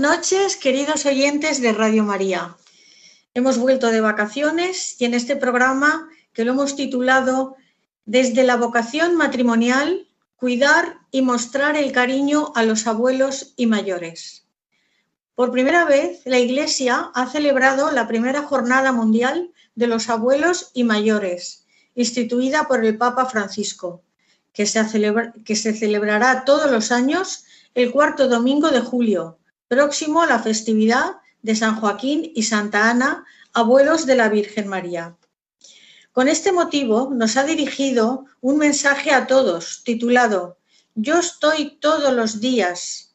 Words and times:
noches, 0.00 0.56
queridos 0.56 1.04
oyentes 1.04 1.60
de 1.60 1.72
Radio 1.72 2.02
María. 2.04 2.56
Hemos 3.34 3.58
vuelto 3.58 3.88
de 3.88 4.00
vacaciones 4.00 4.96
y 4.98 5.04
en 5.04 5.12
este 5.12 5.36
programa 5.36 6.08
que 6.32 6.44
lo 6.44 6.52
hemos 6.52 6.74
titulado 6.74 7.56
Desde 8.06 8.42
la 8.42 8.56
vocación 8.56 9.14
matrimonial, 9.16 10.08
cuidar 10.36 11.00
y 11.10 11.20
mostrar 11.20 11.76
el 11.76 11.92
cariño 11.92 12.50
a 12.54 12.62
los 12.62 12.86
abuelos 12.86 13.52
y 13.56 13.66
mayores. 13.66 14.46
Por 15.34 15.52
primera 15.52 15.84
vez, 15.84 16.22
la 16.24 16.38
Iglesia 16.38 17.10
ha 17.14 17.26
celebrado 17.26 17.90
la 17.90 18.08
primera 18.08 18.42
Jornada 18.42 18.92
Mundial 18.92 19.50
de 19.74 19.86
los 19.86 20.08
Abuelos 20.08 20.70
y 20.72 20.84
Mayores, 20.84 21.66
instituida 21.94 22.66
por 22.66 22.84
el 22.84 22.96
Papa 22.96 23.26
Francisco, 23.26 24.02
que 24.54 24.64
se, 24.64 24.82
que 25.44 25.56
se 25.56 25.74
celebrará 25.74 26.44
todos 26.46 26.70
los 26.70 26.90
años 26.90 27.44
el 27.74 27.92
cuarto 27.92 28.28
domingo 28.28 28.70
de 28.70 28.80
julio, 28.80 29.39
próximo 29.70 30.20
a 30.20 30.26
la 30.26 30.40
festividad 30.40 31.20
de 31.42 31.54
San 31.54 31.76
Joaquín 31.76 32.32
y 32.34 32.42
Santa 32.42 32.90
Ana, 32.90 33.24
abuelos 33.52 34.04
de 34.04 34.16
la 34.16 34.28
Virgen 34.28 34.66
María. 34.66 35.16
Con 36.10 36.26
este 36.26 36.50
motivo 36.50 37.10
nos 37.14 37.36
ha 37.36 37.44
dirigido 37.44 38.24
un 38.40 38.58
mensaje 38.58 39.12
a 39.12 39.28
todos 39.28 39.84
titulado 39.84 40.58
Yo 40.96 41.20
estoy 41.20 41.78
todos 41.78 42.12
los 42.12 42.40
días, 42.40 43.14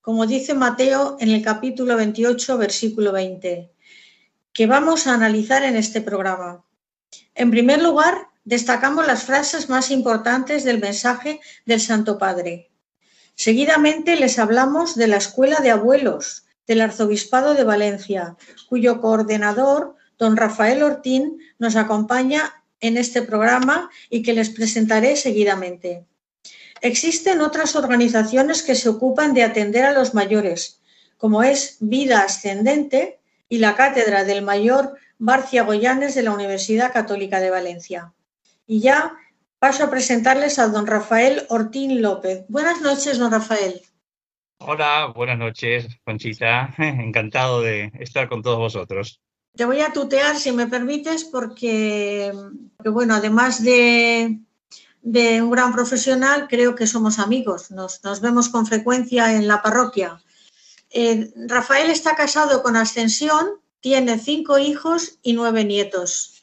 como 0.00 0.26
dice 0.26 0.52
Mateo 0.52 1.16
en 1.20 1.30
el 1.30 1.42
capítulo 1.42 1.94
28, 1.94 2.58
versículo 2.58 3.12
20, 3.12 3.70
que 4.52 4.66
vamos 4.66 5.06
a 5.06 5.14
analizar 5.14 5.62
en 5.62 5.76
este 5.76 6.00
programa. 6.00 6.64
En 7.36 7.52
primer 7.52 7.80
lugar, 7.80 8.30
destacamos 8.42 9.06
las 9.06 9.22
frases 9.22 9.68
más 9.68 9.92
importantes 9.92 10.64
del 10.64 10.80
mensaje 10.80 11.40
del 11.66 11.80
Santo 11.80 12.18
Padre. 12.18 12.73
Seguidamente 13.34 14.16
les 14.16 14.38
hablamos 14.38 14.94
de 14.94 15.08
la 15.08 15.16
Escuela 15.16 15.60
de 15.60 15.70
Abuelos 15.70 16.44
del 16.66 16.80
Arzobispado 16.80 17.54
de 17.54 17.64
Valencia, 17.64 18.36
cuyo 18.68 19.00
coordinador, 19.00 19.96
don 20.18 20.36
Rafael 20.36 20.82
Ortín, 20.82 21.38
nos 21.58 21.76
acompaña 21.76 22.64
en 22.80 22.96
este 22.96 23.22
programa 23.22 23.90
y 24.08 24.22
que 24.22 24.32
les 24.32 24.50
presentaré 24.50 25.16
seguidamente. 25.16 26.04
Existen 26.80 27.40
otras 27.40 27.76
organizaciones 27.76 28.62
que 28.62 28.74
se 28.74 28.88
ocupan 28.88 29.34
de 29.34 29.42
atender 29.42 29.84
a 29.84 29.92
los 29.92 30.14
mayores, 30.14 30.80
como 31.16 31.42
es 31.42 31.78
Vida 31.80 32.20
Ascendente 32.20 33.20
y 33.48 33.58
la 33.58 33.74
Cátedra 33.74 34.24
del 34.24 34.42
Mayor 34.42 34.94
Barcia 35.18 35.62
Goyanes 35.62 36.14
de 36.14 36.22
la 36.22 36.32
Universidad 36.32 36.92
Católica 36.92 37.40
de 37.40 37.50
Valencia. 37.50 38.12
Y 38.66 38.80
ya 38.80 39.16
paso 39.64 39.84
a 39.84 39.88
presentarles 39.88 40.58
a 40.58 40.68
don 40.68 40.86
Rafael 40.86 41.46
Ortín 41.48 42.02
López. 42.02 42.44
Buenas 42.50 42.82
noches, 42.82 43.16
don 43.16 43.32
Rafael. 43.32 43.80
Hola, 44.58 45.10
buenas 45.16 45.38
noches, 45.38 45.86
Conchita. 46.04 46.74
Encantado 46.78 47.62
de 47.62 47.90
estar 47.98 48.28
con 48.28 48.42
todos 48.42 48.58
vosotros. 48.58 49.22
Te 49.56 49.64
voy 49.64 49.80
a 49.80 49.90
tutear, 49.90 50.36
si 50.36 50.52
me 50.52 50.66
permites, 50.66 51.24
porque, 51.24 52.30
porque, 52.76 52.90
bueno, 52.90 53.14
además 53.14 53.64
de, 53.64 54.38
de 55.00 55.40
un 55.40 55.50
gran 55.50 55.72
profesional, 55.72 56.46
creo 56.46 56.74
que 56.74 56.86
somos 56.86 57.18
amigos. 57.18 57.70
Nos, 57.70 58.04
nos 58.04 58.20
vemos 58.20 58.50
con 58.50 58.66
frecuencia 58.66 59.34
en 59.34 59.48
la 59.48 59.62
parroquia. 59.62 60.20
Eh, 60.90 61.32
Rafael 61.48 61.88
está 61.88 62.14
casado 62.14 62.62
con 62.62 62.76
Ascensión, 62.76 63.46
tiene 63.80 64.18
cinco 64.18 64.58
hijos 64.58 65.18
y 65.22 65.32
nueve 65.32 65.64
nietos. 65.64 66.33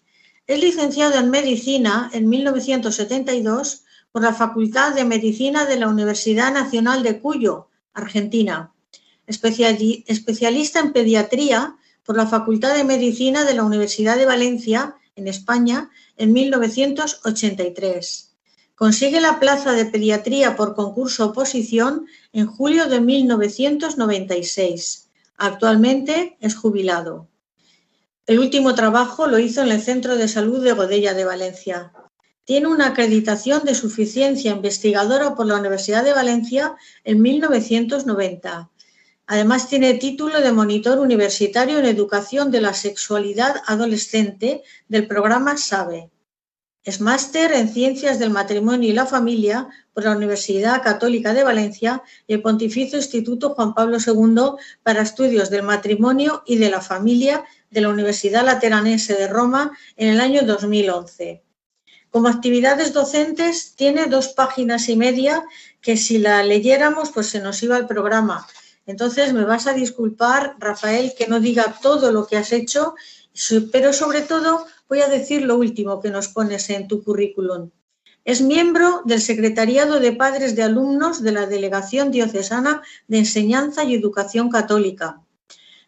Es 0.48 0.60
licenciado 0.60 1.20
en 1.20 1.30
Medicina 1.30 2.10
en 2.14 2.28
1972 2.28 3.84
por 4.12 4.24
la 4.24 4.34
Facultad 4.34 4.94
de 4.94 5.06
Medicina 5.06 5.66
de 5.66 5.78
la 5.78 5.88
Universidad 5.88 6.52
Nacional 6.54 7.04
de 7.04 7.20
Cuyo, 7.20 7.68
Argentina. 7.94 8.74
Especiali- 9.28 10.04
especialista 10.08 10.80
en 10.80 10.94
pediatría 10.94 11.76
por 12.04 12.18
la 12.18 12.26
Facultad 12.28 12.76
de 12.76 12.84
Medicina 12.84 13.46
de 13.46 13.54
la 13.54 13.64
Universidad 13.64 14.18
de 14.18 14.26
Valencia, 14.26 14.96
en 15.16 15.28
España, 15.28 15.92
en 16.18 16.34
1983. 16.34 18.32
Consigue 18.76 19.22
la 19.22 19.40
plaza 19.40 19.74
de 19.74 19.86
pediatría 19.86 20.56
por 20.56 20.74
concurso 20.74 21.28
oposición 21.28 22.08
en 22.34 22.48
julio 22.48 22.88
de 22.88 23.00
1996. 23.00 25.10
Actualmente 25.38 26.36
es 26.40 26.56
jubilado. 26.56 27.28
El 28.32 28.40
último 28.40 28.76
trabajo 28.76 29.28
lo 29.28 29.40
hizo 29.40 29.62
en 29.62 29.74
el 29.74 29.82
Centro 29.82 30.16
de 30.16 30.30
Salud 30.30 30.64
de 30.64 30.72
Godella 30.72 31.14
de 31.14 31.26
Valencia. 31.26 31.92
Tiene 32.46 32.68
una 32.68 32.88
acreditación 32.88 33.66
de 33.66 33.76
suficiencia 33.76 34.52
investigadora 34.52 35.36
por 35.36 35.48
la 35.48 35.58
Universidad 35.58 36.06
de 36.06 36.14
Valencia 36.14 36.78
en 37.04 37.22
1990. 37.22 38.70
Además 39.28 39.68
tiene 39.68 39.96
título 39.96 40.40
de 40.40 40.54
monitor 40.54 41.00
universitario 41.00 41.78
en 41.78 41.84
educación 41.84 42.52
de 42.52 42.62
la 42.62 42.74
sexualidad 42.74 43.64
adolescente 43.68 44.64
del 44.88 45.08
programa 45.08 45.58
SABE. 45.58 46.10
Es 46.86 47.02
máster 47.02 47.52
en 47.52 47.68
Ciencias 47.68 48.18
del 48.18 48.30
Matrimonio 48.30 48.90
y 48.90 48.94
la 48.94 49.06
Familia 49.06 49.68
por 49.94 50.06
la 50.06 50.16
Universidad 50.16 50.82
Católica 50.82 51.34
de 51.34 51.44
Valencia 51.44 52.02
y 52.28 52.34
el 52.36 52.42
Pontificio 52.42 52.98
Instituto 52.98 53.50
Juan 53.50 53.74
Pablo 53.74 53.98
II 53.98 54.58
para 54.84 55.02
Estudios 55.02 55.50
del 55.50 55.64
Matrimonio 55.64 56.44
y 56.46 56.56
de 56.56 56.72
la 56.72 56.80
Familia 56.80 57.44
de 57.72 57.82
la 57.82 57.90
Universidad 57.90 58.46
Lateranense 58.46 59.16
de 59.16 59.28
Roma 59.28 59.72
en 59.96 60.10
el 60.10 60.22
año 60.22 60.42
2011. 60.44 61.42
Como 62.10 62.28
actividades 62.28 62.92
docentes 62.92 63.74
tiene 63.76 64.08
dos 64.08 64.28
páginas 64.30 64.90
y 64.90 64.98
media 64.98 65.44
que 65.82 65.96
si 65.96 66.18
la 66.18 66.44
leyéramos 66.44 67.12
pues 67.12 67.28
se 67.28 67.40
nos 67.40 67.64
iba 67.64 67.78
el 67.78 67.88
programa. 67.88 68.46
Entonces 68.86 69.32
me 69.34 69.46
vas 69.46 69.68
a 69.68 69.74
disculpar, 69.74 70.56
Rafael, 70.60 71.14
que 71.18 71.28
no 71.28 71.40
diga 71.40 71.78
todo 71.82 72.12
lo 72.12 72.28
que 72.28 72.36
has 72.36 72.52
hecho, 72.52 72.96
pero 73.72 73.94
sobre 73.94 74.22
todo 74.22 74.66
voy 74.90 75.00
a 75.00 75.08
decir 75.08 75.44
lo 75.44 75.56
último 75.56 76.02
que 76.02 76.10
nos 76.10 76.28
pones 76.28 76.70
en 76.70 76.90
tu 76.90 77.02
currículum. 77.02 77.72
Es 78.26 78.42
miembro 78.42 79.02
del 79.06 79.22
Secretariado 79.22 80.02
de 80.02 80.12
Padres 80.12 80.56
de 80.58 80.64
Alumnos 80.64 81.24
de 81.24 81.32
la 81.32 81.46
Delegación 81.46 82.12
Diocesana 82.12 82.82
de 83.08 83.20
Enseñanza 83.20 83.86
y 83.86 83.96
Educación 83.96 84.50
Católica 84.50 85.22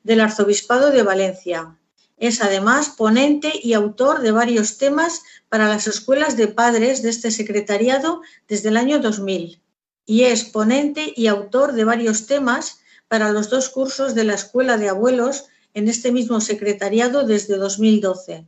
del 0.04 0.22
Arzobispado 0.22 0.92
de 0.92 1.04
Valencia. 1.04 1.78
Es 2.18 2.42
además 2.42 2.90
ponente 2.90 3.52
y 3.62 3.74
autor 3.74 4.22
de 4.22 4.32
varios 4.32 4.78
temas 4.78 5.24
para 5.50 5.68
las 5.68 5.88
escuelas 5.88 6.38
de 6.38 6.48
padres 6.48 7.02
de 7.02 7.10
este 7.10 7.32
secretariado 7.32 8.22
desde 8.48 8.70
el 8.70 8.78
año 8.78 9.00
2000 9.00 9.64
y 10.06 10.24
es 10.24 10.44
ponente 10.44 11.14
y 11.16 11.28
autor 11.28 11.74
de 11.74 11.86
varios 11.86 12.28
temas 12.28 12.80
para 13.08 13.32
los 13.32 13.50
dos 13.50 13.70
cursos 13.70 14.16
de 14.16 14.24
la 14.24 14.34
Escuela 14.34 14.78
de 14.78 14.90
Abuelos 14.90 15.46
en 15.74 15.88
este 15.88 16.12
mismo 16.12 16.42
secretariado 16.42 17.26
desde 17.26 17.58
2012. 17.58 18.48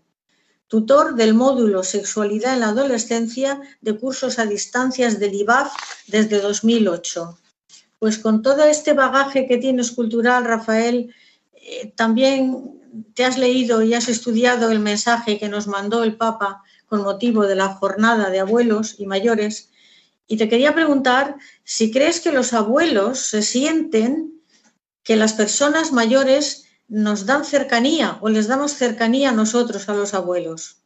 Tutor 0.67 1.15
del 1.15 1.33
módulo 1.33 1.83
Sexualidad 1.83 2.53
en 2.53 2.61
la 2.61 2.69
Adolescencia 2.69 3.61
de 3.81 3.97
cursos 3.97 4.39
a 4.39 4.45
distancias 4.45 5.19
del 5.19 5.33
IBAF 5.35 5.71
desde 6.07 6.39
2008. 6.39 7.37
Pues 7.99 8.17
con 8.17 8.41
todo 8.41 8.63
este 8.63 8.93
bagaje 8.93 9.47
que 9.47 9.57
tienes 9.57 9.91
cultural, 9.91 10.43
Rafael, 10.43 11.13
eh, 11.67 11.91
también 11.95 12.79
te 13.15 13.25
has 13.25 13.39
leído 13.39 13.81
y 13.81 13.95
has 13.95 14.07
estudiado 14.07 14.71
el 14.71 14.79
mensaje 14.79 15.39
que 15.39 15.49
nos 15.49 15.65
mandó 15.67 16.03
el 16.03 16.15
Papa 16.15 16.61
con 16.85 17.01
motivo 17.01 17.47
de 17.47 17.55
la 17.55 17.69
jornada 17.69 18.29
de 18.29 18.39
abuelos 18.39 18.99
y 18.99 19.07
mayores. 19.07 19.71
Y 20.27 20.37
te 20.37 20.47
quería 20.47 20.75
preguntar 20.75 21.37
si 21.63 21.91
crees 21.91 22.21
que 22.21 22.31
los 22.31 22.53
abuelos 22.53 23.17
se 23.19 23.41
sienten 23.41 24.41
que 25.03 25.15
las 25.15 25.33
personas 25.33 25.91
mayores 25.91 26.69
nos 26.87 27.25
dan 27.25 27.45
cercanía 27.45 28.19
o 28.21 28.29
les 28.29 28.47
damos 28.47 28.73
cercanía 28.73 29.29
a 29.29 29.33
nosotros, 29.33 29.89
a 29.89 29.95
los 29.95 30.13
abuelos. 30.13 30.83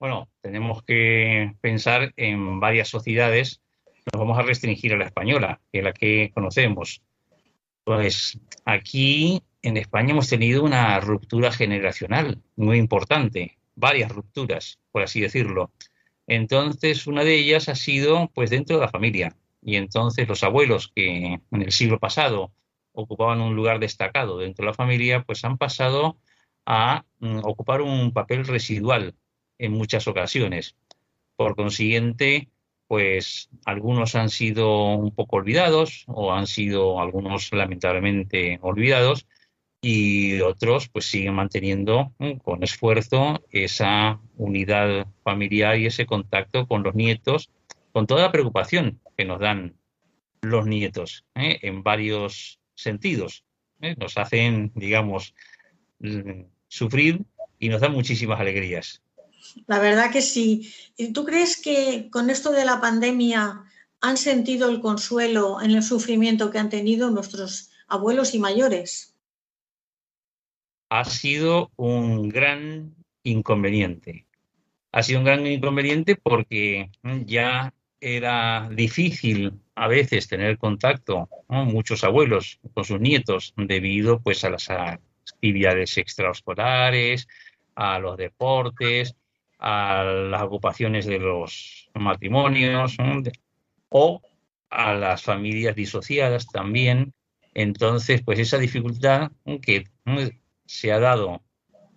Bueno, 0.00 0.28
tenemos 0.40 0.82
que 0.82 1.54
pensar 1.60 2.12
en 2.16 2.58
varias 2.58 2.88
sociedades. 2.88 3.60
Nos 4.12 4.18
vamos 4.18 4.36
a 4.36 4.42
restringir 4.42 4.94
a 4.94 4.96
la 4.96 5.06
española, 5.06 5.60
que 5.72 5.78
es 5.78 5.84
la 5.84 5.92
que 5.92 6.32
conocemos. 6.34 7.02
Pues 7.84 8.40
aquí 8.64 9.42
en 9.62 9.76
España 9.76 10.12
hemos 10.12 10.28
tenido 10.28 10.64
una 10.64 10.98
ruptura 11.00 11.52
generacional 11.52 12.42
muy 12.56 12.78
importante, 12.78 13.58
varias 13.74 14.10
rupturas, 14.10 14.78
por 14.90 15.02
así 15.02 15.20
decirlo. 15.20 15.70
Entonces, 16.26 17.06
una 17.06 17.24
de 17.24 17.34
ellas 17.36 17.68
ha 17.68 17.74
sido 17.74 18.30
pues 18.34 18.50
dentro 18.50 18.76
de 18.76 18.82
la 18.82 18.90
familia. 18.90 19.36
Y 19.62 19.76
entonces 19.76 20.28
los 20.28 20.42
abuelos 20.42 20.92
que 20.94 21.40
en 21.50 21.62
el 21.62 21.72
siglo 21.72 21.98
pasado 21.98 22.52
ocupaban 22.92 23.40
un 23.40 23.56
lugar 23.56 23.80
destacado 23.80 24.38
dentro 24.38 24.64
de 24.64 24.70
la 24.70 24.74
familia, 24.74 25.22
pues 25.22 25.44
han 25.44 25.58
pasado 25.58 26.18
a 26.66 27.04
mm, 27.20 27.40
ocupar 27.44 27.82
un 27.82 28.12
papel 28.12 28.46
residual 28.46 29.14
en 29.58 29.72
muchas 29.72 30.08
ocasiones. 30.08 30.76
Por 31.36 31.56
consiguiente, 31.56 32.48
pues 32.86 33.48
algunos 33.64 34.14
han 34.14 34.28
sido 34.28 34.94
un 34.94 35.14
poco 35.14 35.36
olvidados 35.36 36.04
o 36.06 36.32
han 36.32 36.46
sido 36.46 37.00
algunos 37.00 37.52
lamentablemente 37.52 38.58
olvidados 38.62 39.26
y 39.80 40.40
otros 40.40 40.88
pues 40.88 41.04
siguen 41.04 41.34
manteniendo 41.34 42.14
mm, 42.18 42.36
con 42.38 42.62
esfuerzo 42.62 43.44
esa 43.50 44.18
unidad 44.36 45.06
familiar 45.22 45.78
y 45.78 45.86
ese 45.86 46.06
contacto 46.06 46.66
con 46.66 46.82
los 46.82 46.94
nietos, 46.94 47.50
con 47.92 48.06
toda 48.06 48.22
la 48.22 48.32
preocupación 48.32 49.00
que 49.16 49.26
nos 49.26 49.40
dan 49.40 49.76
los 50.40 50.66
nietos 50.66 51.26
¿eh? 51.34 51.58
en 51.62 51.82
varios 51.82 52.60
sentidos. 52.74 53.44
¿eh? 53.82 53.94
Nos 53.98 54.16
hacen, 54.16 54.72
digamos, 54.74 55.34
mm, 55.98 56.44
sufrir 56.66 57.22
y 57.58 57.68
nos 57.68 57.82
dan 57.82 57.92
muchísimas 57.92 58.40
alegrías. 58.40 59.03
La 59.66 59.78
verdad 59.78 60.10
que 60.10 60.22
sí. 60.22 60.72
¿Y 60.96 61.12
tú 61.12 61.24
crees 61.24 61.60
que 61.60 62.08
con 62.10 62.30
esto 62.30 62.50
de 62.50 62.64
la 62.64 62.80
pandemia 62.80 63.64
han 64.00 64.16
sentido 64.16 64.68
el 64.68 64.80
consuelo 64.80 65.60
en 65.62 65.70
el 65.70 65.82
sufrimiento 65.82 66.50
que 66.50 66.58
han 66.58 66.68
tenido 66.68 67.10
nuestros 67.10 67.70
abuelos 67.88 68.34
y 68.34 68.38
mayores? 68.38 69.14
Ha 70.90 71.04
sido 71.04 71.70
un 71.76 72.28
gran 72.28 72.94
inconveniente. 73.22 74.26
Ha 74.92 75.02
sido 75.02 75.20
un 75.20 75.24
gran 75.24 75.46
inconveniente 75.46 76.16
porque 76.16 76.90
ya 77.24 77.72
era 78.00 78.68
difícil 78.70 79.52
a 79.74 79.88
veces 79.88 80.28
tener 80.28 80.58
contacto, 80.58 81.28
muchos 81.48 82.04
abuelos 82.04 82.60
con 82.74 82.84
sus 82.84 83.00
nietos, 83.00 83.54
debido 83.56 84.20
pues 84.20 84.44
a 84.44 84.50
las 84.50 84.68
actividades 84.70 85.96
extraescolares, 85.98 87.26
a 87.74 87.98
los 87.98 88.16
deportes, 88.16 89.16
a 89.58 90.04
las 90.04 90.42
ocupaciones 90.42 91.06
de 91.06 91.18
los 91.18 91.90
matrimonios 91.94 92.96
o 93.88 94.20
a 94.70 94.94
las 94.94 95.22
familias 95.22 95.76
disociadas 95.76 96.46
también. 96.46 97.14
Entonces, 97.54 98.22
pues 98.22 98.38
esa 98.38 98.58
dificultad 98.58 99.30
que 99.62 99.84
se 100.66 100.92
ha 100.92 100.98
dado 100.98 101.42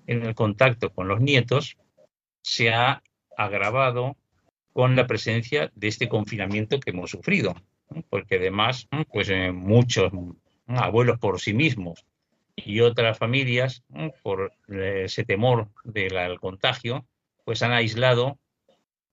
en 0.06 0.25
el 0.25 0.36
contacto 0.36 0.92
con 0.92 1.07
los 1.07 1.19
nietos 1.19 1.77
se 2.42 2.74
ha 2.74 3.01
agravado 3.36 4.15
con 4.74 4.95
la 4.95 5.07
presencia 5.07 5.71
de 5.75 5.88
este 5.88 6.07
confinamiento 6.07 6.80
que 6.80 6.92
hemos 6.92 7.12
sufrido, 7.12 7.56
porque 8.09 8.36
además, 8.36 8.88
pues 9.12 9.30
eh, 9.30 9.51
muchos 9.51 10.12
abuelos 10.68 11.18
por 11.19 11.39
sí 11.39 11.54
mismos 11.54 12.06
y 12.56 12.81
otras 12.81 13.18
familias, 13.18 13.83
por 14.21 14.54
eh, 14.68 15.04
ese 15.06 15.24
temor 15.24 15.69
del 15.83 16.39
contagio, 16.39 17.06
pues 17.48 17.62
han 17.62 17.72
aislado 17.72 18.38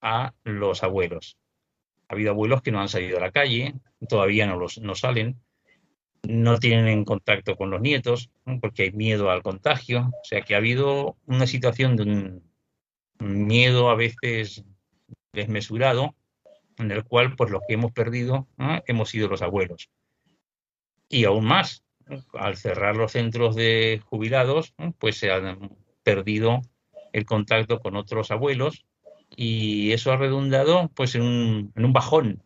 a 0.01 0.35
los 0.43 0.83
abuelos. 0.83 1.39
Ha 2.09 2.15
habido 2.15 2.33
abuelos 2.33 2.63
que 2.63 2.73
no 2.73 2.81
han 2.81 2.89
salido 2.89 3.19
a 3.19 3.21
la 3.21 3.31
calle, 3.31 3.75
todavía 4.09 4.45
no, 4.45 4.59
los, 4.59 4.79
no 4.79 4.97
salen, 4.97 5.41
no 6.25 6.59
tienen 6.59 7.05
contacto 7.05 7.55
con 7.55 7.71
los 7.71 7.81
nietos 7.81 8.33
porque 8.61 8.83
hay 8.83 8.91
miedo 8.91 9.31
al 9.31 9.45
contagio. 9.45 10.11
O 10.21 10.25
sea 10.25 10.43
que 10.43 10.57
ha 10.57 10.59
habido 10.59 11.17
una 11.27 11.47
situación 11.47 11.95
de 11.95 12.03
un 12.03 12.43
miedo 13.21 13.89
a 13.89 13.95
veces 13.95 14.65
desmesurado 15.33 16.17
en 16.79 16.91
el 16.91 17.05
cual 17.05 17.37
pues 17.37 17.53
los 17.53 17.63
que 17.69 17.75
hemos 17.75 17.93
perdido 17.93 18.49
hemos 18.89 19.11
sido 19.11 19.29
los 19.29 19.43
abuelos. 19.43 19.91
Y 21.09 21.23
aún 21.23 21.45
más, 21.45 21.85
al 22.33 22.57
cerrar 22.57 22.97
los 22.97 23.13
centros 23.13 23.55
de 23.55 24.03
jubilados, 24.07 24.75
pues 24.99 25.19
se 25.19 25.31
han 25.31 25.77
perdido 26.03 26.63
el 27.15 27.25
contacto 27.25 27.79
con 27.79 27.97
otros 27.97 28.31
abuelos 28.33 28.85
y 29.37 29.93
eso 29.93 30.13
ha 30.13 30.17
redundado 30.17 30.91
pues 30.95 31.15
en 31.15 31.23
un, 31.23 31.73
en 31.77 31.85
un 31.85 31.93
bajón, 31.93 32.43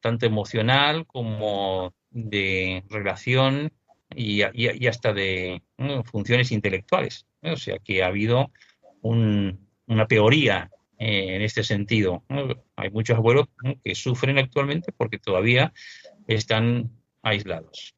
tanto 0.00 0.26
emocional 0.26 1.06
como 1.06 1.94
de 2.10 2.82
relación 2.90 3.72
y, 4.14 4.42
hasta 4.42 5.12
de 5.12 5.62
funciones 6.04 6.50
intelectuales. 6.50 7.26
O 7.42 7.56
sea 7.56 7.78
que 7.78 8.02
ha 8.02 8.08
habido 8.08 8.50
una 9.02 10.06
peoría 10.08 10.70
en 10.98 11.42
este 11.42 11.62
sentido. 11.62 12.24
Hay 12.76 12.90
muchos 12.90 13.16
abuelos 13.16 13.46
que 13.82 13.94
sufren 13.94 14.38
actualmente 14.38 14.92
porque 14.92 15.18
todavía 15.18 15.72
están 16.26 16.90
aislados. 17.22 17.94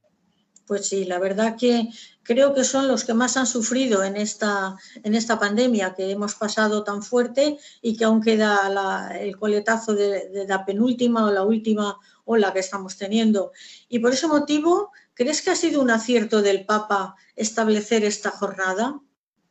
Pues 0.66 0.88
sí, 0.88 1.04
la 1.04 1.18
verdad 1.20 1.56
que 1.58 1.88
creo 2.24 2.52
que 2.52 2.64
son 2.64 2.88
los 2.88 3.04
que 3.04 3.14
más 3.14 3.36
han 3.36 3.46
sufrido 3.46 4.02
en 4.02 4.16
esta, 4.16 4.76
en 5.04 5.14
esta 5.14 5.38
pandemia 5.38 5.94
que 5.94 6.10
hemos 6.10 6.34
pasado 6.34 6.82
tan 6.82 7.02
fuerte 7.02 7.56
y 7.80 7.96
que 7.96 8.04
aún 8.04 8.20
queda 8.20 9.16
el 9.18 9.36
coletazo 9.36 9.94
de, 9.94 10.44
la 10.48 10.64
penúltima 10.64 11.24
o 11.24 11.32
la 11.32 11.44
última 11.44 11.98
ola 12.24 12.52
que 12.52 12.58
estamos 12.58 12.96
teniendo. 12.96 13.52
Y 13.88 14.00
por 14.00 14.12
ese 14.12 14.26
motivo, 14.26 14.90
¿crees 15.14 15.40
que 15.40 15.50
ha 15.50 15.56
sido 15.56 15.80
un 15.80 15.90
acierto 15.90 16.42
del 16.42 16.66
Papa 16.66 17.14
establecer 17.36 18.04
esta 18.04 18.30
jornada? 18.30 19.00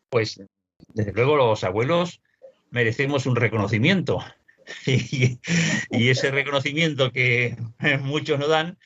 Pues 0.10 0.42
desde 0.94 1.14
luego 1.14 1.38
los 1.38 1.64
abuelos 1.64 2.22
merecemos 2.72 3.26
un 3.26 3.36
reconocimiento. 3.36 4.20
Y, 4.88 6.10
ese 6.10 6.32
reconocimiento 6.32 7.12
que 7.12 7.56
muchos 8.02 8.40
nos 8.40 8.50
dan 8.50 8.80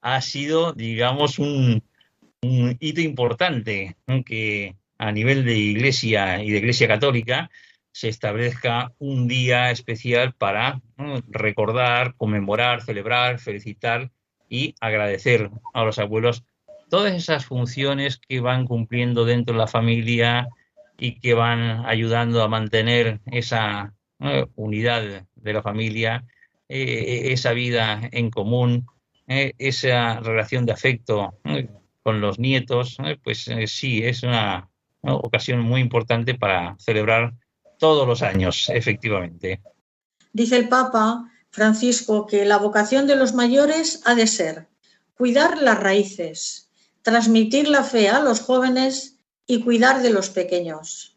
ha 0.00 0.20
sido, 0.20 0.72
digamos, 0.72 1.38
un, 1.38 1.82
hito 2.42 3.00
importante 3.00 3.96
que 4.24 4.76
a 4.98 5.12
nivel 5.12 5.44
de 5.44 5.56
Iglesia 5.56 6.42
y 6.42 6.50
de 6.50 6.58
Iglesia 6.58 6.88
Católica 6.88 7.50
se 7.92 8.08
establezca 8.08 8.92
un 8.98 9.28
día 9.28 9.70
especial 9.70 10.32
para 10.32 10.80
recordar, 11.28 12.14
conmemorar, 12.16 12.82
celebrar, 12.82 13.40
felicitar 13.40 14.10
y 14.48 14.74
agradecer 14.80 15.50
a 15.74 15.84
los 15.84 15.98
abuelos 15.98 16.44
todas 16.88 17.12
esas 17.14 17.44
funciones 17.44 18.18
que 18.18 18.40
van 18.40 18.66
cumpliendo 18.66 19.24
dentro 19.24 19.54
de 19.54 19.58
la 19.58 19.66
familia, 19.66 20.48
y 21.00 21.18
que 21.18 21.34
van 21.34 21.86
ayudando 21.86 22.42
a 22.42 22.48
mantener 22.48 23.20
esa 23.24 23.94
unidad 24.54 25.26
de 25.34 25.52
la 25.52 25.62
familia, 25.62 26.26
eh, 26.68 27.32
esa 27.32 27.52
vida 27.52 28.02
en 28.12 28.30
común, 28.30 28.86
eh, 29.32 29.54
esa 29.58 30.18
relación 30.18 30.66
de 30.66 30.72
afecto 30.72 31.32
con 32.02 32.20
los 32.20 32.40
nietos, 32.40 32.96
pues 33.22 33.46
eh, 33.46 33.68
sí, 33.68 34.02
es 34.02 34.24
una 34.24 34.68
ocasión 35.02 35.60
muy 35.60 35.80
importante 35.80 36.34
para 36.34 36.74
celebrar 36.80 37.34
todos 37.78 38.08
los 38.08 38.22
años, 38.22 38.68
efectivamente. 38.74 39.62
Dice 40.32 40.56
el 40.56 40.68
Papa 40.68 41.30
Francisco 41.50 42.26
que 42.26 42.44
la 42.44 42.56
vocación 42.56 43.06
de 43.06 43.14
los 43.14 43.32
mayores 43.32 44.02
ha 44.04 44.16
de 44.16 44.26
ser 44.26 44.66
cuidar 45.16 45.62
las 45.62 45.78
raíces, 45.78 46.68
transmitir 47.02 47.68
la 47.68 47.84
fe 47.84 48.08
a 48.08 48.18
los 48.18 48.40
jóvenes 48.40 49.14
y 49.46 49.60
cuidar 49.62 50.02
de 50.02 50.10
los 50.10 50.30
pequeños. 50.30 51.14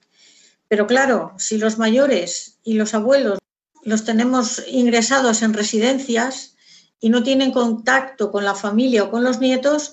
Pero 0.67 0.85
claro, 0.85 1.33
si 1.39 1.57
los 1.57 1.79
mayores 1.79 2.59
y 2.63 2.75
los 2.75 2.93
abuelos 2.93 3.39
los 3.81 4.03
tenemos 4.05 4.63
ingresados 4.67 5.41
en 5.41 5.55
residencias 5.55 6.52
y 7.03 7.09
no 7.09 7.21
tienen 7.21 7.51
contacto 7.51 8.31
con 8.31 8.45
la 8.45 8.55
familia 8.55 9.03
o 9.03 9.11
con 9.11 9.25
los 9.25 9.41
nietos, 9.41 9.91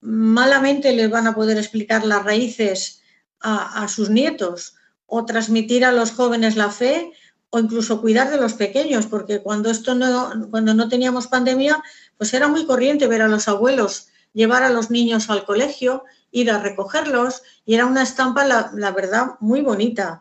malamente 0.00 0.92
les 0.92 1.08
van 1.08 1.28
a 1.28 1.34
poder 1.36 1.56
explicar 1.56 2.04
las 2.04 2.24
raíces 2.24 3.02
a, 3.38 3.86
sus 3.86 4.10
nietos 4.10 4.74
o 5.06 5.24
transmitir 5.24 5.84
a 5.84 5.92
los 5.92 6.10
jóvenes 6.10 6.56
la 6.56 6.70
fe 6.70 7.12
o 7.50 7.60
incluso 7.60 8.00
cuidar 8.00 8.32
de 8.32 8.36
los 8.36 8.54
pequeños, 8.54 9.06
porque 9.06 9.40
cuando 9.40 9.70
esto 9.70 9.94
no, 9.94 10.48
cuando 10.50 10.74
no 10.74 10.88
teníamos 10.88 11.28
pandemia, 11.28 11.80
pues 12.18 12.34
era 12.34 12.48
muy 12.48 12.66
corriente 12.66 13.06
ver 13.06 13.22
a 13.22 13.28
los 13.28 13.46
abuelos 13.46 14.08
llevar 14.32 14.64
a 14.64 14.70
los 14.70 14.90
niños 14.90 15.30
al 15.30 15.44
colegio, 15.44 16.04
ir 16.32 16.50
a 16.50 16.58
recogerlos 16.58 17.42
y 17.64 17.74
era 17.74 17.86
una 17.86 18.02
estampa, 18.02 18.44
la, 18.44 18.72
la 18.74 18.90
verdad, 18.90 19.36
muy 19.38 19.60
bonita. 19.60 20.20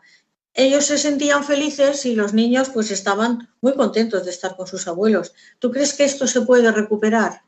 Ellos 0.62 0.88
se 0.88 0.98
sentían 0.98 1.46
felices 1.46 2.06
y 2.06 2.16
los 2.16 2.34
niños 2.34 2.70
pues 2.74 2.92
estaban 2.92 3.48
muy 3.62 3.76
contentos 3.76 4.26
de 4.26 4.32
estar 4.32 4.58
con 4.58 4.68
sus 4.68 4.90
abuelos. 4.90 5.34
¿Tú 5.58 5.72
crees 5.72 5.94
que 5.94 6.04
esto 6.04 6.28
se 6.28 6.42
puede 6.42 6.70
recuperar? 6.70 7.44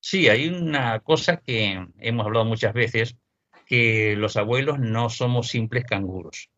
Sí, 0.00 0.30
hay 0.30 0.48
una 0.48 0.98
cosa 1.00 1.36
que 1.36 1.86
hemos 1.98 2.24
hablado 2.24 2.46
muchas 2.46 2.72
veces, 2.72 3.16
que 3.66 4.16
los 4.16 4.38
abuelos 4.38 4.78
no 4.78 5.10
somos 5.10 5.48
simples 5.48 5.84
canguros. 5.84 6.48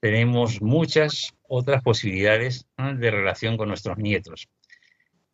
Tenemos 0.00 0.62
muchas 0.62 1.34
otras 1.46 1.82
posibilidades 1.82 2.66
de 2.78 3.10
relación 3.10 3.58
con 3.58 3.68
nuestros 3.68 3.98
nietos. 3.98 4.48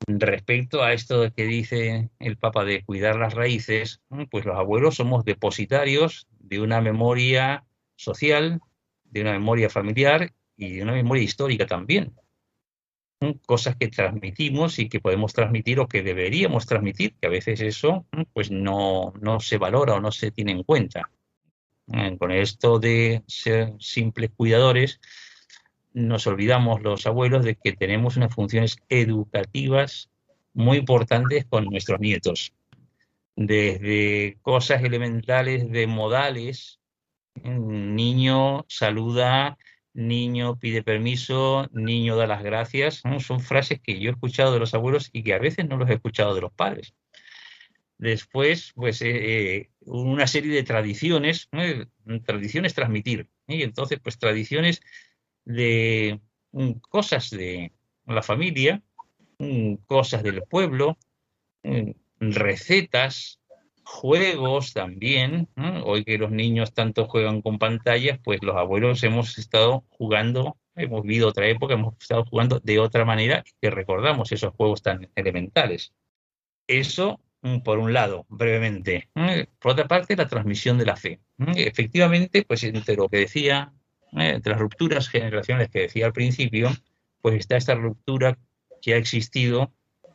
Respecto 0.08 0.82
a 0.82 0.92
esto 0.92 1.32
que 1.32 1.44
dice 1.44 2.10
el 2.18 2.36
Papa 2.36 2.64
de 2.64 2.84
cuidar 2.84 3.14
las 3.14 3.34
raíces, 3.34 4.00
pues 4.28 4.44
los 4.44 4.56
abuelos 4.56 4.96
somos 4.96 5.24
depositarios 5.24 6.26
de 6.40 6.58
una 6.58 6.80
memoria 6.80 7.62
social, 7.94 8.60
de 9.12 9.20
una 9.20 9.32
memoria 9.32 9.70
familiar 9.70 10.32
y 10.56 10.74
de 10.74 10.82
una 10.82 10.92
memoria 10.92 11.22
histórica 11.22 11.66
también 11.66 12.12
cosas 13.46 13.76
que 13.76 13.88
transmitimos 13.88 14.78
y 14.78 14.88
que 14.88 15.00
podemos 15.00 15.32
transmitir 15.32 15.78
o 15.80 15.88
que 15.88 16.02
deberíamos 16.02 16.66
transmitir, 16.66 17.14
que 17.14 17.26
a 17.26 17.30
veces 17.30 17.60
eso 17.60 18.06
pues 18.32 18.50
no, 18.50 19.12
no 19.20 19.40
se 19.40 19.58
valora 19.58 19.94
o 19.94 20.00
no 20.00 20.10
se 20.10 20.30
tiene 20.30 20.52
en 20.52 20.62
cuenta. 20.64 21.10
Eh, 21.92 22.16
con 22.18 22.30
esto 22.30 22.78
de 22.78 23.22
ser 23.26 23.74
simples 23.78 24.30
cuidadores, 24.36 25.00
nos 25.92 26.26
olvidamos 26.26 26.82
los 26.82 27.06
abuelos 27.06 27.44
de 27.44 27.56
que 27.56 27.72
tenemos 27.72 28.16
unas 28.16 28.34
funciones 28.34 28.76
educativas 28.88 30.08
muy 30.54 30.78
importantes 30.78 31.44
con 31.44 31.64
nuestros 31.66 32.00
nietos. 32.00 32.52
Desde 33.36 34.38
cosas 34.42 34.82
elementales 34.82 35.70
de 35.70 35.86
modales, 35.86 36.80
niño 37.34 38.64
saluda 38.68 39.56
niño 39.94 40.58
pide 40.58 40.82
permiso, 40.82 41.68
niño 41.72 42.16
da 42.16 42.26
las 42.26 42.42
gracias, 42.42 43.02
son 43.20 43.40
frases 43.40 43.80
que 43.80 44.00
yo 44.00 44.10
he 44.10 44.12
escuchado 44.12 44.52
de 44.52 44.60
los 44.60 44.74
abuelos 44.74 45.10
y 45.12 45.22
que 45.22 45.34
a 45.34 45.38
veces 45.38 45.68
no 45.68 45.76
los 45.76 45.88
he 45.90 45.94
escuchado 45.94 46.34
de 46.34 46.40
los 46.40 46.52
padres. 46.52 46.94
Después, 47.98 48.72
pues 48.74 49.00
eh, 49.02 49.56
eh, 49.56 49.70
una 49.82 50.26
serie 50.26 50.54
de 50.54 50.64
tradiciones, 50.64 51.48
tradiciones 52.24 52.74
transmitir, 52.74 53.28
y 53.46 53.62
entonces 53.62 54.00
pues 54.02 54.18
tradiciones 54.18 54.80
de 55.44 56.20
mm, 56.52 56.72
cosas 56.88 57.30
de 57.30 57.72
la 58.06 58.22
familia, 58.22 58.82
mm, 59.38 59.74
cosas 59.86 60.22
del 60.22 60.42
pueblo, 60.42 60.98
mm, 61.62 61.90
recetas, 62.18 63.40
juegos 63.92 64.72
también. 64.72 65.48
Hoy 65.84 66.04
que 66.04 66.18
los 66.18 66.30
niños 66.30 66.72
tanto 66.72 67.06
juegan 67.06 67.42
con 67.42 67.58
pantallas, 67.58 68.18
pues 68.24 68.42
los 68.42 68.56
abuelos 68.56 69.02
hemos 69.04 69.38
estado 69.38 69.84
jugando, 69.90 70.56
hemos 70.74 71.02
vivido 71.02 71.28
otra 71.28 71.46
época, 71.46 71.74
hemos 71.74 71.94
estado 72.00 72.24
jugando 72.24 72.58
de 72.60 72.78
otra 72.78 73.04
manera 73.04 73.44
que 73.60 73.70
recordamos 73.70 74.32
esos 74.32 74.54
juegos 74.54 74.82
tan 74.82 75.10
elementales. 75.14 75.92
Eso 76.66 77.20
mm, 77.42 77.58
por 77.58 77.78
un 77.78 77.92
lado, 77.92 78.24
brevemente. 78.28 79.10
Por 79.60 79.72
otra 79.72 79.86
parte, 79.86 80.16
la 80.16 80.26
transmisión 80.26 80.78
de 80.78 80.86
la 80.86 80.96
fe. 80.96 81.20
Efectivamente, 81.54 82.44
pues 82.44 82.64
entre 82.64 82.96
lo 82.96 83.08
que 83.08 83.18
decía, 83.18 83.72
entre 84.12 84.52
las 84.52 84.60
rupturas 84.60 85.08
generacionales 85.08 85.68
que 85.68 85.80
decía 85.80 86.06
al 86.06 86.12
principio, 86.12 86.70
pues 87.20 87.36
está 87.36 87.56
esta 87.56 87.74
ruptura 87.74 88.38
que 88.80 88.94
ha 88.94 88.96
existido 88.96 89.70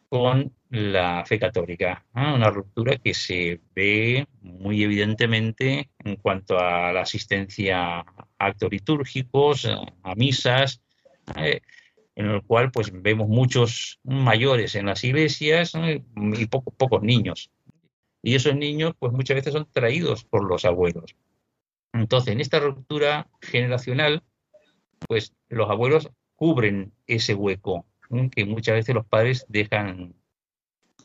con 0.09 0.53
la 0.69 1.25
fe 1.25 1.39
católica, 1.39 2.05
una 2.13 2.49
ruptura 2.49 2.97
que 2.97 3.13
se 3.13 3.61
ve 3.75 4.27
muy 4.41 4.83
evidentemente 4.83 5.89
en 6.03 6.15
cuanto 6.17 6.57
a 6.59 6.91
la 6.91 7.01
asistencia 7.01 7.99
a 7.99 8.05
actos 8.37 8.71
litúrgicos, 8.71 9.65
a 10.03 10.15
misas, 10.15 10.81
eh, 11.35 11.61
en 12.15 12.25
el 12.31 12.41
cual 12.43 12.71
pues 12.71 12.91
vemos 12.91 13.27
muchos 13.27 13.99
mayores 14.03 14.75
en 14.75 14.87
las 14.87 15.03
iglesias 15.03 15.73
y 16.15 16.45
pocos 16.47 17.01
niños. 17.01 17.51
Y 18.21 18.35
esos 18.35 18.55
niños 18.55 18.93
pues 18.97 19.13
muchas 19.13 19.35
veces 19.35 19.53
son 19.53 19.67
traídos 19.71 20.23
por 20.23 20.43
los 20.43 20.65
abuelos. 20.65 21.15
Entonces, 21.93 22.33
en 22.33 22.41
esta 22.41 22.59
ruptura 22.59 23.29
generacional, 23.41 24.23
pues 25.07 25.33
los 25.49 25.69
abuelos 25.69 26.09
cubren 26.35 26.91
ese 27.07 27.33
hueco 27.33 27.85
que 28.31 28.45
muchas 28.45 28.75
veces 28.75 28.95
los 28.95 29.05
padres 29.05 29.45
dejan 29.49 30.13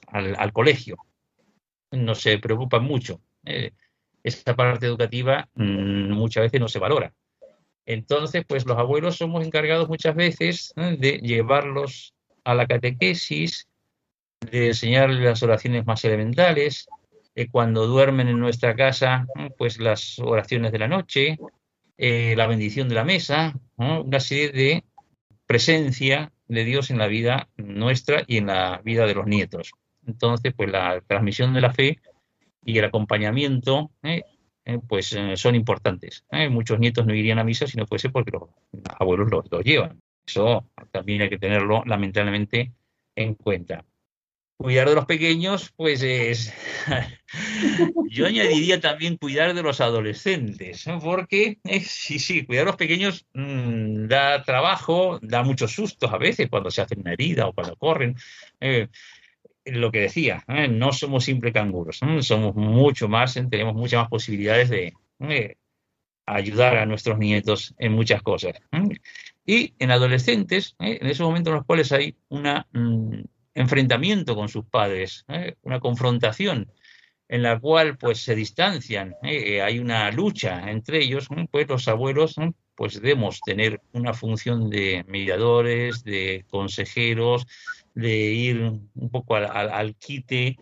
al, 0.07 0.53
colegio. 0.53 0.97
No 1.91 2.15
se 2.15 2.39
preocupan 2.39 2.85
mucho. 2.85 3.21
Eh, 3.45 3.73
esa 4.23 4.55
parte 4.55 4.87
educativa 4.87 5.49
mm, 5.55 6.13
muchas 6.13 6.45
veces 6.45 6.61
no 6.61 6.69
se 6.69 6.79
valora. 6.79 7.13
Entonces, 7.85 8.45
pues 8.47 8.65
los 8.67 8.79
abuelos 8.79 9.17
somos 9.17 9.45
encargados 9.45 9.89
muchas 9.89 10.15
veces 10.15 10.73
de 10.77 11.19
llevarlos 11.19 12.15
a 12.45 12.55
la 12.55 12.67
catequesis, 12.67 13.69
de 14.41 14.69
enseñarles 14.69 15.21
las 15.21 15.43
oraciones 15.43 15.85
más 15.87 16.05
elementales, 16.05 16.87
de 17.35 17.49
cuando 17.49 17.87
duermen 17.87 18.29
en 18.29 18.39
nuestra 18.39 18.77
casa, 18.77 19.27
pues 19.59 19.79
las 19.79 20.19
oraciones 20.19 20.71
de 20.71 20.79
la 20.79 20.89
noche, 20.89 21.39
eh, 21.99 22.35
la 22.37 22.47
bendición 22.47 22.89
de 22.89 22.95
la 22.95 23.05
mesa, 23.05 23.55
una 23.77 24.21
serie 24.21 24.51
de 24.51 24.85
presencia 25.47 26.33
de 26.55 26.65
Dios 26.65 26.91
en 26.91 26.99
la 26.99 27.07
vida 27.07 27.49
nuestra 27.57 28.23
y 28.27 28.37
en 28.39 28.47
la 28.47 28.81
vida 28.85 29.07
de 29.07 29.15
los 29.15 29.27
nietos. 29.27 29.73
Entonces, 30.07 30.53
pues 30.57 30.71
la 30.71 31.01
transmisión 31.07 31.55
de 31.55 31.61
la 31.61 31.73
fe 31.73 32.01
y 32.65 32.79
el 32.79 32.85
acompañamiento, 32.85 33.91
eh, 34.03 34.23
eh, 34.65 34.79
pues 34.87 35.13
eh, 35.13 35.37
son 35.37 35.55
importantes. 35.55 36.25
Muchos 36.51 36.79
nietos 36.79 37.07
no 37.07 37.15
irían 37.15 37.39
a 37.39 37.45
misa 37.45 37.67
si 37.67 37.77
no 37.77 37.87
fuese 37.87 38.11
porque 38.11 38.33
los 38.33 38.49
abuelos 38.99 39.31
los 39.31 39.65
llevan. 39.65 40.01
Eso 40.27 40.69
también 40.91 41.23
hay 41.23 41.29
que 41.29 41.39
tenerlo 41.39 41.83
lamentablemente 41.85 42.73
en 43.17 43.35
cuenta 43.35 43.85
cuidar 44.63 44.89
de 44.89 44.95
los 44.95 45.07
pequeños, 45.07 45.73
pues 45.77 46.03
es. 46.03 46.53
Yo 48.11 48.27
añadiría 48.27 48.81
también 48.81 49.17
cuidar 49.17 49.55
de 49.55 49.63
los 49.63 49.81
adolescentes, 49.81 50.85
porque 51.03 51.59
eh, 51.65 51.81
sí, 51.81 52.19
sí, 52.19 52.45
cuidar 52.45 52.65
de 52.65 52.71
los 52.71 52.77
pequeños 52.77 53.27
mm, 53.35 54.07
da 54.07 54.43
trabajo, 54.43 55.19
da 55.23 55.43
muchos 55.43 55.73
sustos 55.73 56.13
a 56.13 56.19
veces 56.19 56.49
cuando 56.49 56.71
se 56.71 56.83
hacen 56.83 57.01
una 57.01 57.13
herida 57.13 57.47
o 57.47 57.53
cuando 57.53 57.77
corren. 57.77 58.17
Eh, 58.61 58.89
lo 59.65 59.93
que 59.93 60.01
decía, 60.01 60.45
eh, 60.49 60.69
no 60.69 60.93
somos 60.93 61.25
simples 61.25 61.53
canguros, 61.53 62.01
somos 62.21 62.55
mucho 62.55 63.09
más, 63.09 63.35
tenemos 63.35 63.75
muchas 63.75 64.01
más 64.01 64.09
posibilidades 64.09 64.71
de 64.71 64.95
ayudar 66.27 66.77
a 66.77 66.87
nuestros 66.87 67.19
nietos 67.19 67.75
en 67.79 67.93
muchas 67.93 68.23
cosas. 68.23 68.55
Y 69.45 69.75
en 69.79 69.91
adolescentes, 69.91 70.77
en 70.79 71.07
esos 71.07 71.27
momentos 71.27 71.51
en 71.51 71.57
los 71.57 71.67
cuales 71.67 71.93
hay 71.93 72.17
una 72.29 72.67
mm, 72.73 73.23
enfrentamiento 73.55 74.35
con 74.35 74.49
sus 74.49 74.65
padres, 74.65 75.25
¿eh? 75.29 75.57
una 75.63 75.81
confrontación 75.81 76.71
en 77.29 77.43
la 77.43 77.59
cual 77.59 77.97
pues 77.97 78.23
se 78.23 78.35
distancian, 78.35 79.15
¿eh? 79.23 79.63
hay 79.63 79.79
una 79.79 80.11
lucha 80.11 80.71
entre 80.71 81.03
ellos, 81.03 81.29
pues 81.51 81.69
los 81.69 81.89
abuelos 81.89 82.37
pues 82.75 83.01
debemos 83.01 83.41
tener 83.41 83.81
una 83.93 84.13
función 84.13 84.69
de 84.69 85.05
mediadores, 85.07 86.05
de 86.05 86.45
consejeros, 86.49 87.47
de 87.95 88.17
ir 88.33 88.61
un 88.61 89.11
poco 89.11 89.37
al, 89.37 89.95
quite, 89.97 90.57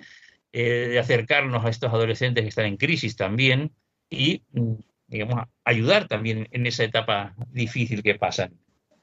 eh, 0.52 0.88
de 0.90 0.98
acercarnos 0.98 1.64
a 1.64 1.70
estos 1.70 1.92
adolescentes 1.92 2.42
que 2.42 2.48
están 2.48 2.66
en 2.66 2.76
crisis 2.76 3.16
también 3.16 3.72
y 4.08 4.42
digamos 5.06 5.44
ayudar 5.64 6.08
también 6.08 6.48
en 6.50 6.66
esa 6.66 6.84
etapa 6.84 7.34
difícil 7.50 8.02
que 8.02 8.16
pasan. 8.16 8.54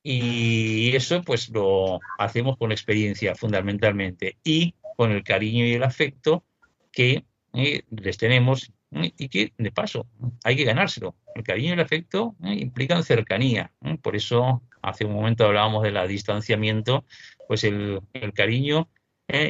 Y 0.04 0.96
eso 0.96 1.22
pues 1.22 1.50
lo 1.50 2.00
hacemos 2.18 2.58
con 2.58 2.72
experiencia 2.72 3.36
fundamentalmente 3.36 4.38
y 4.44 4.76
con 4.96 5.12
el 5.12 5.24
cariño 5.24 5.66
y 5.66 5.74
el 5.74 5.84
afecto 5.84 6.44
que 6.92 7.26
eh, 7.54 7.84
les 7.90 8.18
tenemos 8.18 8.72
eh, 8.92 9.12
y 9.18 9.30
que 9.30 9.54
de 9.58 9.72
paso 9.72 10.08
hay 10.44 10.56
que 10.56 10.64
ganárselo. 10.64 11.16
El 11.36 11.44
cariño 11.44 11.70
y 11.70 11.74
el 11.74 11.80
afecto 11.80 12.36
eh, 12.44 12.56
implican 12.56 13.04
cercanía. 13.04 13.72
Por 14.02 14.16
eso 14.16 14.64
hace 14.82 15.06
un 15.06 15.14
momento 15.14 15.46
hablábamos 15.46 15.84
del 15.84 16.08
distanciamiento, 16.08 17.06
pues 17.48 17.64
el, 17.64 18.02
cariño 18.34 18.90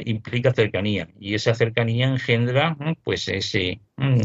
implica 0.04 0.52
cercanía 0.52 1.08
y 1.20 1.34
esa 1.34 1.54
cercanía 1.54 2.08
engendra 2.08 2.76
pues 3.04 3.28
ese 3.28 3.80
mm, 3.96 4.22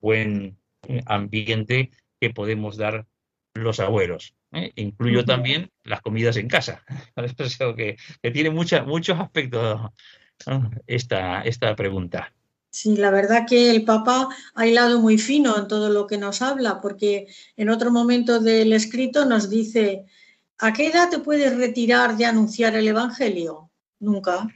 buen 0.00 0.56
ambiente 1.04 1.90
que 2.18 2.30
podemos 2.30 2.78
dar 2.78 3.06
los 3.54 3.80
abuelos. 3.80 4.34
¿eh? 4.52 4.72
incluyo 4.76 5.24
también 5.24 5.70
las 5.84 6.00
comidas 6.00 6.36
en 6.36 6.48
casa. 6.48 6.82
que, 7.76 7.96
tiene 8.32 8.50
muchos 8.50 9.18
aspectos 9.18 9.90
esta, 10.86 11.42
esta 11.42 11.74
pregunta. 11.76 12.32
Sí, 12.70 12.96
la 12.96 13.10
verdad 13.10 13.46
que 13.48 13.70
el 13.70 13.84
Papa 13.84 14.28
ha 14.54 14.66
hilado 14.66 15.00
muy 15.00 15.18
fino 15.18 15.56
en 15.56 15.68
todo 15.68 15.88
lo 15.88 16.06
que 16.06 16.18
nos 16.18 16.42
habla, 16.42 16.80
porque 16.80 17.26
en 17.56 17.70
otro 17.70 17.90
momento 17.90 18.40
del 18.40 18.72
escrito 18.72 19.24
nos 19.24 19.48
dice, 19.48 20.04
¿a 20.58 20.72
qué 20.72 20.88
edad 20.88 21.08
te 21.08 21.18
puedes 21.18 21.56
retirar 21.56 22.16
de 22.16 22.26
anunciar 22.26 22.76
el 22.76 22.86
Evangelio? 22.86 23.70
Nunca. 24.00 24.46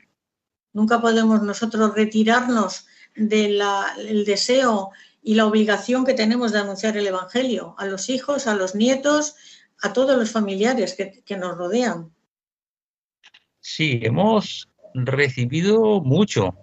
Nunca 0.75 1.01
podemos 1.01 1.43
nosotros 1.43 1.95
retirarnos 1.95 2.87
del 3.15 4.25
deseo 4.25 4.91
y 5.23 5.35
la 5.37 5.47
obligación 5.47 6.05
que 6.05 6.15
tenemos 6.15 6.53
de 6.53 6.59
anunciar 6.59 6.97
el 6.97 7.07
Evangelio 7.07 7.75
a 7.79 7.87
los 7.87 8.11
hijos, 8.11 8.47
a 8.47 8.55
los 8.55 8.75
nietos, 8.75 9.37
a 9.81 9.93
todos 9.93 10.19
los 10.19 10.31
familiares 10.31 10.95
que, 10.95 11.37
nos 11.37 11.57
rodean. 11.57 12.13
Sí, 13.61 14.01
hemos 14.03 14.69
recibido 14.95 16.01
mucho. 16.01 16.57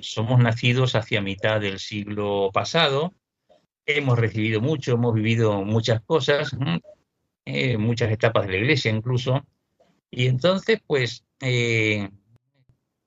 somos 0.00 0.38
nacidos 0.38 0.94
hacia 0.94 1.20
mitad 1.20 1.60
del 1.60 1.78
siglo 1.78 2.50
pasado, 2.52 3.12
hemos 3.86 4.18
recibido 4.18 4.60
mucho, 4.60 4.92
hemos 4.92 5.14
vivido 5.14 5.64
muchas 5.64 6.00
cosas, 6.02 6.56
eh, 7.44 7.76
muchas 7.76 8.12
etapas 8.12 8.46
de 8.46 8.52
la 8.52 8.58
iglesia 8.58 8.90
incluso, 8.90 9.44
y 10.10 10.26
entonces, 10.28 10.80
pues, 10.86 11.24
eh, 11.40 12.08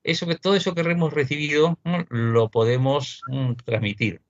eso 0.08 0.26
que 0.26 0.36
todo 0.36 0.56
eso 0.56 0.74
que 0.74 0.82
hemos 0.82 1.14
recibido 1.14 1.78
lo 2.10 2.50
podemos 2.50 3.22
mm, 3.28 3.54
transmitir. 3.66 4.22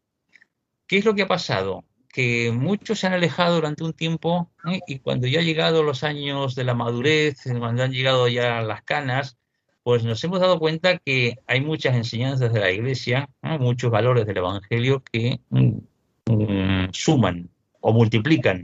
¿Qué 0.88 0.98
es 0.98 1.06
lo 1.06 1.14
que 1.14 1.22
ha 1.22 1.28
pasado? 1.28 1.86
Que 2.10 2.52
muchos 2.52 3.00
se 3.00 3.08
han 3.08 3.14
alejado 3.14 3.56
durante 3.56 3.84
un 3.84 3.94
tiempo 3.94 4.50
¿eh? 4.66 4.80
y 4.88 5.00
cuando 5.00 5.28
ya 5.28 5.40
han 5.40 5.46
llegado 5.46 5.84
los 5.84 6.04
años 6.04 6.56
de 6.56 6.64
la 6.64 6.74
madurez, 6.74 7.44
cuando 7.60 7.84
han 7.84 7.92
llegado 7.92 8.28
ya 8.28 8.62
las 8.62 8.82
canas, 8.82 9.38
pues 9.84 10.04
nos 10.04 10.24
hemos 10.24 10.40
dado 10.40 10.58
cuenta 10.58 10.98
que 10.98 11.36
hay 11.46 11.62
muchas 11.62 11.96
enseñanzas 11.96 12.52
de 12.52 12.60
la 12.60 12.72
Iglesia, 12.72 13.30
muchos 13.60 13.92
valores 13.92 14.26
del 14.26 14.38
Evangelio 14.38 15.04
que 15.04 15.40
mm, 15.50 15.78
mm, 16.26 16.90
suman 16.92 17.52
o 17.82 17.94
multiplican 17.94 18.64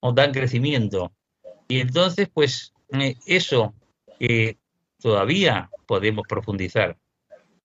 o 0.00 0.12
dan 0.12 0.32
crecimiento. 0.32 1.12
Y 1.68 1.78
entonces, 1.78 2.28
pues 2.28 2.74
eh, 2.90 3.14
eso 3.24 3.72
que 4.18 4.58
todavía 5.04 5.68
podemos 5.84 6.26
profundizar, 6.26 6.96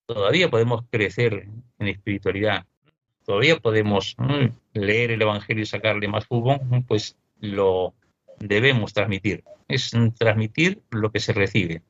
todavía 0.06 0.50
podemos 0.50 0.84
crecer 0.92 1.48
en 1.80 1.88
espiritualidad, 1.88 2.66
todavía 3.26 3.56
podemos 3.60 4.18
leer 4.74 5.12
el 5.12 5.22
Evangelio 5.22 5.64
y 5.64 5.66
sacarle 5.66 6.10
más 6.10 6.26
jugo, 6.26 6.60
pues 6.86 7.16
lo 7.40 7.94
debemos 8.40 8.92
transmitir. 8.92 9.46
Es 9.70 9.92
transmitir 10.18 10.82
lo 10.90 11.14
que 11.14 11.22
se 11.22 11.32
recibe. 11.32 11.82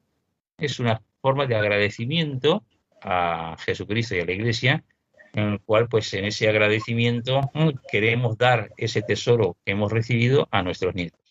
Es 0.59 0.79
una 0.79 1.01
forma 1.19 1.47
de 1.47 1.55
agradecimiento 1.55 2.63
a 3.01 3.55
Jesucristo 3.57 4.15
y 4.15 4.19
a 4.19 4.25
la 4.25 4.33
Iglesia, 4.33 4.83
en 5.33 5.53
el 5.53 5.61
cual, 5.61 5.87
pues 5.87 6.13
en 6.13 6.25
ese 6.25 6.47
agradecimiento 6.47 7.41
queremos 7.91 8.37
dar 8.37 8.69
ese 8.77 9.01
tesoro 9.01 9.57
que 9.65 9.71
hemos 9.71 9.91
recibido 9.91 10.47
a 10.51 10.61
nuestros 10.61 10.93
nietos. 10.93 11.28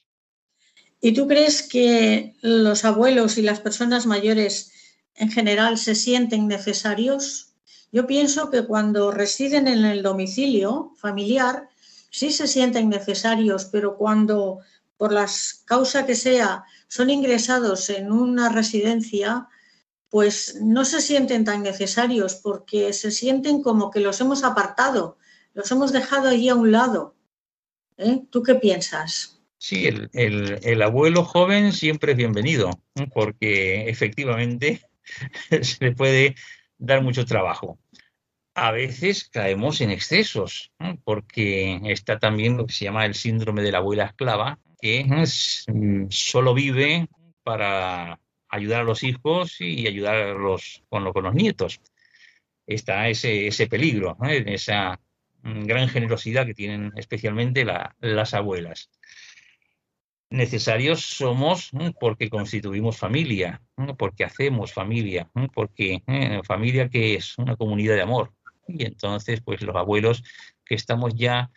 ¿Y 1.01 1.13
tú 1.13 1.29
crees 1.29 1.63
que 1.63 2.35
los 2.41 2.85
abuelos 2.85 3.39
y 3.39 3.43
las 3.43 3.61
personas 3.61 4.07
mayores 4.07 4.73
en 5.15 5.31
general 5.31 5.79
se 5.79 5.95
sienten 5.95 6.49
necesarios? 6.49 7.55
Yo 7.93 8.07
pienso 8.07 8.51
que 8.51 8.67
cuando 8.67 9.13
residen 9.13 9.69
en 9.69 9.85
el 9.85 10.03
domicilio 10.03 10.93
familiar, 10.97 11.69
sí 12.11 12.33
se 12.33 12.49
sienten 12.49 12.89
necesarios, 12.89 13.67
pero 13.67 13.97
cuando 13.97 14.61
por 14.97 15.13
las 15.13 15.63
causa 15.65 16.05
que 16.05 16.17
sea 16.17 16.65
son 16.89 17.11
ingresados 17.11 17.91
en 17.91 18.11
una 18.11 18.49
residencia, 18.49 19.49
pues 20.11 20.57
no 20.61 20.85
se 20.85 21.01
sienten 21.01 21.45
tan 21.45 21.63
necesarios 21.63 22.35
porque 22.35 22.93
se 22.93 23.11
sienten 23.11 23.63
como 23.63 23.91
que 23.91 24.01
los 24.01 24.21
hemos 24.21 24.43
apartado, 24.43 25.19
los 25.55 25.71
hemos 25.71 25.93
dejado 25.93 26.29
allí 26.29 26.49
a 26.49 26.55
un 26.55 26.73
lado. 26.73 27.15
¿Eh? 27.99 28.27
¿Tú 28.31 28.43
qué 28.43 28.55
piensas? 28.55 29.38
Sí, 29.61 29.89
el, 30.13 30.83
abuelo 30.83 31.25
joven 31.25 31.73
siempre 31.73 32.13
es 32.13 32.19
bienvenido, 32.19 32.71
porque 33.13 33.89
efectivamente 33.89 34.81
se 35.63 35.85
le 35.85 35.93
puede 35.93 36.37
dar 36.79 37.03
mucho 37.03 37.27
trabajo. 37.27 37.77
A 38.55 38.71
veces 38.71 39.29
caemos 39.29 39.81
en 39.81 39.91
excesos, 39.91 40.73
porque 41.05 41.81
está 41.87 42.21
también 42.21 42.57
lo 42.57 42.67
que 42.67 42.73
se 42.73 42.85
llama 42.85 43.05
el 43.05 43.15
síndrome 43.15 43.63
de 43.63 43.73
la 43.73 43.79
abuela 43.79 44.05
esclava, 44.05 44.61
que 44.81 45.05
mm, 45.67 46.07
solo 46.09 46.55
vive 46.55 47.09
para 47.43 48.21
ayudar 48.49 48.83
a 48.83 48.85
los 48.85 49.03
hijos 49.03 49.61
y 49.61 49.89
ayudar 49.89 50.37
con, 50.89 51.05
los 51.05 51.35
nietos. 51.35 51.81
Está 52.65 53.09
ese, 53.09 53.49
ese 53.49 53.67
peligro, 53.67 54.17
esa 54.23 55.01
gran 55.43 55.89
generosidad 55.89 56.47
que 56.47 56.55
tienen 56.55 56.93
especialmente 56.97 57.65
las 57.65 58.35
abuelas 58.35 58.89
necesarios 60.31 61.01
somos 61.03 61.71
porque 61.99 62.29
constituimos 62.29 62.99
familia, 62.99 63.63
porque 63.97 64.25
hacemos 64.25 64.73
familia, 64.73 65.31
porque 65.55 66.03
familia 66.45 66.89
que 66.89 67.15
es 67.15 67.39
una 67.39 67.57
comunidad 67.57 67.95
de 67.95 68.03
amor. 68.03 68.33
Y 68.67 68.85
entonces, 68.85 69.41
pues 69.41 69.63
los 69.63 69.77
abuelos 69.77 70.23
que 70.65 70.75
estamos 70.75 71.15
ya 71.15 71.51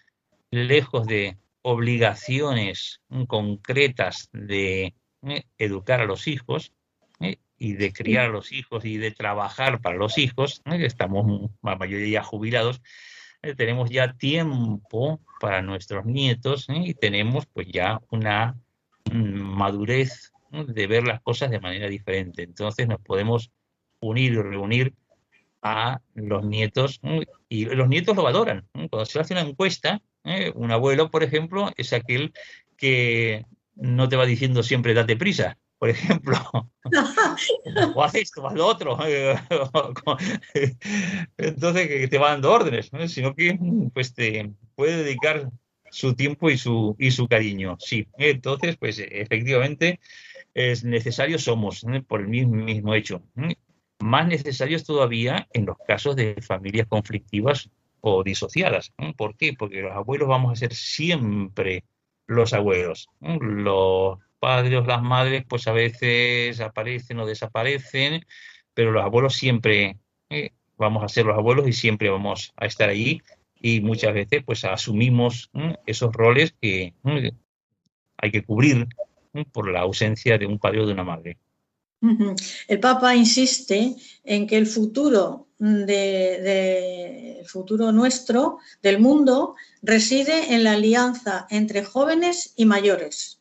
lejos 0.52 1.06
de 1.08 1.38
obligaciones 1.62 3.02
concretas 3.28 4.30
de 4.32 4.96
educar 5.58 6.02
a 6.02 6.06
los 6.06 6.28
hijos 6.28 6.74
y 7.58 7.74
de 7.74 7.94
criar 7.94 8.26
a 8.26 8.30
los 8.30 8.52
hijos 8.52 8.86
y 8.86 8.98
de 8.98 9.12
trabajar 9.12 9.82
para 9.82 9.98
los 9.98 10.18
hijos, 10.18 10.62
estamos 10.66 11.52
la 11.62 11.76
mayoría 11.76 12.24
jubilados, 12.24 12.82
eh, 13.44 13.56
tenemos 13.56 13.90
ya 13.90 14.14
tiempo 14.14 15.20
para 15.40 15.62
nuestros 15.62 16.06
nietos 16.06 16.70
¿eh? 16.70 16.82
y 16.86 16.94
tenemos 16.94 17.46
pues 17.48 17.68
ya 17.68 18.00
una 18.12 18.56
madurez 19.12 20.32
de 20.52 20.88
ver 20.88 21.08
las 21.08 21.22
cosas 21.22 21.50
de 21.50 21.60
manera 21.60 21.88
diferente. 21.88 22.44
Entonces 22.44 22.88
nos 22.88 23.02
podemos 23.02 23.52
unir 24.00 24.34
y 24.34 24.42
reunir 24.42 24.94
a 25.62 26.02
los 26.16 26.44
nietos 26.44 27.00
y 27.50 27.66
los 27.66 27.88
nietos 27.88 28.16
lo 28.16 28.24
valoran. 28.24 28.68
Cuando 28.74 29.06
se 29.06 29.20
hace 29.20 29.34
una 29.34 29.42
encuesta, 29.42 30.02
¿eh? 30.24 30.52
un 30.56 30.72
abuelo, 30.72 31.10
por 31.10 31.24
ejemplo, 31.24 31.72
es 31.78 31.94
aquel 31.94 32.34
que 32.78 33.46
no 33.76 34.10
te 34.10 34.16
va 34.16 34.26
diciendo 34.26 34.64
siempre 34.64 34.94
date 34.94 35.16
prisa, 35.16 35.58
por 35.82 35.90
ejemplo, 35.90 36.38
o 37.96 38.04
haz 38.04 38.16
esto, 38.24 38.48
haz 38.48 38.54
lo 38.54 38.68
otro. 38.68 39.00
Entonces, 41.38 41.88
que 41.88 42.08
te 42.08 42.18
va 42.20 42.30
dando 42.30 42.52
órdenes, 42.52 42.92
sino 43.08 43.34
que 43.34 43.58
pues 43.92 44.14
te 44.14 44.52
puede 44.76 45.04
dedicar 45.04 45.50
su 45.90 46.14
tiempo 46.14 46.52
y 46.52 46.60
su, 46.60 46.96
y 47.00 47.10
su 47.10 47.28
cariño. 47.28 47.78
Sí, 47.80 48.08
entonces, 48.20 48.78
pues 48.78 49.00
efectivamente 49.00 50.00
es 50.54 50.84
necesario 50.84 51.40
somos 51.40 51.84
por 52.08 52.22
el 52.22 52.28
mismo, 52.28 52.58
mismo 52.58 52.94
hecho. 52.94 53.24
Más 53.98 54.28
necesarios 54.28 54.84
todavía 54.84 55.48
en 55.52 55.66
los 55.66 55.78
casos 55.88 56.16
de 56.16 56.36
familias 56.44 56.86
conflictivas 56.86 57.72
o 58.02 58.24
disociadas. 58.24 58.94
¿Por 59.18 59.36
qué? 59.36 59.54
Porque 59.58 59.82
los 59.82 59.94
abuelos 59.94 60.28
vamos 60.28 60.52
a 60.52 60.56
ser 60.58 60.76
siempre 60.76 61.86
los 62.28 62.54
abuelos. 62.54 63.10
Los 63.20 64.20
padres 64.42 64.88
las 64.88 65.04
madres 65.04 65.46
pues 65.48 65.68
a 65.68 65.72
veces 65.72 66.60
aparecen 66.62 67.20
o 67.20 67.28
desaparecen, 67.28 68.26
pero 68.74 68.92
los 68.92 69.04
abuelos 69.04 69.36
siempre 69.36 70.00
eh, 70.32 70.50
vamos 70.78 71.04
a 71.04 71.10
ser 71.10 71.28
los 71.28 71.38
abuelos 71.38 71.68
y 71.68 71.74
siempre 71.74 72.10
vamos 72.10 72.52
a 72.58 72.66
estar 72.66 72.90
ahí 72.90 73.22
y 73.62 73.82
muchas 73.82 74.16
veces 74.16 74.44
pues 74.44 74.66
asumimos 74.66 75.52
esos 75.86 76.12
roles 76.12 76.56
que 76.60 76.96
hay 78.18 78.32
que 78.32 78.44
cubrir 78.44 78.88
por 79.52 79.72
la 79.72 79.82
ausencia 79.82 80.40
de 80.40 80.48
un 80.48 80.58
padre 80.58 80.82
o 80.82 80.88
de 80.88 80.94
una 80.94 81.04
madre. 81.04 81.38
El 82.68 82.80
Papa 82.80 83.16
insiste 83.16 83.96
en 84.24 84.48
que 84.48 84.58
el 84.58 84.66
futuro 84.66 85.50
de, 85.60 87.42
el 87.42 87.46
futuro 87.46 87.92
nuestro, 87.92 88.58
del 88.82 89.00
mundo, 89.00 89.54
reside 89.84 90.56
en 90.56 90.64
la 90.64 90.72
alianza 90.72 91.46
entre 91.52 91.84
jóvenes 91.84 92.56
y 92.58 92.66
mayores 92.66 93.41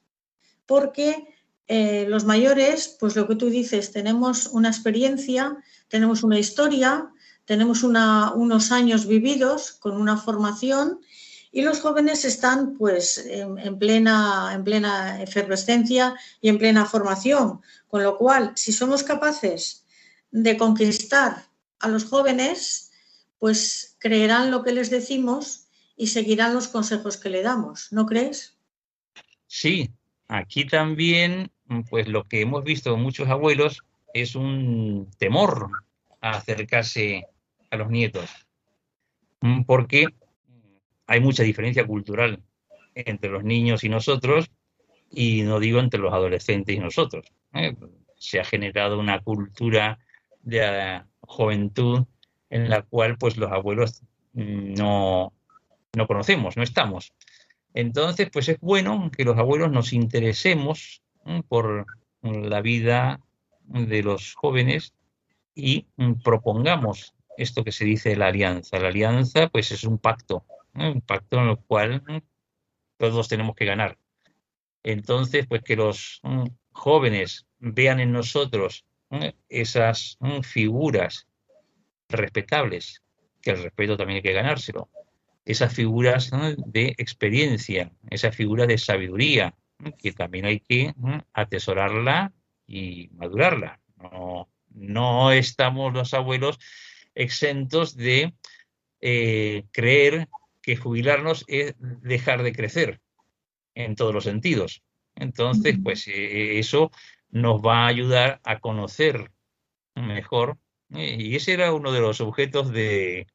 porque 0.70 1.34
eh, 1.66 2.06
los 2.08 2.24
mayores, 2.24 2.96
pues 3.00 3.16
lo 3.16 3.26
que 3.26 3.34
tú 3.34 3.50
dices, 3.50 3.90
tenemos 3.90 4.46
una 4.46 4.68
experiencia, 4.68 5.56
tenemos 5.88 6.22
una 6.22 6.38
historia, 6.38 7.10
tenemos 7.44 7.82
unos 7.82 8.70
años 8.70 9.08
vividos 9.08 9.72
con 9.72 10.00
una 10.00 10.16
formación 10.16 11.00
y 11.50 11.62
los 11.62 11.80
jóvenes 11.80 12.24
están 12.24 12.78
pues 12.78 13.18
en, 13.18 13.80
plena, 13.80 14.52
en 14.54 14.62
plena 14.62 15.20
efervescencia 15.20 16.14
y 16.40 16.50
en 16.50 16.58
plena 16.58 16.86
formación, 16.86 17.62
con 17.88 18.04
lo 18.04 18.16
cual 18.16 18.52
si 18.54 18.72
somos 18.72 19.02
capaces 19.02 19.84
de 20.30 20.56
conquistar 20.56 21.46
a 21.80 21.88
los 21.88 22.04
jóvenes, 22.04 22.92
pues 23.40 23.96
creerán 23.98 24.52
lo 24.52 24.62
que 24.62 24.70
les 24.70 24.88
decimos 24.88 25.64
y 25.96 26.06
seguirán 26.06 26.54
los 26.54 26.68
consejos 26.68 27.16
que 27.16 27.28
le 27.28 27.42
damos, 27.42 27.88
¿no 27.90 28.06
crees? 28.06 28.54
Sí, 29.48 29.90
Aquí 30.32 30.64
también, 30.64 31.50
pues 31.88 32.06
lo 32.06 32.22
que 32.28 32.42
hemos 32.42 32.62
visto 32.62 32.96
muchos 32.96 33.28
abuelos 33.28 33.82
es 34.14 34.36
un 34.36 35.10
temor 35.18 35.70
a 36.20 36.30
acercarse 36.30 37.26
a 37.68 37.76
los 37.76 37.90
nietos, 37.90 38.30
mm, 39.40 39.62
porque 39.62 40.06
hay 41.08 41.20
mucha 41.20 41.42
diferencia 41.42 41.84
cultural 41.84 42.40
entre 42.94 43.28
los 43.28 43.42
niños 43.42 43.82
y 43.82 43.88
nosotros, 43.88 44.52
y 45.10 45.42
no 45.42 45.58
digo 45.58 45.80
entre 45.80 45.98
los 45.98 46.12
adolescentes 46.12 46.76
y 46.76 46.78
nosotros. 46.78 47.26
¿eh? 47.52 47.74
Se 48.16 48.38
ha 48.38 48.44
generado 48.44 49.00
una 49.00 49.18
cultura 49.22 49.98
de 50.42 51.02
juventud 51.22 52.04
en 52.50 52.70
la 52.70 52.82
cual 52.82 53.18
pues 53.18 53.36
los 53.36 53.50
abuelos 53.50 54.04
no, 54.32 55.32
no 55.96 56.06
conocemos, 56.06 56.56
no 56.56 56.62
estamos. 56.62 57.12
Entonces, 57.74 58.28
pues 58.32 58.48
es 58.48 58.58
bueno 58.60 59.10
que 59.16 59.24
los 59.24 59.38
abuelos 59.38 59.70
nos 59.70 59.92
interesemos 59.92 61.02
por 61.48 61.86
la 62.22 62.60
vida 62.60 63.20
de 63.62 64.02
los 64.02 64.34
jóvenes 64.34 64.94
y 65.54 65.86
propongamos 66.24 67.14
esto 67.36 67.64
que 67.64 67.72
se 67.72 67.84
dice 67.84 68.16
la 68.16 68.28
alianza. 68.28 68.78
La 68.78 68.88
alianza, 68.88 69.48
pues 69.48 69.70
es 69.72 69.84
un 69.84 69.98
pacto, 69.98 70.44
un 70.74 71.00
pacto 71.00 71.40
en 71.40 71.48
el 71.48 71.58
cual 71.58 72.02
todos 72.96 73.28
tenemos 73.28 73.54
que 73.54 73.64
ganar. 73.64 73.96
Entonces, 74.82 75.46
pues 75.46 75.62
que 75.62 75.76
los 75.76 76.20
jóvenes 76.72 77.46
vean 77.58 78.00
en 78.00 78.12
nosotros 78.12 78.84
esas 79.48 80.18
figuras 80.42 81.26
respetables, 82.08 83.02
que 83.40 83.52
el 83.52 83.62
respeto 83.62 83.96
también 83.96 84.16
hay 84.16 84.22
que 84.22 84.32
ganárselo, 84.32 84.88
esas 85.44 85.74
figuras 85.74 86.30
de 86.66 86.94
experiencia, 86.98 87.92
esas 88.10 88.34
figuras 88.36 88.68
de 88.68 88.78
sabiduría, 88.78 89.54
que 89.98 90.12
también 90.12 90.44
hay 90.44 90.60
que 90.60 90.94
atesorarla 91.32 92.32
y 92.66 93.08
madurarla. 93.12 93.80
No, 93.96 94.48
no 94.70 95.32
estamos 95.32 95.92
los 95.92 96.14
abuelos 96.14 96.58
exentos 97.14 97.96
de 97.96 98.34
eh, 99.00 99.64
creer 99.72 100.28
que 100.62 100.76
jubilarnos 100.76 101.44
es 101.48 101.74
dejar 101.78 102.42
de 102.42 102.52
crecer 102.52 103.00
en 103.74 103.96
todos 103.96 104.14
los 104.14 104.24
sentidos. 104.24 104.82
Entonces, 105.14 105.78
pues 105.82 106.06
eh, 106.08 106.58
eso 106.58 106.90
nos 107.30 107.60
va 107.60 107.84
a 107.84 107.88
ayudar 107.88 108.40
a 108.44 108.60
conocer 108.60 109.30
mejor. 109.94 110.58
Eh, 110.94 111.16
y 111.18 111.36
ese 111.36 111.52
era 111.52 111.72
uno 111.72 111.92
de 111.92 112.00
los 112.00 112.20
objetos 112.20 112.72
de, 112.72 113.26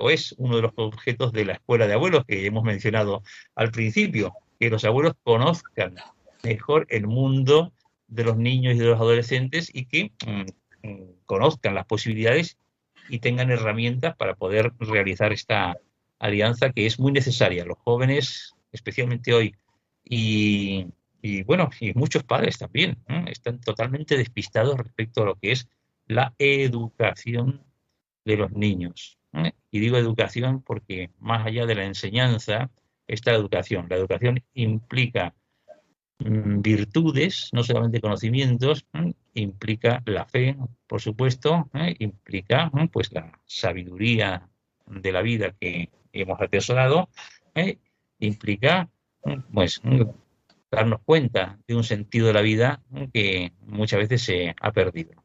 o 0.00 0.10
es 0.10 0.34
uno 0.38 0.56
de 0.56 0.62
los 0.62 0.72
objetos 0.76 1.32
de 1.32 1.44
la 1.44 1.54
escuela 1.54 1.86
de 1.86 1.94
abuelos 1.94 2.24
que 2.26 2.46
hemos 2.46 2.64
mencionado 2.64 3.22
al 3.54 3.70
principio, 3.70 4.34
que 4.58 4.70
los 4.70 4.84
abuelos 4.84 5.14
conozcan 5.22 5.96
mejor 6.42 6.86
el 6.88 7.06
mundo 7.06 7.72
de 8.08 8.24
los 8.24 8.36
niños 8.36 8.74
y 8.74 8.78
de 8.78 8.86
los 8.86 9.00
adolescentes 9.00 9.70
y 9.72 9.86
que 9.86 10.12
mm, 10.26 10.88
mm, 10.88 11.02
conozcan 11.26 11.74
las 11.74 11.86
posibilidades 11.86 12.58
y 13.08 13.18
tengan 13.18 13.50
herramientas 13.50 14.16
para 14.16 14.34
poder 14.34 14.72
realizar 14.78 15.32
esta 15.32 15.76
alianza 16.18 16.70
que 16.70 16.86
es 16.86 17.00
muy 17.00 17.12
necesaria. 17.12 17.64
Los 17.64 17.78
jóvenes, 17.78 18.54
especialmente 18.70 19.34
hoy, 19.34 19.56
y, 20.04 20.86
bueno, 21.44 21.70
y 21.80 21.92
muchos 21.94 22.22
padres 22.24 22.58
también, 22.58 22.98
están 23.26 23.60
totalmente 23.60 24.16
despistados 24.16 24.76
respecto 24.76 25.22
a 25.22 25.26
lo 25.26 25.34
que 25.36 25.52
es 25.52 25.68
la 26.06 26.34
educación 26.38 27.64
de 28.24 28.36
los 28.36 28.52
niños. 28.52 29.18
Y 29.70 29.80
digo 29.80 29.96
educación 29.96 30.62
porque 30.62 31.10
más 31.18 31.46
allá 31.46 31.64
de 31.66 31.74
la 31.74 31.84
enseñanza, 31.84 32.70
esta 33.06 33.32
educación. 33.32 33.86
La 33.88 33.96
educación 33.96 34.42
implica 34.54 35.34
mm, 36.18 36.60
virtudes, 36.60 37.50
no 37.52 37.62
solamente 37.62 38.00
conocimientos, 38.00 38.86
mm, 38.92 39.10
implica 39.34 40.02
la 40.06 40.24
fe, 40.26 40.56
por 40.86 41.00
supuesto, 41.00 41.68
¿eh? 41.74 41.94
implica 41.98 42.70
pues 42.92 43.12
la 43.12 43.38
sabiduría 43.46 44.48
de 44.86 45.12
la 45.12 45.22
vida 45.22 45.54
que 45.58 45.90
hemos 46.12 46.40
atesorado, 46.40 47.08
¿eh? 47.54 47.78
implica 48.18 48.88
pues 49.52 49.80
darnos 50.70 51.00
cuenta 51.04 51.58
de 51.66 51.76
un 51.76 51.84
sentido 51.84 52.26
de 52.26 52.32
la 52.32 52.40
vida 52.40 52.82
que 53.12 53.52
muchas 53.66 54.00
veces 54.00 54.22
se 54.22 54.54
ha 54.60 54.72
perdido. 54.72 55.21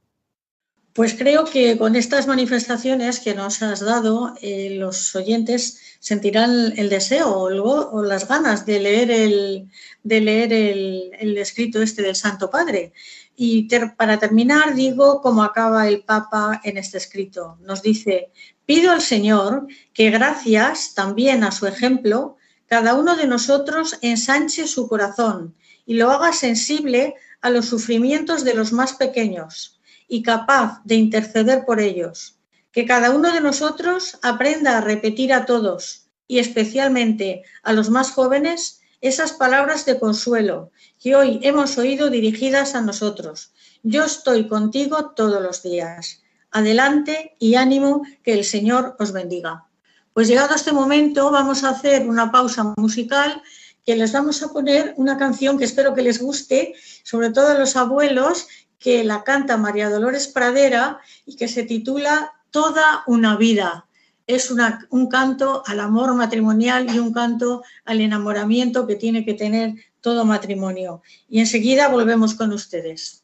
Pues 0.98 1.14
creo 1.14 1.46
que 1.46 1.78
con 1.78 1.96
estas 1.96 2.26
manifestaciones 2.26 3.20
que 3.20 3.36
nos 3.36 3.62
has 3.62 3.82
dado, 3.82 4.34
eh, 4.42 4.78
los 4.80 5.16
oyentes 5.16 5.80
sentirán 6.00 6.74
el 6.76 6.90
deseo 6.90 7.30
o, 7.38 8.02
las 8.02 8.28
ganas 8.28 8.66
de 8.66 8.80
leer, 8.80 9.12
el, 9.12 9.70
de 10.02 10.22
leer 10.22 10.52
el, 10.54 11.38
escrito 11.38 11.84
este 11.84 12.02
del 12.02 12.16
Santo 12.16 12.50
Padre. 12.50 12.94
Y 13.36 13.70
para 13.96 14.18
terminar, 14.18 14.74
digo 14.74 15.22
cómo 15.22 15.44
acaba 15.44 15.88
el 15.88 16.02
Papa 16.02 16.62
en 16.64 16.80
este 16.80 16.98
escrito. 16.98 17.60
Nos 17.62 17.84
dice, 17.84 18.32
pido 18.66 18.92
al 18.92 19.04
Señor 19.04 19.68
que 19.94 20.10
gracias 20.10 20.96
también 20.96 21.44
a 21.44 21.52
su 21.52 21.68
ejemplo, 21.68 22.38
cada 22.66 22.96
uno 22.96 23.16
de 23.16 23.28
nosotros 23.28 24.00
ensanche 24.02 24.66
su 24.66 24.88
corazón 24.88 25.54
y 25.86 25.94
lo 25.94 26.10
haga 26.10 26.34
sensible 26.34 27.14
a 27.42 27.52
los 27.52 27.68
sufrimientos 27.68 28.44
de 28.44 28.56
los 28.56 28.72
más 28.72 28.94
pequeños 28.94 29.77
y 30.08 30.24
capaz 30.24 30.82
de 30.84 30.96
interceder 30.96 31.66
por 31.66 31.80
ellos. 31.80 32.38
Que 32.72 32.86
cada 32.86 33.12
uno 33.12 33.32
de 33.32 33.42
nosotros 33.42 34.18
aprenda 34.22 34.78
a 34.78 34.82
repetir 34.82 35.34
a 35.34 35.46
todos 35.46 36.08
y 36.28 36.40
especialmente 36.40 37.44
a 37.64 37.74
los 37.74 37.90
más 37.90 38.12
jóvenes 38.12 38.82
esas 39.02 39.34
palabras 39.34 39.86
de 39.86 40.00
consuelo 40.00 40.72
que 41.00 41.16
hoy 41.16 41.40
hemos 41.44 41.78
oído 41.78 42.10
dirigidas 42.10 42.76
a 42.76 42.82
nosotros. 42.82 43.52
Yo 43.84 44.06
estoy 44.06 44.48
contigo 44.48 45.12
todos 45.16 45.42
los 45.42 45.64
días. 45.64 46.24
Adelante 46.52 47.36
y 47.40 47.56
ánimo, 47.56 48.04
que 48.24 48.34
el 48.34 48.44
Señor 48.44 48.96
os 49.00 49.12
bendiga. 49.12 49.66
Pues 50.14 50.28
llegado 50.28 50.56
este 50.56 50.72
momento 50.72 51.30
vamos 51.30 51.64
a 51.64 51.70
hacer 51.70 52.08
una 52.08 52.32
pausa 52.32 52.74
musical 52.78 53.42
que 53.86 53.96
les 53.96 54.12
vamos 54.12 54.42
a 54.44 54.52
poner 54.52 54.94
una 54.98 55.18
canción 55.18 55.58
que 55.58 55.66
espero 55.66 55.94
que 55.94 56.02
les 56.02 56.22
guste, 56.22 56.74
sobre 57.04 57.30
todo 57.30 57.50
a 57.50 57.54
los 57.54 57.76
abuelos 57.76 58.48
que 58.80 59.04
la 59.04 59.24
canta 59.24 59.58
María 59.58 59.90
Dolores 59.90 60.28
Pradera 60.28 61.00
y 61.26 61.36
que 61.36 61.48
se 61.48 61.64
titula 61.64 62.34
Toda 62.52 63.04
una 63.08 63.36
vida. 63.36 63.88
Es 64.26 64.52
un 64.90 65.08
canto 65.08 65.64
al 65.66 65.80
amor 65.80 66.14
matrimonial 66.14 66.88
y 66.94 67.00
un 67.00 67.14
canto 67.14 67.64
al 67.86 68.02
enamoramiento 68.02 68.86
que 68.86 68.96
tiene 68.96 69.24
que 69.24 69.34
tener 69.34 69.76
todo 70.02 70.26
matrimonio. 70.26 71.02
Y 71.30 71.40
enseguida 71.40 71.88
volvemos 71.88 72.34
con 72.36 72.52
ustedes. 72.52 73.24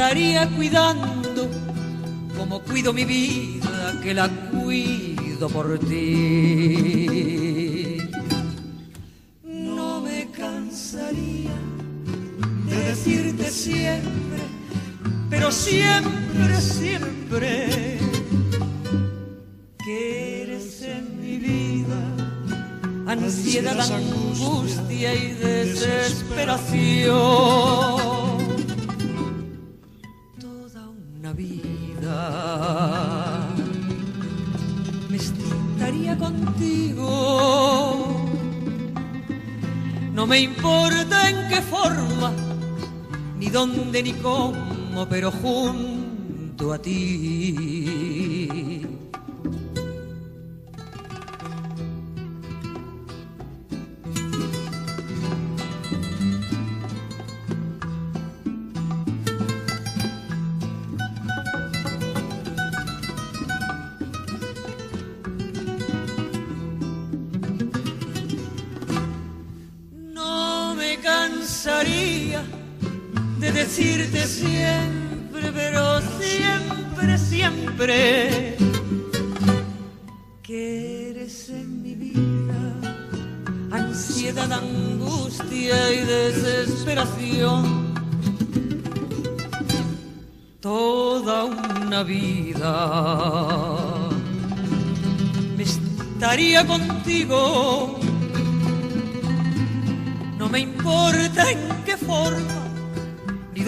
estaría 0.00 0.48
cuidando 0.56 1.46
como 2.34 2.62
cuido 2.62 2.90
mi 2.90 3.04
vida, 3.04 4.00
que 4.02 4.14
la 4.14 4.30
cuido 4.50 5.46
por 5.50 5.78
ti. 5.78 7.98
No 9.44 10.00
me 10.00 10.26
cansaría 10.30 11.50
de 12.66 12.76
decirte 12.76 13.50
siempre, 13.50 14.40
pero 15.28 15.52
siempre, 15.52 16.58
siempre, 16.62 17.98
que 19.84 20.44
eres 20.44 20.80
en 20.80 21.20
mi 21.20 21.36
vida 21.36 22.00
ansiedad, 23.06 23.78
angustia 23.78 25.14
y 25.14 25.34
desesperación. 25.34 28.19
No 40.20 40.26
me 40.26 40.40
importa 40.40 41.30
en 41.30 41.48
qué 41.48 41.62
forma, 41.62 42.32
ni 43.38 43.48
dónde 43.48 44.02
ni 44.02 44.12
cómo, 44.12 45.08
pero 45.08 45.30
junto 45.30 46.74
a 46.74 46.78
ti. 46.78 47.79
De 73.40 73.52
decirte 73.52 74.26
siempre, 74.26 75.50
pero 75.52 76.00
siempre, 76.20 77.18
siempre 77.18 78.56
que 80.42 81.10
eres 81.10 81.48
en 81.48 81.82
mi 81.82 81.94
vida 81.94 82.76
ansiedad, 83.70 84.52
angustia 84.52 85.92
y 85.92 86.04
desesperación. 86.04 87.90
Toda 90.60 91.44
una 91.44 92.02
vida 92.02 92.74
me 95.56 95.62
estaría 95.62 96.66
contigo 96.66 98.00
me 100.50 100.60
importa 100.60 101.50
en 101.50 101.58
qué 101.84 101.96
forma, 101.96 102.69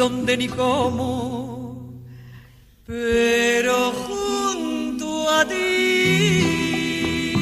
dónde 0.02 0.36
ni 0.36 0.48
cómo, 0.48 2.02
pero 2.84 3.92
junto 3.92 5.30
a 5.30 5.46
ti. 5.46 7.32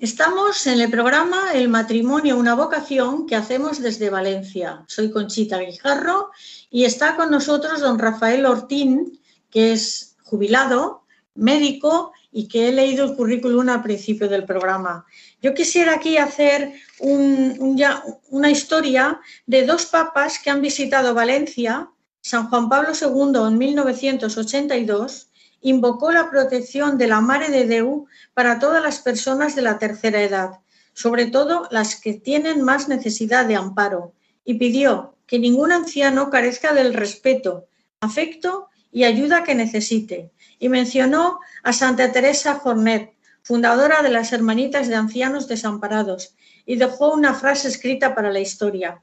Estamos 0.00 0.66
en 0.66 0.80
el 0.80 0.90
programa 0.90 1.52
El 1.54 1.68
matrimonio, 1.68 2.36
una 2.36 2.56
vocación 2.56 3.28
que 3.28 3.36
hacemos 3.36 3.80
desde 3.80 4.10
Valencia. 4.10 4.84
Soy 4.88 5.12
Conchita 5.12 5.60
Guijarro 5.60 6.32
y 6.70 6.86
está 6.86 7.14
con 7.14 7.30
nosotros 7.30 7.80
don 7.80 8.00
Rafael 8.00 8.46
Ortín, 8.46 9.20
que 9.48 9.72
es 9.74 10.16
jubilado, 10.24 11.04
médico 11.36 12.12
y 12.36 12.48
que 12.48 12.68
he 12.68 12.72
leído 12.72 13.04
el 13.04 13.14
currículum 13.14 13.68
al 13.68 13.80
principio 13.80 14.28
del 14.28 14.44
programa. 14.44 15.06
Yo 15.40 15.54
quisiera 15.54 15.94
aquí 15.94 16.16
hacer 16.18 16.72
una 16.98 18.50
historia 18.50 19.20
de 19.46 19.64
dos 19.64 19.86
papas 19.86 20.40
que 20.40 20.50
han 20.50 20.60
visitado 20.60 21.14
Valencia. 21.14 21.88
San 22.20 22.48
Juan 22.48 22.68
Pablo 22.68 22.88
II 23.00 23.40
en 23.46 23.56
1982 23.56 25.28
invocó 25.60 26.10
la 26.10 26.28
protección 26.28 26.98
de 26.98 27.06
la 27.06 27.20
Mare 27.20 27.50
de 27.50 27.66
Deu 27.66 28.06
para 28.34 28.58
todas 28.58 28.82
las 28.82 28.98
personas 28.98 29.54
de 29.54 29.62
la 29.62 29.78
tercera 29.78 30.20
edad, 30.20 30.58
sobre 30.92 31.26
todo 31.26 31.68
las 31.70 31.94
que 31.94 32.14
tienen 32.14 32.62
más 32.62 32.88
necesidad 32.88 33.46
de 33.46 33.54
amparo, 33.54 34.12
y 34.44 34.54
pidió 34.54 35.14
que 35.28 35.38
ningún 35.38 35.70
anciano 35.70 36.30
carezca 36.30 36.74
del 36.74 36.94
respeto, 36.94 37.68
afecto 38.00 38.68
y 38.90 39.04
ayuda 39.04 39.44
que 39.44 39.54
necesite, 39.54 40.32
y 40.58 40.68
mencionó 40.68 41.40
a 41.62 41.72
Santa 41.72 42.12
Teresa 42.12 42.54
Jornet, 42.54 43.14
fundadora 43.42 44.02
de 44.02 44.10
las 44.10 44.32
Hermanitas 44.32 44.88
de 44.88 44.94
Ancianos 44.94 45.48
Desamparados, 45.48 46.34
y 46.66 46.76
dejó 46.76 47.12
una 47.12 47.34
frase 47.34 47.68
escrita 47.68 48.14
para 48.14 48.32
la 48.32 48.40
historia. 48.40 49.02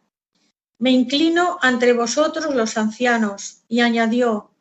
Me 0.80 0.90
inclino 0.92 1.60
ante 1.62 1.94
vosotros 1.94 2.56
los 2.56 2.78
ancianos, 2.78 3.62
y 3.68 3.82
añadió, 3.82 4.52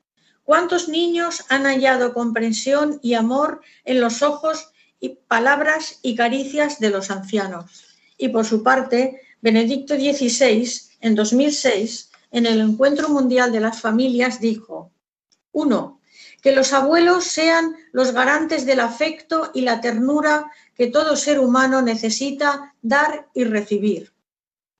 ¿cuántos 0.45 0.89
niños 0.89 1.45
han 1.49 1.65
hallado 1.65 2.13
comprensión 2.13 2.99
y 3.03 3.15
amor 3.15 3.63
en 3.85 4.01
los 4.01 4.23
ojos 4.23 4.71
y 5.01 5.21
palabras 5.29 5.99
y 6.03 6.15
caricias 6.15 6.79
de 6.79 6.91
los 6.91 7.11
ancianos? 7.11 7.85
Y 8.19 8.29
por 8.29 8.45
su 8.45 8.63
parte, 8.63 9.23
Benedicto 9.41 9.95
XVI, 9.95 10.69
en 11.01 11.15
2006, 11.15 12.11
en 12.33 12.47
el 12.47 12.61
Encuentro 12.61 13.09
Mundial 13.09 13.51
de 13.51 13.61
las 13.61 13.81
Familias, 13.81 14.41
dijo, 14.41 14.93
uno, 15.53 16.00
que 16.41 16.53
los 16.53 16.73
abuelos 16.73 17.25
sean 17.25 17.77
los 17.93 18.13
garantes 18.13 18.65
del 18.67 18.81
afecto 18.81 19.51
y 19.53 19.63
la 19.63 19.81
ternura 19.81 20.51
que 20.75 20.87
todo 20.87 21.17
ser 21.17 21.39
humano 21.39 21.83
necesita 21.83 22.75
dar 22.83 23.29
y 23.35 23.45
recibir. 23.45 24.15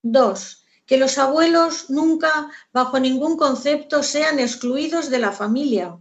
Dos, 0.03 0.65
que 0.87 0.97
los 0.97 1.19
abuelos 1.19 1.91
nunca, 1.91 2.51
bajo 2.73 2.99
ningún 2.99 3.37
concepto, 3.37 4.03
sean 4.03 4.39
excluidos 4.39 5.11
de 5.11 5.19
la 5.19 5.33
familia. 5.33 5.99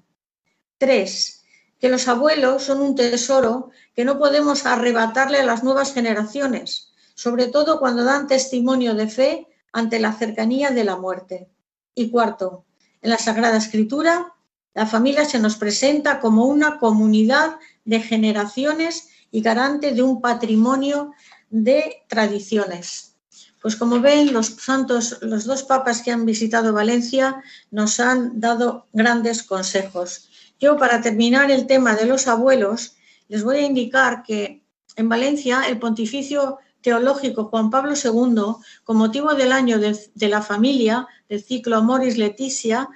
Tres, 0.77 1.43
que 1.79 1.89
los 1.89 2.07
abuelos 2.07 2.63
son 2.63 2.81
un 2.81 2.95
tesoro 2.95 3.71
que 3.93 4.05
no 4.05 4.17
podemos 4.17 4.65
arrebatarle 4.65 5.39
a 5.39 5.45
las 5.45 5.63
nuevas 5.63 5.93
generaciones, 5.93 6.93
sobre 7.15 7.47
todo 7.47 7.79
cuando 7.79 8.03
dan 8.03 8.27
testimonio 8.27 8.93
de 8.93 9.07
fe 9.07 9.47
ante 9.73 9.99
la 9.99 10.13
cercanía 10.13 10.71
de 10.71 10.83
la 10.85 10.95
muerte. 10.95 11.49
Y 11.93 12.09
cuarto, 12.09 12.65
en 13.01 13.09
la 13.09 13.17
Sagrada 13.17 13.57
Escritura 13.57 14.33
la 14.73 14.85
familia 14.85 15.25
se 15.25 15.39
nos 15.39 15.55
presenta 15.55 16.19
como 16.19 16.45
una 16.45 16.79
comunidad 16.79 17.57
de 17.85 17.99
generaciones 17.99 19.09
y 19.31 19.41
garante 19.41 19.91
de 19.91 20.03
un 20.03 20.21
patrimonio 20.21 21.11
de 21.49 22.03
tradiciones. 22.07 23.15
Pues 23.61 23.75
como 23.75 23.99
ven, 23.99 24.31
los 24.31 24.47
santos, 24.47 25.17
los 25.21 25.43
dos 25.45 25.63
papas 25.63 26.01
que 26.01 26.11
han 26.11 26.25
visitado 26.25 26.71
Valencia 26.71 27.43
nos 27.71 27.99
han 27.99 28.39
dado 28.39 28.87
grandes 28.93 29.43
consejos. 29.43 30.29
Yo, 30.59 30.77
para 30.77 31.01
terminar 31.01 31.51
el 31.51 31.67
tema 31.67 31.95
de 31.95 32.05
los 32.05 32.27
abuelos, 32.27 32.95
les 33.27 33.43
voy 33.43 33.57
a 33.57 33.65
indicar 33.65 34.23
que 34.23 34.63
en 34.95 35.09
Valencia 35.09 35.63
el 35.67 35.77
pontificio 35.77 36.59
teológico 36.81 37.45
Juan 37.45 37.69
Pablo 37.69 37.93
II, 37.95 38.63
con 38.83 38.97
motivo 38.97 39.33
del 39.33 39.51
año 39.51 39.79
de, 39.79 40.27
la 40.27 40.41
familia, 40.41 41.07
del 41.27 41.43
ciclo 41.43 41.77
Amoris 41.77 42.17
Leticia, 42.17 42.89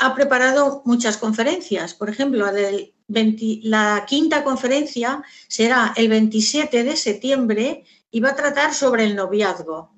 ha 0.00 0.14
preparado 0.14 0.82
muchas 0.86 1.18
conferencias. 1.18 1.92
Por 1.92 2.08
ejemplo, 2.08 2.46
la, 3.06 4.04
quinta 4.06 4.42
conferencia 4.42 5.22
será 5.46 5.92
el 5.94 6.08
27 6.08 6.84
de 6.84 6.96
septiembre 6.96 7.84
y 8.10 8.20
va 8.20 8.30
a 8.30 8.34
tratar 8.34 8.72
sobre 8.72 9.04
el 9.04 9.14
noviazgo. 9.14 9.94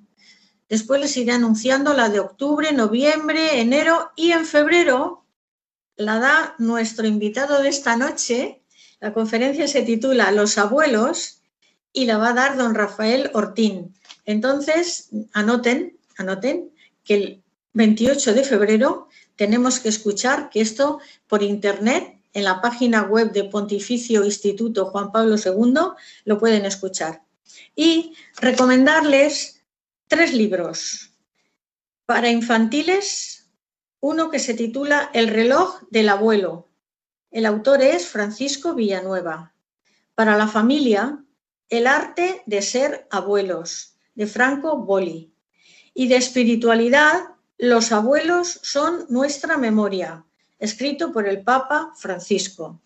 Después 0.68 1.00
les 1.00 1.16
iré 1.16 1.32
anunciando 1.32 1.94
la 1.94 2.08
de 2.08 2.18
octubre, 2.18 2.72
noviembre, 2.72 3.60
enero 3.60 4.10
y 4.16 4.32
en 4.32 4.44
febrero 4.44 5.24
la 5.94 6.18
da 6.18 6.56
nuestro 6.58 7.06
invitado 7.06 7.62
de 7.62 7.68
esta 7.68 7.96
noche. 7.96 8.60
La 8.98 9.12
conferencia 9.12 9.68
se 9.68 9.82
titula 9.82 10.32
Los 10.32 10.58
abuelos 10.58 11.42
y 11.92 12.06
la 12.06 12.18
va 12.18 12.30
a 12.30 12.34
dar 12.34 12.56
don 12.56 12.74
Rafael 12.74 13.30
Ortín. 13.34 13.94
Entonces, 14.24 15.10
anoten, 15.32 15.96
anoten 16.16 16.72
que 17.04 17.14
el 17.14 17.42
28 17.74 18.34
de 18.34 18.42
febrero 18.42 19.08
tenemos 19.42 19.80
que 19.80 19.88
escuchar 19.88 20.50
que 20.50 20.60
esto 20.60 21.00
por 21.26 21.42
internet, 21.42 22.16
en 22.32 22.44
la 22.44 22.60
página 22.60 23.02
web 23.02 23.32
de 23.32 23.42
Pontificio 23.42 24.24
Instituto 24.24 24.86
Juan 24.86 25.10
Pablo 25.10 25.34
II, 25.34 25.80
lo 26.24 26.38
pueden 26.38 26.64
escuchar. 26.64 27.24
Y 27.74 28.14
recomendarles 28.36 29.64
tres 30.06 30.32
libros. 30.32 31.10
Para 32.06 32.30
infantiles, 32.30 33.50
uno 33.98 34.30
que 34.30 34.38
se 34.38 34.54
titula 34.54 35.10
El 35.12 35.26
reloj 35.26 35.80
del 35.90 36.10
abuelo. 36.10 36.68
El 37.32 37.44
autor 37.44 37.82
es 37.82 38.06
Francisco 38.06 38.76
Villanueva. 38.76 39.56
Para 40.14 40.36
la 40.36 40.46
familia, 40.46 41.18
El 41.68 41.88
arte 41.88 42.44
de 42.46 42.62
ser 42.62 43.08
abuelos, 43.10 43.96
de 44.14 44.28
Franco 44.28 44.76
Boli. 44.76 45.34
Y 45.94 46.06
de 46.06 46.14
espiritualidad, 46.14 47.32
los 47.58 47.92
abuelos 47.92 48.60
son 48.62 49.06
nuestra 49.08 49.56
memoria, 49.56 50.24
escrito 50.58 51.12
por 51.12 51.28
el 51.28 51.42
Papa 51.42 51.92
Francisco. 51.96 52.80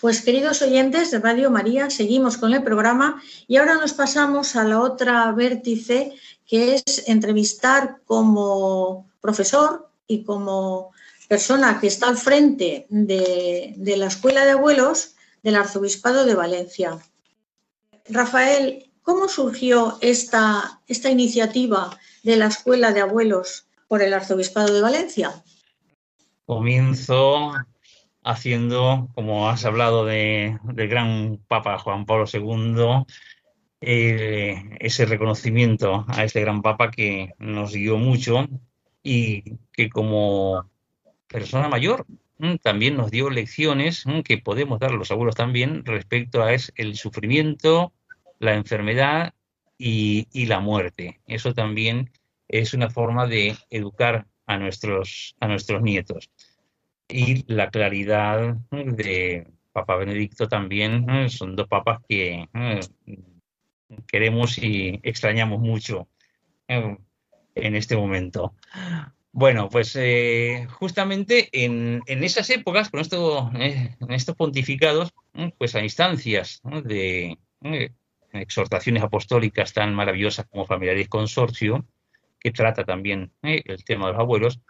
Pues 0.00 0.22
queridos 0.22 0.60
oyentes 0.62 1.10
de 1.10 1.18
Radio 1.18 1.50
María, 1.50 1.88
seguimos 1.88 2.36
con 2.36 2.52
el 2.52 2.62
programa 2.62 3.22
y 3.46 3.56
ahora 3.56 3.74
nos 3.76 3.94
pasamos 3.94 4.54
a 4.54 4.64
la 4.64 4.80
otra 4.80 5.32
vértice 5.32 6.12
que 6.46 6.74
es 6.74 7.08
entrevistar 7.08 8.00
como 8.04 9.10
profesor 9.20 9.90
y 10.06 10.22
como 10.22 10.92
persona 11.28 11.80
que 11.80 11.86
está 11.88 12.08
al 12.08 12.18
frente 12.18 12.86
de, 12.88 13.74
la 13.96 14.06
Escuela 14.06 14.44
de 14.44 14.52
Abuelos 14.52 15.14
del 15.42 15.56
Arzobispado 15.56 16.24
de 16.24 16.34
Valencia. 16.34 16.98
Rafael, 18.08 18.92
¿cómo 19.02 19.28
surgió 19.28 19.98
esta, 20.00 20.80
esta 20.86 21.10
iniciativa 21.10 21.98
de 22.26 22.36
la 22.36 22.46
Escuela 22.46 22.92
de 22.92 23.00
Abuelos 23.00 23.68
por 23.86 24.02
el 24.02 24.12
Arzobispado 24.12 24.74
de 24.74 24.80
Valencia? 24.80 25.30
Comienzo 26.44 27.52
haciendo, 28.24 29.08
como 29.14 29.48
has 29.48 29.64
hablado 29.64 30.04
de, 30.04 30.58
del 30.64 30.88
gran 30.88 31.38
Papa 31.46 31.78
Juan 31.78 32.04
Pablo 32.04 32.24
II, 32.30 33.06
ese 33.80 35.06
reconocimiento 35.06 36.04
a 36.08 36.24
este 36.24 36.40
gran 36.40 36.62
papa 36.62 36.90
que 36.90 37.34
nos 37.38 37.72
guió 37.72 37.96
mucho 37.96 38.48
y 39.04 39.58
que 39.72 39.88
como 39.88 40.68
persona 41.28 41.68
mayor 41.68 42.06
mm, 42.38 42.56
también 42.56 42.96
nos 42.96 43.12
dio 43.12 43.30
lecciones 43.30 44.04
mm, 44.04 44.22
que 44.22 44.38
podemos 44.38 44.80
dar 44.80 44.90
a 44.90 44.96
los 44.96 45.12
abuelos 45.12 45.36
también 45.36 45.84
respecto 45.84 46.42
a 46.42 46.52
es 46.52 46.72
el 46.74 46.96
sufrimiento, 46.96 47.92
la 48.40 48.54
enfermedad 48.54 49.32
y, 49.78 50.46
la 50.46 50.60
muerte. 50.60 51.20
Eso 51.26 51.54
también 51.54 52.10
es 52.48 52.74
una 52.74 52.90
forma 52.90 53.26
de 53.26 53.56
educar 53.70 54.26
a 54.46 54.58
nuestros, 54.58 55.34
a 55.40 55.48
nuestros 55.48 55.82
nietos. 55.82 56.30
Y 57.08 57.44
la 57.52 57.70
claridad 57.70 58.56
de 58.70 59.46
Papa 59.72 59.96
Benedicto 59.96 60.48
también 60.48 61.04
mm, 61.06 61.28
son 61.28 61.56
dos 61.56 61.68
papas 61.68 62.00
que 62.08 62.48
queremos 64.06 64.58
y 64.58 65.00
extrañamos 65.02 65.60
mucho 65.60 66.08
en 66.68 67.74
este 67.76 67.96
momento. 67.96 68.54
Bueno, 69.38 69.68
pues 69.68 69.94
eh, 69.96 70.66
justamente 70.70 71.50
en, 71.52 72.02
esas 72.06 72.48
épocas, 72.48 72.88
con 72.88 73.00
esto, 73.00 73.50
eh, 73.58 73.94
en 74.00 74.12
estos 74.12 74.34
pontificados, 74.34 75.12
pues 75.58 75.74
a 75.74 75.82
instancias 75.82 76.62
de 76.84 77.36
eh, 77.62 77.90
exhortaciones 78.36 79.02
apostólicas 79.02 79.72
tan 79.72 79.94
maravillosas 79.94 80.46
como 80.46 80.66
Familiares 80.66 81.08
Consorcio, 81.08 81.84
que 82.38 82.52
trata 82.52 82.84
también 82.84 83.32
el 83.42 83.84
tema 83.84 84.06
de 84.06 84.12
los 84.12 84.20
abuelos 84.20 84.60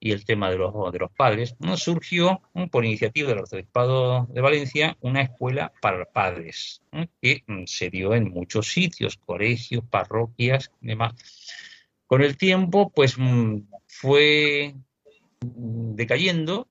y 0.00 0.12
el 0.12 0.24
tema 0.24 0.50
de 0.50 0.56
los, 0.56 0.72
de 0.92 0.98
los 0.98 1.10
padres, 1.12 1.54
surgió 1.76 2.40
por 2.70 2.86
iniciativa 2.86 3.28
del 3.28 3.40
Arzobispado 3.40 4.26
de 4.30 4.40
Valencia 4.40 4.96
una 5.00 5.20
escuela 5.20 5.72
para 5.82 6.06
padres, 6.06 6.82
que 7.20 7.44
mm, 7.46 7.64
se 7.66 7.90
dio 7.90 8.14
en 8.14 8.30
muchos 8.30 8.72
sitios, 8.72 9.18
colegios, 9.18 9.84
parroquias 9.84 10.72
y 10.80 10.86
demás. 10.88 11.14
Con 12.06 12.22
el 12.22 12.38
tiempo, 12.38 12.90
pues 12.90 13.16
mm, 13.18 13.58
fue 13.86 14.74
decayendo 15.42 16.69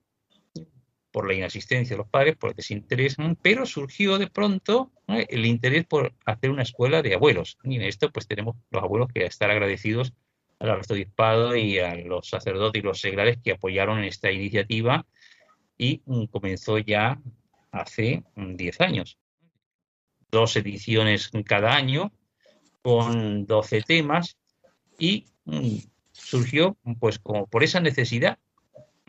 por 1.11 1.27
la 1.27 1.33
inasistencia 1.33 1.95
de 1.95 1.99
los 1.99 2.09
padres, 2.09 2.35
por 2.35 2.51
el 2.51 2.55
desinterés, 2.55 3.17
pero 3.41 3.65
surgió 3.65 4.17
de 4.17 4.27
pronto 4.27 4.91
el 5.07 5.45
interés 5.45 5.85
por 5.85 6.13
hacer 6.25 6.51
una 6.51 6.63
escuela 6.63 7.01
de 7.01 7.15
abuelos. 7.15 7.57
Y 7.63 7.75
en 7.75 7.83
esto 7.83 8.11
pues 8.11 8.27
tenemos 8.27 8.55
los 8.69 8.83
abuelos 8.83 9.09
que 9.13 9.25
estar 9.25 9.49
agradecidos 9.49 10.13
al 10.59 10.71
arzobispado 10.71 11.55
y 11.55 11.79
a 11.79 11.95
los 11.95 12.29
sacerdotes 12.29 12.81
y 12.81 12.85
los 12.85 12.99
seglares 12.99 13.37
que 13.43 13.53
apoyaron 13.53 14.03
esta 14.03 14.31
iniciativa 14.31 15.05
y 15.77 16.01
mm, 16.05 16.25
comenzó 16.25 16.77
ya 16.77 17.19
hace 17.71 18.23
10 18.35 18.81
años. 18.81 19.17
Dos 20.29 20.55
ediciones 20.57 21.31
cada 21.45 21.75
año 21.75 22.11
con 22.81 23.45
12 23.45 23.81
temas 23.81 24.37
y 24.99 25.25
mm, 25.45 25.77
surgió 26.11 26.77
pues 26.99 27.17
como 27.19 27.47
por 27.47 27.63
esa 27.63 27.79
necesidad. 27.79 28.37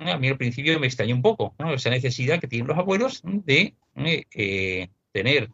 A 0.01 0.17
mí 0.17 0.29
al 0.29 0.39
principio 0.39 0.81
me 0.81 0.87
extrañó 0.87 1.15
un 1.15 1.23
poco 1.23 1.55
esa 1.75 1.91
necesidad 1.91 2.41
que 2.41 2.49
tienen 2.49 2.69
los 2.69 2.79
abuelos 2.79 3.21
de 3.23 3.75
eh, 3.97 4.25
eh, 4.35 4.89
tener 5.13 5.51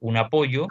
un 0.00 0.16
apoyo, 0.18 0.68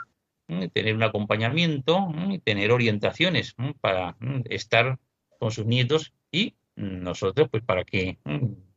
tener 0.73 0.95
un 0.95 1.03
acompañamiento, 1.03 2.07
tener 2.43 2.71
orientaciones 2.71 3.55
para 3.81 4.15
estar 4.45 4.99
con 5.39 5.51
sus 5.51 5.65
nietos 5.65 6.13
y 6.31 6.55
nosotros 6.75 7.49
pues 7.49 7.63
para 7.63 7.83
que 7.83 8.17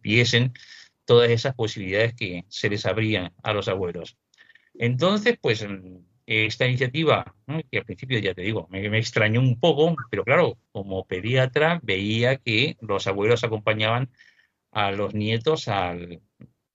viesen 0.01 0.53
todas 1.05 1.31
esas 1.31 1.55
posibilidades 1.55 2.15
que 2.15 2.45
se 2.49 2.71
les 2.71 2.87
abrían 2.87 3.33
a 3.43 3.53
los 3.53 3.69
abuelos. 3.69 4.17
Entonces, 4.75 5.37
pues 5.41 5.67
esta 6.33 6.67
iniciativa, 6.67 7.35
que 7.71 7.79
al 7.79 7.85
principio 7.85 8.19
ya 8.19 8.35
te 8.35 8.43
digo, 8.43 8.67
me, 8.71 8.99
extrañó 8.99 9.41
un 9.41 9.59
poco, 9.59 9.95
pero 10.11 10.25
claro, 10.25 10.59
como 10.73 11.05
pediatra 11.05 11.81
veía 11.83 12.37
que 12.37 12.77
los 12.81 13.07
abuelos 13.07 13.45
acompañaban 13.45 14.11
a 14.71 14.91
los 14.93 15.15
nietos 15.15 15.69
al 15.69 16.21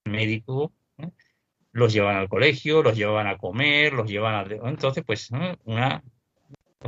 médico, 0.04 0.72
los 1.72 1.92
llevaban 1.92 2.16
al 2.16 2.28
colegio, 2.28 2.82
los 2.82 2.96
llevaban 2.96 3.26
a 3.26 3.38
comer, 3.38 3.92
los 3.92 4.10
llevaban 4.10 4.34
a... 4.34 4.68
Entonces, 4.68 5.04
pues 5.04 5.30
una 5.64 6.02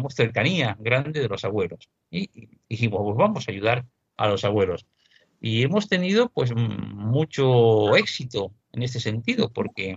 cercanía 0.08 0.76
grande 0.78 1.20
de 1.20 1.28
los 1.28 1.44
abuelos. 1.44 1.88
Y, 2.10 2.30
dijimos, 2.68 3.00
pues 3.04 3.16
vamos 3.16 3.48
a 3.48 3.52
ayudar 3.52 3.84
a 4.16 4.28
los 4.28 4.44
abuelos. 4.44 4.86
Y 5.40 5.62
hemos 5.62 5.88
tenido 5.88 6.28
pues 6.28 6.54
mucho 6.54 7.96
éxito 7.96 8.52
en 8.72 8.82
este 8.82 9.00
sentido, 9.00 9.50
porque 9.52 9.96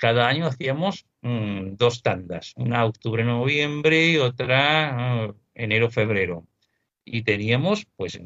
cada 0.00 0.28
año 0.28 0.46
hacíamos 0.46 1.06
mm, 1.22 1.76
dos 1.76 2.02
tandas, 2.02 2.54
una 2.56 2.84
octubre-noviembre 2.84 4.08
y 4.08 4.16
otra 4.16 5.34
enero-febrero. 5.54 6.46
Y 7.04 7.22
teníamos 7.22 7.86
pues 7.96 8.20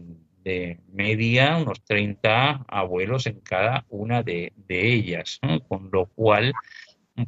de 0.44 0.80
media 0.92 1.56
unos 1.56 1.82
30 1.84 2.64
abuelos 2.68 3.26
en 3.26 3.40
cada 3.40 3.86
una 3.88 4.22
de, 4.22 4.52
ellas, 4.68 5.40
con 5.68 5.90
lo 5.92 6.06
cual 6.06 6.52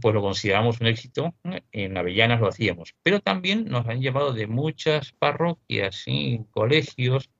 pues 0.00 0.14
lo 0.14 0.20
consideramos 0.20 0.80
un 0.80 0.88
éxito, 0.88 1.35
en 1.72 1.96
Avellanas 1.96 2.40
lo 2.40 2.48
hacíamos, 2.48 2.94
pero 3.02 3.20
también 3.20 3.66
nos 3.66 3.87
han 3.87 4.00
llevado 4.00 4.32
de 4.32 4.46
muchas 4.46 5.12
parroquias 5.12 6.02
y 6.06 6.40
colegios 6.50 7.30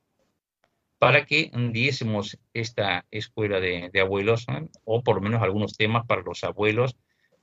para 0.99 1.27
que 1.27 1.51
diésemos 1.73 2.39
esta 2.55 3.05
escuela 3.11 3.61
de, 3.61 3.91
abuelos 4.01 4.47
o 4.85 5.03
por 5.03 5.17
lo 5.17 5.23
menos 5.23 5.43
algunos 5.43 5.77
temas 5.77 6.07
para 6.07 6.23
los 6.23 6.43
abuelos, 6.45 6.97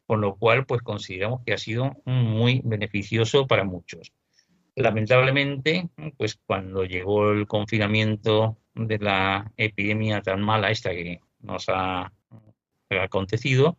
con 0.06 0.22
lo 0.22 0.36
cual 0.36 0.66
pues 0.66 0.82
consideramos 0.82 1.42
que 1.46 1.54
ha 1.54 1.58
sido 1.58 1.92
muy 2.06 2.62
beneficioso 2.63 3.48
para 3.48 3.63
muchos. 3.63 4.12
Lamentablemente, 4.76 5.89
pues 6.18 6.39
cuando 6.46 6.84
llegó 6.84 7.32
el 7.32 7.48
confinamiento 7.48 8.58
de 8.74 8.98
la 8.98 9.52
epidemia 9.56 10.22
tan 10.22 10.42
mala 10.42 10.72
esta 10.72 10.89
que 10.89 11.20
nos 11.42 11.66
ha, 11.70 12.12
acontecido, 12.89 13.78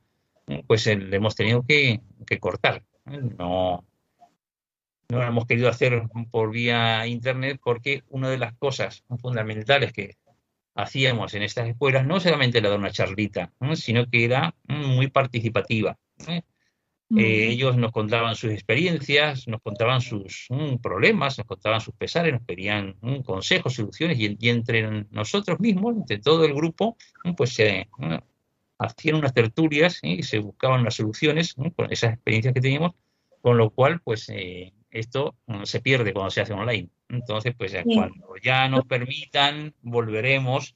pues 0.66 0.87
le 0.87 1.16
hemos 1.16 1.37
tenido 1.37 1.64
que, 1.64 2.00
cortar. 2.40 2.82
No, 3.04 3.84
no 5.08 5.18
lo 5.18 5.24
hemos 5.24 5.46
querido 5.46 5.68
hacer 5.68 6.02
por 6.30 6.50
vía 6.50 7.06
internet 7.06 7.60
porque 7.62 8.02
una 8.08 8.30
de 8.30 8.38
las 8.38 8.54
cosas 8.54 9.04
fundamentales 9.20 9.92
que 9.92 10.16
hacíamos 10.74 11.34
en 11.34 11.42
estas 11.42 11.68
escuelas 11.68 12.06
no 12.06 12.20
solamente 12.20 12.58
era 12.58 12.70
dar 12.70 12.78
una 12.78 12.90
charlita, 12.90 13.52
sino 13.74 14.06
que 14.10 14.24
era 14.24 14.54
muy 14.66 15.08
participativa. 15.08 15.98
Eh, 17.16 17.48
ellos 17.48 17.76
nos 17.76 17.92
contaban 17.92 18.34
sus 18.34 18.50
experiencias, 18.50 19.46
nos 19.46 19.60
contaban 19.60 20.00
sus 20.00 20.48
problemas, 20.82 21.38
nos 21.38 21.46
contaban 21.46 21.80
sus 21.80 21.94
pesares, 21.94 22.32
nos 22.32 22.42
pedían 22.42 22.94
consejos, 23.24 23.74
soluciones 23.74 24.18
y, 24.18 24.48
entre 24.48 25.04
nosotros 25.10 25.60
mismos, 25.60 25.96
entre 25.96 26.18
todo 26.18 26.44
el 26.44 26.54
grupo, 26.54 26.96
pues 27.36 27.54
se 27.54 27.88
hacían 28.78 29.16
unas 29.16 29.34
tertulias 29.34 30.00
y 30.02 30.22
se 30.22 30.38
buscaban 30.38 30.82
las 30.82 30.94
soluciones 30.94 31.54
con 31.76 31.92
esas 31.92 32.14
experiencias 32.14 32.54
que 32.54 32.60
teníamos, 32.60 32.92
con 33.42 33.58
lo 33.58 33.70
cual 33.70 34.00
pues 34.00 34.28
eh, 34.30 34.72
esto 34.94 35.35
se 35.64 35.80
pierde 35.80 36.12
cuando 36.12 36.30
se 36.30 36.40
hace 36.40 36.52
online. 36.52 36.88
Entonces 37.09 37.54
pues 37.57 37.74
cuando 37.85 38.35
ya 38.42 38.68
nos 38.68 38.87
permitan 38.87 39.74
volveremos, 39.83 40.74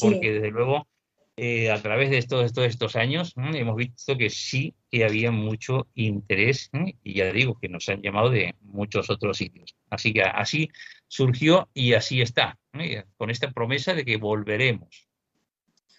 porque 0.00 0.32
desde 0.32 0.50
luego 0.50 0.88
eh, 1.36 1.70
a 1.70 1.80
través 1.80 2.10
de 2.10 2.22
todos 2.22 2.52
estos 2.66 2.96
años 2.96 3.34
hemos 3.36 3.76
visto 3.76 4.16
que 4.16 4.30
sí 4.30 4.74
que 4.90 5.04
había 5.04 5.30
mucho 5.30 5.86
interés 5.94 6.70
y 7.02 7.14
ya 7.14 7.32
digo 7.32 7.58
que 7.58 7.68
nos 7.68 7.88
han 7.88 8.02
llamado 8.02 8.30
de 8.30 8.54
muchos 8.62 9.08
otros 9.10 9.38
sitios. 9.38 9.76
Así 9.90 10.12
que 10.12 10.22
así 10.22 10.70
surgió 11.06 11.68
y 11.74 11.94
así 11.94 12.20
está, 12.20 12.58
con 13.16 13.30
esta 13.30 13.50
promesa 13.52 13.94
de 13.94 14.04
que 14.04 14.16
volveremos. 14.16 15.08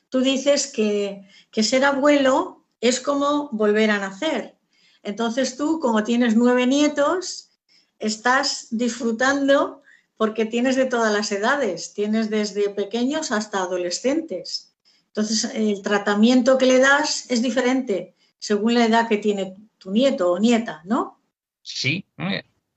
Tú 0.09 0.21
dices 0.21 0.71
que, 0.71 1.27
que 1.51 1.63
ser 1.63 1.85
abuelo 1.85 2.65
es 2.79 2.99
como 2.99 3.49
volver 3.51 3.91
a 3.91 3.99
nacer. 3.99 4.57
Entonces 5.03 5.57
tú, 5.57 5.79
como 5.79 6.03
tienes 6.03 6.35
nueve 6.35 6.67
nietos, 6.67 7.50
estás 8.01 8.67
disfrutando 8.71 9.81
porque 10.17 10.45
tienes 10.45 10.75
de 10.75 10.85
todas 10.85 11.11
las 11.11 11.31
edades, 11.31 11.93
tienes 11.93 12.29
desde 12.29 12.69
pequeños 12.69 13.31
hasta 13.31 13.59
adolescentes. 13.59 14.75
Entonces, 15.07 15.51
el 15.55 15.81
tratamiento 15.81 16.57
que 16.57 16.67
le 16.67 16.79
das 16.79 17.29
es 17.29 17.41
diferente 17.41 18.15
según 18.37 18.73
la 18.73 18.85
edad 18.85 19.07
que 19.07 19.17
tiene 19.17 19.55
tu 19.77 19.91
nieto 19.91 20.31
o 20.31 20.39
nieta, 20.39 20.81
¿no? 20.85 21.21
Sí, 21.61 22.05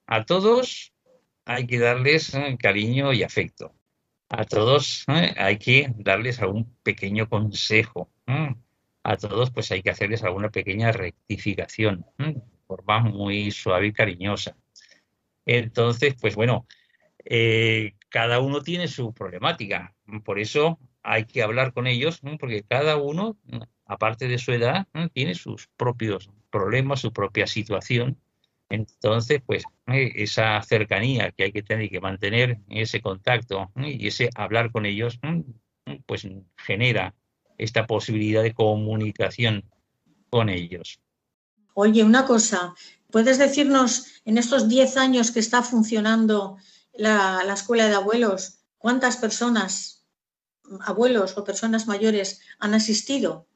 a 0.06 0.24
todos 0.24 0.92
hay 1.44 1.66
que 1.66 1.78
darles 1.78 2.34
eh, 2.34 2.56
cariño 2.60 3.12
y 3.12 3.22
afecto. 3.22 3.74
A 4.28 4.44
todos 4.44 5.04
hay 5.06 5.58
que 5.58 5.92
darles 5.96 6.40
algún 6.40 6.76
pequeño 6.82 7.28
consejo. 7.28 8.10
A 9.02 9.16
todos 9.16 9.50
pues 9.50 9.70
hay 9.70 9.82
que 9.82 9.90
hacerles 9.90 10.22
alguna 10.22 10.50
pequeña 10.50 10.92
rectificación, 10.92 12.04
de 12.18 12.42
forma 12.66 13.00
muy 13.00 13.50
suave 13.50 13.88
y 13.88 13.92
cariñosa. 13.92 14.56
Entonces, 15.46 16.14
pues 16.20 16.34
bueno, 16.34 16.66
eh, 17.24 17.94
cada 18.08 18.40
uno 18.40 18.62
tiene 18.62 18.88
su 18.88 19.12
problemática. 19.12 19.94
Por 20.24 20.38
eso 20.38 20.78
hay 21.02 21.24
que 21.24 21.42
hablar 21.42 21.72
con 21.72 21.86
ellos, 21.86 22.20
porque 22.38 22.62
cada 22.62 22.96
uno, 22.96 23.36
aparte 23.86 24.28
de 24.28 24.38
su 24.38 24.52
edad, 24.52 24.86
tiene 25.12 25.34
sus 25.34 25.68
propios 25.76 26.30
problemas, 26.50 27.00
su 27.00 27.12
propia 27.12 27.46
situación, 27.46 28.18
Entonces, 28.70 29.42
pues 29.44 29.64
esa 29.86 30.62
cercanía 30.62 31.32
que 31.32 31.44
hay 31.44 31.52
que 31.52 31.62
tener 31.62 31.84
y 31.84 31.90
que 31.90 32.00
mantener, 32.00 32.58
ese 32.70 33.00
contacto 33.00 33.70
y 33.76 34.06
ese 34.06 34.30
hablar 34.34 34.72
con 34.72 34.86
ellos, 34.86 35.20
pues 36.06 36.26
genera 36.56 37.14
esta 37.58 37.86
posibilidad 37.86 38.42
de 38.42 38.54
comunicación 38.54 39.64
con 40.30 40.48
ellos. 40.48 41.00
Oye, 41.74 42.02
una 42.02 42.24
cosa, 42.24 42.74
¿puedes 43.14 43.38
decirnos 43.38 44.06
en 44.24 44.38
estos 44.38 44.68
10 44.68 44.96
años 44.96 45.30
que 45.30 45.38
está 45.38 45.62
funcionando 45.62 46.56
la, 46.92 47.44
la 47.44 47.54
escuela 47.54 47.86
de 47.86 47.94
abuelos, 47.94 48.58
cuántas 48.76 49.18
personas, 49.18 50.04
abuelos 50.80 51.38
o 51.38 51.44
personas 51.44 51.86
mayores 51.86 52.40
han 52.58 52.74
asistido 52.74 53.46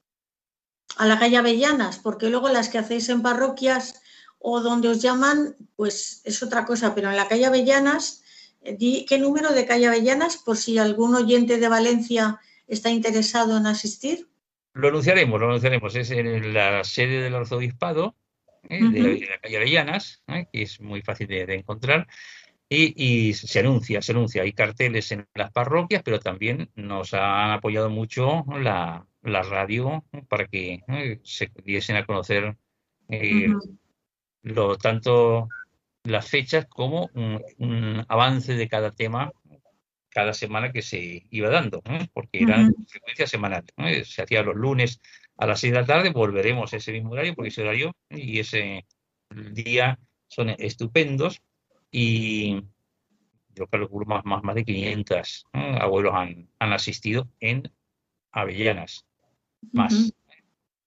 a 0.97 1.07
la 1.07 1.19
calle 1.19 1.39
Avellanas? 1.39 1.99
Porque 1.99 2.31
luego 2.31 2.49
las 2.51 2.69
que 2.69 2.79
hacéis 2.79 3.09
en 3.09 3.21
parroquias 3.21 4.01
o 4.39 4.61
donde 4.61 4.91
os 4.91 5.03
llaman, 5.03 5.57
pues 5.75 6.21
es 6.23 6.41
otra 6.41 6.65
cosa, 6.65 6.95
pero 6.95 7.11
en 7.11 7.17
la 7.17 7.27
calle 7.27 7.47
Avellanas, 7.47 8.23
eh, 8.61 9.05
¿qué 9.09 9.19
número 9.19 9.53
de 9.53 9.67
calle 9.67 9.89
Avellanas 9.89 10.37
por 10.37 10.57
si 10.57 10.79
algún 10.79 11.17
oyente 11.17 11.59
de 11.59 11.69
Valencia 11.69 12.39
está 12.69 12.91
interesado 12.91 13.57
en 13.57 13.67
asistir? 13.67 14.29
Lo 14.75 14.87
anunciaremos, 14.87 15.41
lo 15.41 15.49
anunciaremos. 15.49 15.97
Es 15.97 16.13
en 16.13 16.55
la 16.55 16.85
sede 16.85 17.21
del 17.23 17.35
arzobispado 17.35 18.15
¿eh? 18.69 18.81
de, 18.91 19.27
la 19.27 19.39
calle 19.39 19.57
Avellanas, 19.57 20.23
¿eh? 20.29 20.47
que 20.53 20.63
es 20.63 20.81
muy 20.81 21.03
fácil 21.03 21.27
de, 21.27 21.55
encontrar. 21.55 22.07
Y, 22.71 23.33
se 23.33 23.61
anuncia, 23.61 24.03
se 24.03 24.13
anuncia. 24.13 24.43
Hay 24.43 24.53
carteles 24.53 25.11
en 25.13 25.27
las 25.35 25.51
parroquias, 25.53 26.03
pero 26.03 26.21
también 26.21 26.71
nos 26.75 27.15
ha 27.15 27.55
apoyado 27.55 27.89
mucho 27.89 28.45
la, 28.61 29.07
radio 29.23 30.05
para 30.29 30.47
que 30.47 30.83
se 31.23 31.51
diesen 31.65 31.97
a 31.97 32.05
conocer 32.05 32.57
lo 34.43 34.77
tanto 34.77 35.49
las 36.05 36.29
fechas 36.29 36.67
como 36.67 37.11
un, 37.15 38.05
avance 38.09 38.55
de 38.55 38.69
cada 38.69 38.91
tema 38.93 39.33
cada 40.11 40.35
semana 40.35 40.73
que 40.73 40.83
se 40.83 41.27
iba 41.31 41.49
dando, 41.51 41.83
porque 42.13 42.43
eran 42.43 42.75
frecuencias 42.89 43.31
semanales. 43.31 43.73
Se 44.09 44.23
hacía 44.23 44.43
los 44.43 44.57
lunes 44.57 45.01
a 45.39 45.47
las 45.47 45.61
seis 45.61 45.73
de 45.73 45.81
la 45.81 45.87
tarde, 45.87 46.11
volveremos 46.11 46.73
a 46.73 46.77
ese 46.77 46.93
mismo 46.93 47.13
horario, 47.13 47.35
porque 47.35 47.49
ese 47.49 47.63
horario 47.63 47.93
y 48.11 48.41
ese 48.41 48.85
día 49.53 49.99
son 50.27 50.51
estupendos 50.51 51.41
y 51.91 52.61
yo 53.55 53.67
calculo 53.69 54.05
más, 54.05 54.25
más, 54.25 54.43
más 54.43 54.55
de 54.55 54.65
500 54.65 55.47
abuelos 55.53 56.13
han, 56.15 56.49
han, 56.59 56.73
asistido 56.73 57.29
en 57.41 57.71
Avellanas, 58.33 59.07
más. 59.73 60.13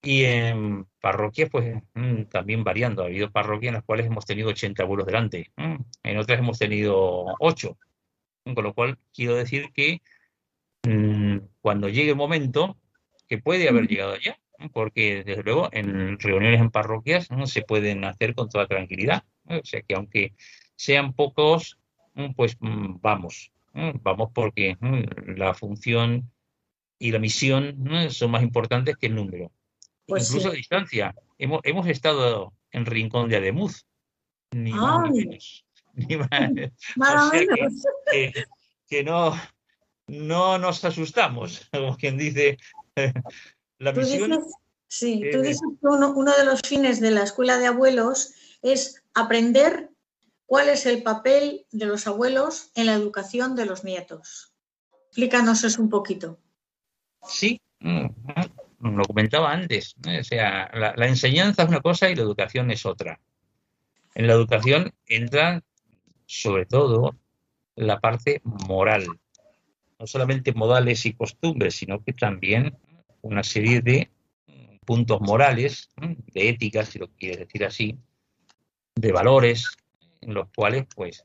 Y 0.04 0.24
en 0.24 0.86
parroquias, 1.00 1.48
pues 1.48 1.80
mm, 1.94 2.24
también 2.24 2.64
variando. 2.64 3.02
Ha 3.02 3.06
habido 3.06 3.30
parroquias 3.30 3.68
en 3.68 3.74
las 3.74 3.84
cuales 3.84 4.06
hemos 4.06 4.26
tenido 4.26 4.48
80 4.48 4.82
abuelos 4.82 5.06
delante, 5.06 5.52
mm, 5.56 5.76
en 6.02 6.18
otras 6.18 6.38
hemos 6.40 6.58
tenido 6.58 7.26
8. 7.38 7.78
Con 8.44 8.64
lo 8.64 8.74
cual, 8.74 8.98
quiero 9.14 9.36
decir 9.36 9.70
que 9.72 10.02
mm, 10.84 11.38
cuando 11.60 11.88
llegue 11.88 12.10
el 12.10 12.16
momento, 12.16 12.76
que 13.28 13.38
puede 13.38 13.68
haber 13.68 13.86
llegado 13.86 14.16
ya, 14.16 14.38
porque 14.70 15.24
desde 15.24 15.42
luego 15.42 15.68
en 15.72 16.18
reuniones 16.18 16.60
en 16.60 16.70
parroquias 16.70 17.30
no 17.30 17.46
se 17.46 17.62
pueden 17.62 18.04
hacer 18.04 18.34
con 18.34 18.48
toda 18.48 18.66
tranquilidad. 18.66 19.24
O 19.46 19.60
sea 19.64 19.82
que 19.82 19.94
aunque 19.94 20.34
sean 20.76 21.12
pocos, 21.14 21.78
pues 22.36 22.56
vamos, 22.60 23.52
vamos 23.72 24.30
porque 24.34 24.76
la 25.36 25.54
función 25.54 26.30
y 26.98 27.10
la 27.10 27.18
misión 27.18 27.88
son 28.10 28.30
más 28.30 28.42
importantes 28.42 28.96
que 28.96 29.06
el 29.06 29.14
número. 29.14 29.50
Pues 30.06 30.28
incluso 30.28 30.50
a 30.50 30.52
distancia. 30.52 31.14
Hemos, 31.38 31.60
hemos 31.64 31.86
estado 31.88 32.52
en 32.70 32.86
Rincón 32.86 33.28
de 33.28 33.36
Ademuz, 33.36 33.86
ni 34.52 34.72
más 34.72 35.10
ni 35.10 35.24
menos. 35.26 35.64
Ni 35.94 36.16
más. 36.16 36.30
Que, 38.88 39.04
no, 39.04 39.38
no 40.06 40.58
nos 40.58 40.84
asustamos, 40.84 41.68
como 41.72 41.96
quien 41.96 42.16
dice. 42.16 42.56
La 43.82 43.90
misión, 43.92 44.44
sí, 44.86 45.20
tú 45.32 45.40
dices 45.40 45.60
que 45.80 45.88
uno, 45.88 46.12
uno 46.14 46.30
de 46.36 46.44
los 46.44 46.60
fines 46.60 47.00
de 47.00 47.10
la 47.10 47.24
escuela 47.24 47.58
de 47.58 47.66
abuelos 47.66 48.32
es 48.62 49.02
aprender 49.12 49.90
cuál 50.46 50.68
es 50.68 50.86
el 50.86 51.02
papel 51.02 51.66
de 51.72 51.86
los 51.86 52.06
abuelos 52.06 52.70
en 52.76 52.86
la 52.86 52.92
educación 52.92 53.56
de 53.56 53.66
los 53.66 53.82
nietos. 53.82 54.54
Explícanos 55.08 55.64
eso 55.64 55.82
un 55.82 55.90
poquito. 55.90 56.38
Sí, 57.26 57.60
lo 57.80 59.04
comentaba 59.04 59.50
antes, 59.50 59.96
o 60.06 60.22
sea, 60.22 60.70
la, 60.72 61.06
enseñanza 61.08 61.64
es 61.64 61.68
una 61.68 61.80
cosa 61.80 62.08
y 62.08 62.14
la 62.14 62.22
educación 62.22 62.70
es 62.70 62.86
otra. 62.86 63.18
En 64.14 64.28
la 64.28 64.34
educación 64.34 64.92
entra 65.06 65.60
sobre 66.26 66.66
todo 66.66 67.16
la 67.74 67.98
parte 67.98 68.42
moral, 68.44 69.06
no 69.98 70.06
solamente 70.06 70.52
modales 70.52 71.04
y 71.04 71.14
costumbres, 71.14 71.74
sino 71.74 72.04
que 72.04 72.12
también 72.12 72.76
una 73.22 73.42
serie 73.42 73.80
de 73.80 74.10
puntos 74.84 75.20
morales, 75.20 75.90
de 75.96 76.48
ética, 76.48 76.84
si 76.84 76.98
lo 76.98 77.08
quieres 77.08 77.38
decir 77.38 77.64
así, 77.64 77.98
de 78.94 79.12
valores, 79.12 79.76
en 80.20 80.34
los 80.34 80.48
cuales, 80.54 80.86
pues, 80.94 81.24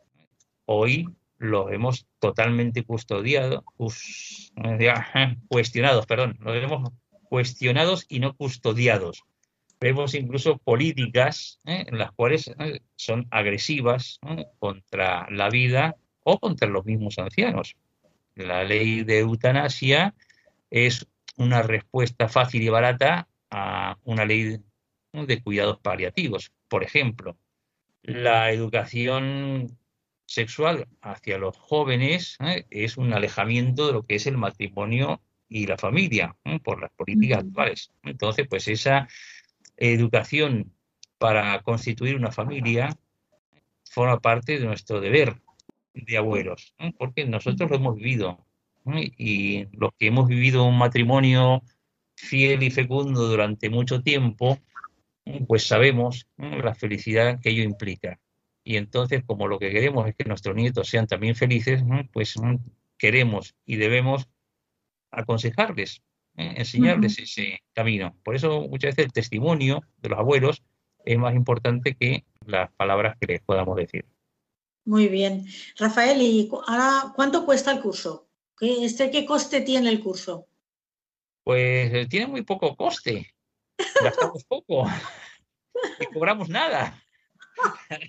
hoy 0.66 1.08
los 1.38 1.72
hemos 1.72 2.08
totalmente 2.20 2.84
custodiado, 2.84 3.64
cuestionados, 5.48 6.06
perdón, 6.06 6.38
los 6.39 6.56
hemos 6.56 6.91
cuestionados 7.30 8.06
y 8.08 8.20
no 8.20 8.36
custodiados. 8.36 9.24
Vemos 9.80 10.16
incluso 10.16 10.58
políticas 10.58 11.60
¿eh? 11.66 11.86
en 11.88 12.00
las 12.00 12.12
cuales 12.12 12.48
¿eh? 12.60 12.82
son 12.95 13.28
agresivas 13.30 14.20
contra 14.58 15.28
la 15.30 15.50
vida 15.50 15.95
o 16.24 16.39
contra 16.39 16.68
los 16.68 16.84
mismos 16.86 17.20
ancianos. 17.20 17.76
La 18.34 18.64
ley 18.64 19.04
de 19.04 19.20
eutanasia 19.20 20.16
es 20.72 21.08
una 21.38 21.62
respuesta 21.62 22.28
fácil 22.28 22.64
y 22.64 22.70
barata 22.70 23.28
a 23.50 23.98
una 24.04 24.26
ley 24.26 24.60
de 25.14 25.42
cuidados 25.42 25.80
paliativos. 25.80 26.52
Por 26.68 26.84
ejemplo, 26.84 27.38
la 28.04 28.52
educación 28.52 29.78
sexual 30.26 30.88
hacia 31.02 31.38
los 31.38 31.58
jóvenes 31.58 32.38
¿eh? 32.42 32.66
es 32.70 32.98
un 32.98 33.14
alejamiento 33.14 33.88
de 33.88 33.94
lo 33.94 34.04
que 34.04 34.16
es 34.16 34.28
el 34.28 34.38
matrimonio 34.38 35.22
y 35.50 35.66
la 35.66 35.78
familia 35.78 36.36
por 36.64 36.82
las 36.82 36.92
políticas 36.92 37.40
actuales. 37.40 37.92
Entonces, 38.04 38.46
pues 38.50 38.68
esa 38.68 39.08
educación 39.78 40.74
para 41.18 41.62
constituir 41.62 42.16
una 42.16 42.32
familia 42.32 42.98
forma 43.90 44.20
parte 44.20 44.60
de 44.60 44.66
nuestro 44.66 45.00
deber 45.00 45.42
de 45.94 46.18
abuelos, 46.18 46.76
porque 46.98 47.26
nosotros 47.26 47.70
lo 47.70 47.78
hemos 47.78 47.96
vivido 47.96 48.46
y 48.96 49.68
los 49.72 49.92
que 49.98 50.08
hemos 50.08 50.28
vivido 50.28 50.64
un 50.66 50.78
matrimonio 50.78 51.64
fiel 52.16 52.64
y 52.64 52.72
fecundo 52.72 53.28
durante 53.28 53.70
mucho 53.70 54.02
tiempo, 54.02 54.58
pues 55.48 55.68
sabemos 55.68 56.28
la 56.38 56.74
felicidad 56.74 57.40
que 57.40 57.50
ello 57.50 57.64
implica. 57.64 58.20
Y 58.64 58.76
entonces, 58.76 59.24
como 59.26 59.48
lo 59.48 59.60
que 59.60 59.72
queremos 59.72 60.08
es 60.08 60.16
que 60.16 60.26
nuestros 60.26 60.56
nietos 60.56 60.90
sean 60.90 61.08
también 61.08 61.36
felices, 61.36 61.84
pues 62.12 62.36
queremos 62.98 63.56
y 63.66 63.78
debemos 63.78 64.28
aconsejarles, 65.12 66.02
¿eh? 66.36 66.56
enseñarles 66.58 67.20
ese 67.20 67.62
camino. 67.74 68.18
Por 68.24 68.36
eso 68.36 68.68
muchas 68.68 68.96
veces 68.96 69.06
el 69.06 69.14
testimonio 69.14 69.84
de 69.98 70.10
los 70.10 70.20
abuelos 70.20 70.64
es 71.06 71.18
más 71.18 71.36
importante 71.36 71.96
que 71.96 72.26
las 72.46 72.72
palabras 72.74 73.16
que 73.20 73.28
les 73.28 73.42
podamos 73.42 73.78
decir. 73.78 74.06
Muy 74.84 75.08
bien. 75.08 75.46
Rafael, 75.78 76.22
¿y 76.22 76.50
ahora 76.68 77.14
cuánto 77.16 77.46
cuesta 77.46 77.72
el 77.72 77.82
curso? 77.82 78.27
¿Qué, 78.58 78.86
este, 78.86 79.12
¿Qué 79.12 79.26
coste 79.26 79.62
tiene 79.62 79.89
el 79.89 79.99
curso? 79.99 80.47
Pues 81.43 81.93
eh, 81.93 82.08
tiene 82.10 82.28
muy 82.28 82.43
poco 82.43 82.76
coste. 82.76 83.34
Gastamos 84.03 84.43
poco 84.45 84.86
y 85.99 86.05
cobramos 86.14 86.49
nada. 86.49 87.01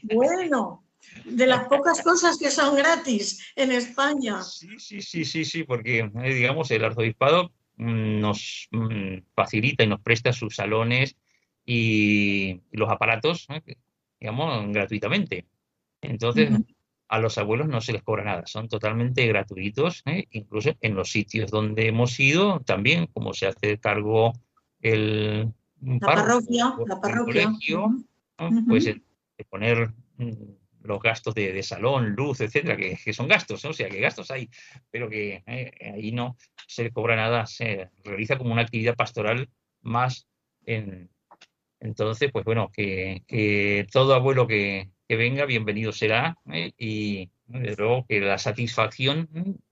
Bueno, 0.03 0.85
de 1.25 1.47
las 1.47 1.69
pocas 1.69 2.03
cosas 2.03 2.39
que 2.39 2.51
son 2.51 2.77
gratis 2.77 3.53
en 3.57 3.73
España. 3.73 4.43
Sí, 4.43 4.79
sí, 4.79 5.03
sí, 5.03 5.25
sí, 5.25 5.45
sí, 5.45 5.65
porque 5.65 6.01
eh, 6.01 6.35
digamos 6.35 6.71
el 6.71 6.85
arzobispado 6.85 7.53
mm, 7.77 8.21
nos 8.21 8.69
mm, 8.71 9.19
facilita 9.35 9.85
y 9.85 9.87
nos 9.87 10.01
presta 10.01 10.33
sus 10.33 10.57
salones 10.57 11.17
y 11.65 12.61
los 12.73 12.89
aparatos, 12.91 13.47
¿eh? 13.51 13.77
digamos, 14.19 14.73
gratuitamente. 14.73 15.47
Entonces, 16.01 16.51
a 17.09 17.19
los 17.19 17.39
abuelos 17.39 17.69
no 17.69 17.81
se 17.81 17.93
les 17.93 18.03
cobra 18.03 18.25
nada, 18.25 18.47
son 18.47 18.69
totalmente 18.69 19.27
gratuitos, 19.27 20.03
¿eh? 20.07 20.27
incluso 20.31 20.71
en 20.81 20.95
los 20.95 21.11
sitios 21.11 21.51
donde 21.51 21.89
hemos 21.89 22.19
ido, 22.21 22.61
también, 22.61 23.07
como 23.07 23.33
se 23.33 23.47
hace 23.47 23.79
cargo 23.79 24.33
el 24.81 25.53
la 25.81 25.99
parroquia, 26.07 26.75
la 26.87 27.01
parroquia. 27.01 27.53
pues 28.67 28.85
de 28.85 29.45
poner 29.49 29.91
mm, 30.17 30.33
los 30.83 31.01
gastos 31.01 31.35
de, 31.35 31.63
salón, 31.63 32.15
luz, 32.15 32.41
etcétera, 32.41 32.77
que, 32.77 33.13
son 33.13 33.29
gastos, 33.29 33.65
o 33.65 33.73
sea, 33.73 33.89
que 33.89 34.01
gastos 34.01 34.31
hay, 34.31 34.51
pero 34.91 35.09
que 35.09 35.43
eh, 35.47 35.93
ahí 35.95 36.13
no 36.13 36.37
se 36.67 36.91
cobra 36.91 37.17
nada, 37.17 37.47
se 37.47 37.91
realiza 38.05 38.39
como 38.39 38.53
una 38.53 38.63
actividad 38.63 38.97
pastoral 38.97 39.49
más 39.83 40.27
en, 40.67 41.09
Entonces, 41.81 42.31
pues 42.33 42.45
bueno, 42.45 42.71
que, 42.73 43.87
todo 43.93 44.15
abuelo 44.15 44.47
que, 44.47 44.91
venga, 45.17 45.47
bienvenido 45.47 45.93
será 45.93 46.37
¿eh? 46.53 46.73
y 46.77 47.31
desde 47.47 47.77
luego 47.77 48.07
que 48.07 48.21
la 48.21 48.39
satisfacción 48.39 49.29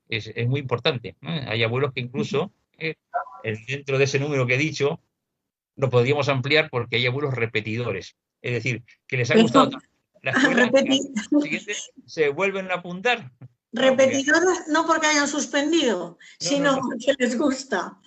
es, 0.09 0.32
muy 0.47 0.61
importante. 0.61 1.16
Hay 1.20 1.62
abuelos 1.62 1.93
que 1.93 2.01
incluso, 2.01 2.53
¿eh? 2.78 2.95
dentro 3.68 3.99
de 3.99 4.05
ese 4.05 4.18
número 4.18 4.47
que 4.47 4.55
he 4.55 4.59
dicho, 4.59 5.01
lo 5.76 5.91
podríamos 5.91 6.28
ampliar 6.28 6.70
porque 6.70 6.97
hay 6.97 7.07
abuelos 7.07 7.34
repetidores. 7.34 8.16
Es 8.41 8.53
decir, 8.53 8.82
que 9.07 9.18
les 9.18 9.30
ha 9.30 9.39
gustado 9.39 9.70
la 10.22 10.30
escuela, 10.32 10.70
se 12.07 12.28
vuelven 12.30 12.70
a 12.70 12.74
apuntar. 12.74 13.30
Repetidores 13.72 14.68
no 14.68 14.87
porque 14.87 15.07
hayan 15.07 15.28
suspendido, 15.28 16.18
sino 16.39 16.80
porque 16.80 17.14
les 17.18 17.39
gusta. 17.39 17.99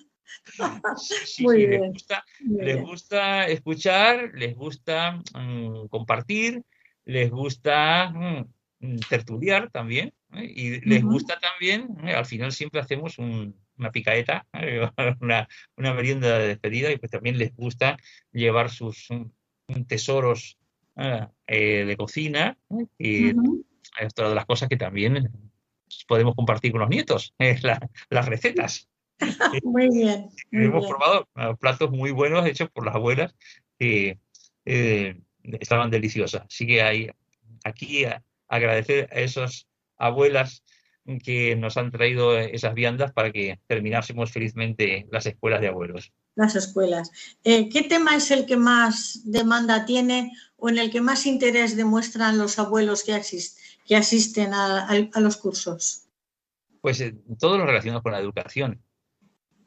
Sí, 0.96 1.44
Muy 1.44 1.66
bien. 1.66 1.82
Les, 1.82 1.92
gusta, 1.92 2.24
les 2.48 2.82
gusta, 2.82 3.46
escuchar, 3.46 4.32
les 4.34 4.56
gusta 4.56 5.22
mm, 5.34 5.86
compartir, 5.88 6.64
les 7.10 7.30
gusta 7.30 8.10
mm, 8.10 8.98
tertuliar 9.08 9.70
también, 9.70 10.12
¿eh? 10.32 10.52
y 10.54 10.80
les 10.88 11.02
gusta 11.02 11.38
también, 11.40 11.88
¿eh? 12.04 12.14
al 12.14 12.26
final 12.26 12.52
siempre 12.52 12.80
hacemos 12.80 13.18
una 13.18 13.90
picaeta, 13.92 14.46
¿eh? 14.52 14.88
una, 15.20 15.48
una, 15.76 15.94
merienda 15.94 16.38
de 16.38 16.48
despedida, 16.48 16.90
y 16.90 16.98
pues 16.98 17.10
también 17.10 17.38
les 17.38 17.54
gusta 17.54 17.96
llevar 18.32 18.70
sus 18.70 19.08
tesoros 19.86 20.56
de 20.96 21.94
cocina, 21.96 22.58
y 22.98 23.28
es 23.28 24.12
otra 24.12 24.28
de 24.28 24.34
las 24.34 24.46
cosas 24.46 24.68
que 24.68 24.76
también 24.76 25.30
podemos 26.06 26.34
compartir 26.34 26.72
con 26.72 26.80
los 26.80 26.90
nietos, 26.90 27.34
las 28.10 28.26
recetas. 28.26 28.88
muy 29.64 29.88
bien. 29.88 30.30
Hemos 30.50 30.86
formado 30.86 31.28
platos 31.58 31.90
muy 31.90 32.10
buenos 32.10 32.46
hechos 32.46 32.70
por 32.70 32.86
las 32.86 32.94
abuelas 32.94 33.34
eh, 33.78 35.20
estaban 35.44 35.90
deliciosas. 35.90 36.42
Así 36.46 36.66
que 36.66 36.82
hay 36.82 37.10
aquí 37.64 38.04
agradecer 38.48 39.08
a 39.12 39.20
esas 39.20 39.66
abuelas 39.96 40.62
que 41.24 41.56
nos 41.56 41.76
han 41.76 41.90
traído 41.90 42.38
esas 42.38 42.74
viandas 42.74 43.12
para 43.12 43.32
que 43.32 43.58
terminásemos 43.66 44.30
felizmente 44.30 45.06
las 45.10 45.26
escuelas 45.26 45.60
de 45.60 45.68
abuelos. 45.68 46.12
Las 46.36 46.54
escuelas. 46.54 47.10
Eh, 47.42 47.68
¿Qué 47.68 47.82
tema 47.82 48.16
es 48.16 48.30
el 48.30 48.46
que 48.46 48.56
más 48.56 49.20
demanda 49.24 49.84
tiene 49.84 50.32
o 50.56 50.68
en 50.68 50.78
el 50.78 50.90
que 50.90 51.00
más 51.00 51.26
interés 51.26 51.76
demuestran 51.76 52.38
los 52.38 52.58
abuelos 52.58 53.02
que, 53.02 53.20
que 53.84 53.96
asisten 53.96 54.54
a, 54.54 55.20
los 55.20 55.36
cursos? 55.36 56.04
Pues 56.80 57.00
eh, 57.00 57.14
todo 57.38 57.58
lo 57.58 57.66
relacionado 57.66 58.02
con 58.02 58.12
la 58.12 58.20
educación. 58.20 58.80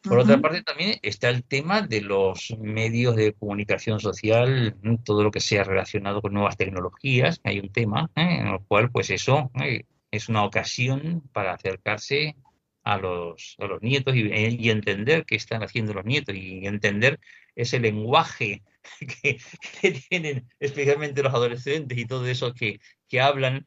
Por 0.03 0.19
otra 0.19 0.39
parte, 0.41 0.63
también 0.63 0.99
está 1.01 1.29
el 1.29 1.43
tema 1.45 1.81
de 1.81 2.01
los 2.01 2.55
medios 2.59 3.15
de 3.15 3.33
comunicación 3.33 4.01
social, 4.01 4.75
todo 5.05 5.23
lo 5.23 5.31
que 5.31 5.39
sea 5.39 5.63
relacionado 5.63 6.21
con 6.21 6.33
nuevas 6.33 6.57
tecnologías. 6.57 7.39
Hay 7.43 7.59
un 7.59 7.71
tema 7.71 8.09
¿eh? 8.15 8.37
en 8.41 8.47
el 8.47 8.59
cual, 8.67 8.91
pues 8.91 9.09
eso 9.09 9.49
¿eh? 9.61 9.85
es 10.11 10.27
una 10.27 10.43
ocasión 10.43 11.23
para 11.31 11.53
acercarse 11.53 12.35
a 12.83 12.97
los, 12.97 13.55
a 13.59 13.65
los 13.65 13.81
nietos 13.81 14.13
y, 14.15 14.69
entender 14.69 15.25
qué 15.25 15.35
están 15.35 15.63
haciendo 15.63 15.93
los 15.93 16.03
nietos 16.03 16.35
y 16.35 16.67
entender 16.67 17.19
ese 17.55 17.79
lenguaje 17.79 18.61
que, 19.21 19.39
que 19.81 19.91
tienen 20.09 20.49
especialmente 20.59 21.23
los 21.23 21.33
adolescentes 21.33 21.97
y 21.97 22.05
todo 22.05 22.27
eso 22.27 22.53
que, 22.53 22.81
que 23.07 23.21
hablan 23.21 23.65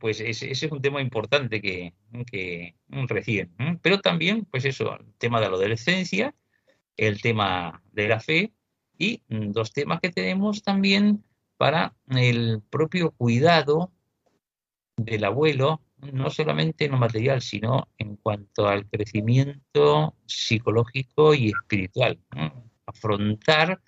pues 0.00 0.20
ese, 0.20 0.50
es 0.50 0.62
un 0.64 0.80
tema 0.80 1.00
importante 1.00 1.60
que, 1.60 1.94
que 2.30 2.76
reciben. 3.08 3.78
Pero 3.82 4.00
también, 4.00 4.44
pues 4.44 4.64
eso, 4.64 4.96
el 4.98 5.14
tema 5.18 5.40
de 5.40 5.48
la 5.48 5.56
adolescencia, 5.56 6.34
el 6.96 7.20
tema 7.20 7.82
de 7.92 8.08
la 8.08 8.20
fe 8.20 8.52
y 8.98 9.22
mm, 9.28 9.50
dos 9.52 9.72
temas 9.72 10.00
que 10.00 10.10
tenemos 10.10 10.62
también 10.62 11.24
para 11.56 11.94
el 12.08 12.62
propio 12.70 13.12
cuidado 13.12 13.92
del 14.96 15.24
abuelo, 15.24 15.80
no 16.12 16.30
solamente 16.30 16.84
en 16.84 16.92
lo 16.92 16.98
material, 16.98 17.40
sino 17.40 17.88
en 17.98 18.16
cuanto 18.16 18.68
al 18.68 18.86
crecimiento 18.86 20.16
psicológico 20.26 21.34
y 21.34 21.48
espiritual. 21.50 22.18
Afrontar 22.86 23.80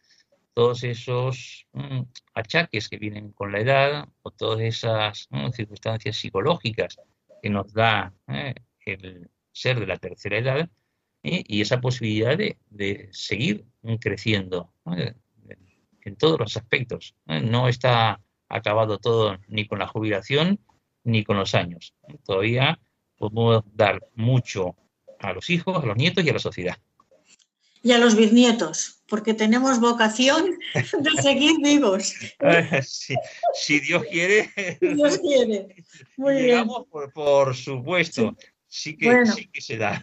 todos 0.55 0.85
esos 0.85 1.67
mm, 1.73 2.03
achaques 2.35 2.89
que 2.89 2.99
vienen 2.99 3.33
con 3.33 3.53
la 3.53 3.61
edad 3.61 4.09
o 4.23 4.31
todas 4.31 4.61
esas 4.61 5.27
mm, 5.31 5.51
circunstancias 5.51 6.17
psicológicas 6.17 6.97
que 7.43 7.51
nos 7.51 7.73
da 7.73 8.15
eh, 8.29 8.55
el 8.87 9.31
ser 9.53 9.81
de 9.81 9.87
la 9.87 9.99
tercera 9.99 10.39
edad 10.39 10.71
eh, 11.23 11.43
y 11.47 11.61
esa 11.61 11.81
posibilidad 11.81 12.39
de, 12.39 13.09
seguir 13.13 13.67
creciendo 14.01 14.73
en 16.05 16.17
todos 16.17 16.39
los 16.39 16.57
aspectos. 16.57 17.15
No 17.27 17.69
está 17.69 18.21
acabado 18.49 18.99
todo 18.99 19.39
ni 19.49 19.67
con 19.67 19.79
la 19.79 19.87
jubilación 19.87 20.61
ni 21.03 21.25
con 21.25 21.37
los 21.37 21.55
años. 21.55 21.95
Todavía 22.25 22.79
podemos 23.17 23.65
dar 23.73 24.07
mucho 24.15 24.77
a 25.19 25.33
los 25.33 25.49
hijos, 25.51 25.83
a 25.83 25.87
los 25.87 25.97
nietos 25.97 26.25
y 26.25 26.31
a 26.31 26.35
la 26.35 26.39
sociedad 26.39 26.79
y 27.85 27.93
a 27.93 27.99
los 27.99 28.17
bisnietos, 28.17 29.03
porque 29.07 29.35
tenemos 29.35 29.79
vocación 29.79 30.59
de 30.75 31.11
seguir 31.23 31.53
vivos. 31.63 32.15
si, 33.55 33.81
Dios 33.81 34.03
quiere. 34.11 34.51
Dios 34.81 35.19
quiere. 35.19 35.85
Muy 36.17 36.43
bien. 36.43 36.67
Por, 37.13 37.55
supuesto. 37.55 38.35
Sí, 38.67 38.97
que, 38.97 39.27
sí 39.37 39.49
que 39.53 39.61
se 39.61 39.77
da. 39.77 40.03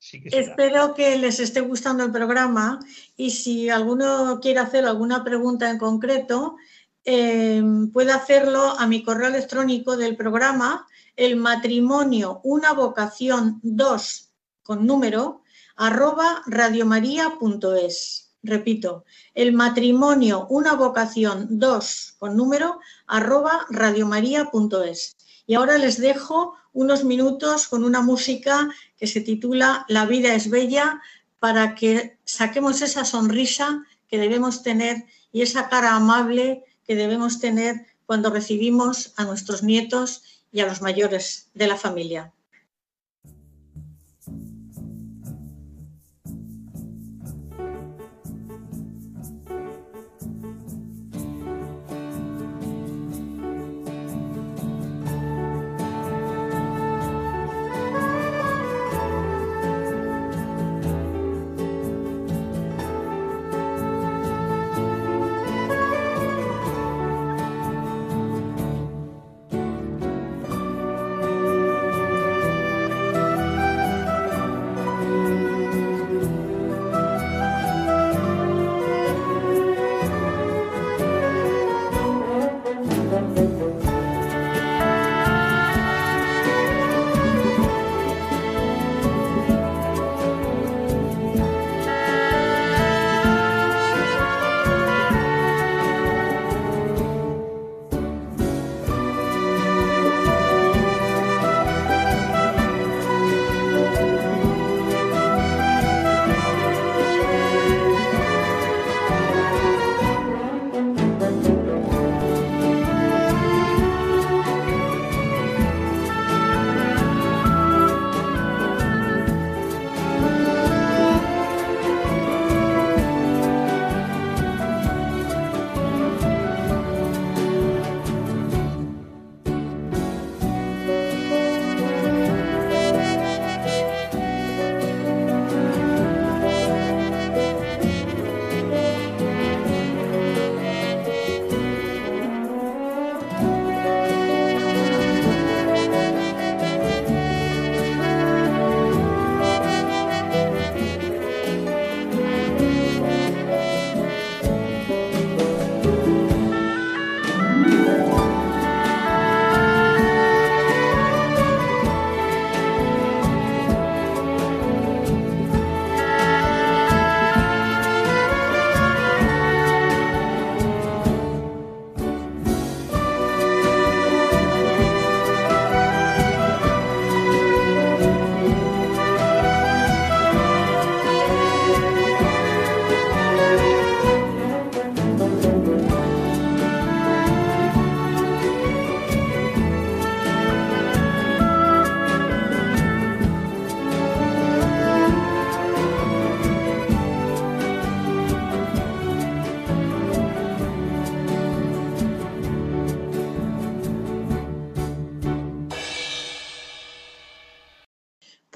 Espero 0.00 0.94
que 0.94 1.16
les 1.16 1.38
esté 1.38 1.60
gustando 1.60 2.02
el 2.04 2.10
programa 2.10 2.80
y 3.16 3.30
si 3.30 3.70
alguno 3.70 4.40
quiere 4.42 4.58
hacer 4.58 4.84
alguna 4.84 5.22
pregunta 5.22 5.70
en 5.70 5.78
concreto, 5.78 6.56
eh, 7.04 7.62
puede 7.92 8.10
hacerlo 8.10 8.74
a 8.78 8.88
mi 8.88 9.04
correo 9.04 9.28
electrónico 9.28 9.96
del 9.96 10.16
programa, 10.16 10.88
el 11.14 11.36
matrimonio, 11.36 12.40
una 12.42 12.72
vocación 12.72 13.60
2 13.62 14.30
con 14.62 14.86
número, 14.86 15.39
arroba 15.80 16.42
radiomaria.es. 16.46 18.30
Repito, 18.42 19.06
el 19.34 19.54
matrimonio, 19.54 20.46
una 20.50 20.74
vocación, 20.74 21.46
dos, 21.58 22.16
con 22.18 22.36
número, 22.36 22.80
arroba 23.06 23.66
radiomaria.es. 23.70 25.16
Y 25.46 25.54
ahora 25.54 25.78
les 25.78 25.98
dejo 25.98 26.54
unos 26.74 27.04
minutos 27.04 27.66
con 27.66 27.82
una 27.82 28.02
música 28.02 28.68
que 28.98 29.06
se 29.06 29.22
titula 29.22 29.86
La 29.88 30.04
vida 30.04 30.34
es 30.34 30.50
bella 30.50 31.00
para 31.38 31.74
que 31.74 32.18
saquemos 32.24 32.82
esa 32.82 33.06
sonrisa 33.06 33.82
que 34.06 34.18
debemos 34.18 34.62
tener 34.62 35.06
y 35.32 35.40
esa 35.40 35.70
cara 35.70 35.96
amable 35.96 36.62
que 36.84 36.94
debemos 36.94 37.40
tener 37.40 37.86
cuando 38.04 38.28
recibimos 38.28 39.14
a 39.16 39.24
nuestros 39.24 39.62
nietos 39.62 40.44
y 40.52 40.60
a 40.60 40.66
los 40.66 40.82
mayores 40.82 41.48
de 41.54 41.68
la 41.68 41.76
familia. 41.76 42.34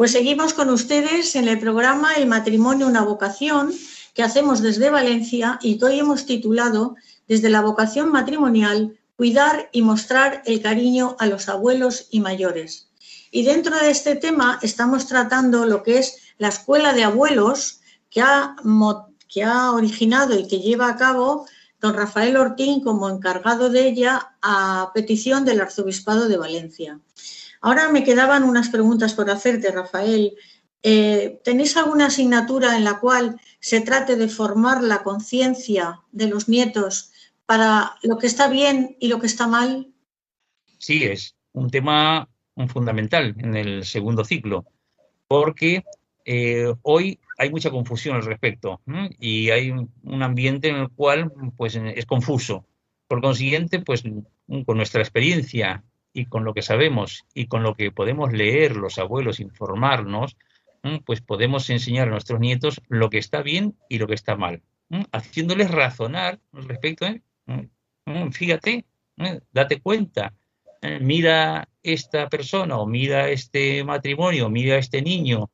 Pues 0.05 0.13
seguimos 0.13 0.53
con 0.53 0.69
ustedes 0.69 1.35
en 1.35 1.49
el 1.49 1.59
programa 1.59 2.13
El 2.13 2.27
matrimonio, 2.27 2.87
una 2.87 3.01
vocación 3.01 3.73
que 4.13 4.23
hacemos 4.23 4.61
desde 4.61 4.91
Valencia 4.91 5.59
y 5.63 5.79
que 5.79 5.87
hoy 5.87 5.99
hemos 5.99 6.27
titulado 6.27 6.95
Desde 7.27 7.49
la 7.49 7.63
vocación 7.63 8.13
matrimonial, 8.13 8.99
cuidar 9.17 9.71
y 9.73 9.81
mostrar 9.81 10.43
el 10.45 10.61
cariño 10.61 11.17
a 11.19 11.27
los 11.27 11.49
abuelos 11.49 12.09
y 12.11 12.21
mayores. 12.21 12.91
Y 13.31 13.45
dentro 13.45 13.79
de 13.79 13.91
este 13.91 14.15
tema 14.15 14.59
estamos 14.61 15.07
tratando 15.07 15.65
lo 15.65 15.83
que 15.83 16.01
es 16.01 16.19
la 16.37 16.49
escuela 16.49 16.93
de 16.93 17.05
abuelos 17.05 17.81
que 18.11 18.21
ha, 18.21 18.57
que 19.27 19.43
ha 19.43 19.73
originado 19.73 20.39
y 20.39 20.47
que 20.47 20.59
lleva 20.59 20.91
a 20.91 20.97
cabo 20.97 21.47
don 21.81 21.95
Rafael 21.95 22.37
Ortín 22.37 22.83
como 22.83 23.09
encargado 23.09 23.71
de 23.71 23.89
ella 23.89 24.35
a 24.43 24.91
petición 24.93 25.47
del 25.47 25.63
Arzobispado 25.63 26.29
de 26.29 26.37
Valencia. 26.37 27.01
Ahora 27.65 27.91
me 27.91 28.05
quedaban 28.05 28.43
unas 28.43 28.69
preguntas 28.69 29.15
por 29.15 29.31
hacerte, 29.31 29.73
Rafael. 29.73 30.37
Eh, 30.83 31.41
¿Tenéis 31.43 31.79
alguna 31.79 32.09
asignatura 32.09 32.77
en 32.77 32.85
la 32.85 33.01
cual 33.01 33.41
se 33.59 33.81
trate 33.81 34.17
de 34.17 34.29
formar 34.29 34.83
la 34.83 35.03
conciencia 35.03 36.03
de 36.13 36.29
los 36.29 36.47
nietos 36.47 37.11
para 37.47 37.95
lo 38.03 38.19
que 38.19 38.27
está 38.27 38.49
bien 38.49 38.99
y 39.01 39.09
lo 39.09 39.19
que 39.19 39.29
está 39.29 39.47
mal? 39.47 39.91
Sí, 40.77 41.05
es 41.05 41.37
un 41.53 41.71
tema 41.71 42.29
fundamental 42.69 43.35
en 43.39 43.57
el 43.57 43.87
segundo 43.87 44.27
ciclo, 44.27 44.67
porque 45.27 45.85
eh, 46.27 46.71
hoy 46.83 47.19
hay 47.39 47.49
mucha 47.49 47.71
confusión 47.71 48.17
al 48.17 48.27
respecto 48.27 48.83
y 49.19 49.49
hay 49.49 49.71
un 49.71 50.23
ambiente 50.23 50.69
en 50.69 50.77
el 50.77 50.91
cual 50.91 51.33
pues, 51.57 51.77
es 51.77 52.05
confuso. 52.05 52.67
Por 53.09 53.23
consiguiente, 53.23 53.79
pues 53.81 54.03
con 54.03 54.77
nuestra 54.77 55.01
experiencia 55.01 55.83
y 56.15 56.27
con 56.27 56.45
lo 56.45 56.55
que 56.55 56.63
sabemos 56.63 57.27
y 57.35 57.47
con 57.47 57.63
lo 57.63 57.75
que 57.75 57.91
podemos 57.91 58.33
leer 58.33 58.77
los 58.77 58.99
abuelos, 58.99 59.41
informarnos, 59.41 60.37
pues 61.05 61.21
podemos 61.21 61.69
enseñar 61.71 62.09
a 62.09 62.13
nuestros 62.13 62.41
nietos 62.41 62.81
lo 62.89 63.11
que 63.11 63.19
está 63.19 63.43
bien 63.43 63.77
y 63.89 63.99
lo 63.99 64.07
que 64.07 64.15
está 64.15 64.37
mal, 64.37 64.63
haciéndoles 65.13 65.71
razonar 65.71 66.39
respecto, 66.53 67.07
¿eh? 67.07 67.23
fíjate, 68.33 68.85
¿eh? 69.17 69.41
date 69.53 69.81
cuenta, 69.81 70.35
¿eh? 70.83 70.99
mira 71.01 71.69
esta 71.83 72.29
persona 72.29 72.79
o 72.79 72.87
mira 72.87 73.31
este 73.31 73.83
matrimonio, 73.83 74.49
mira 74.51 74.77
este 74.77 75.03
niño, 75.03 75.51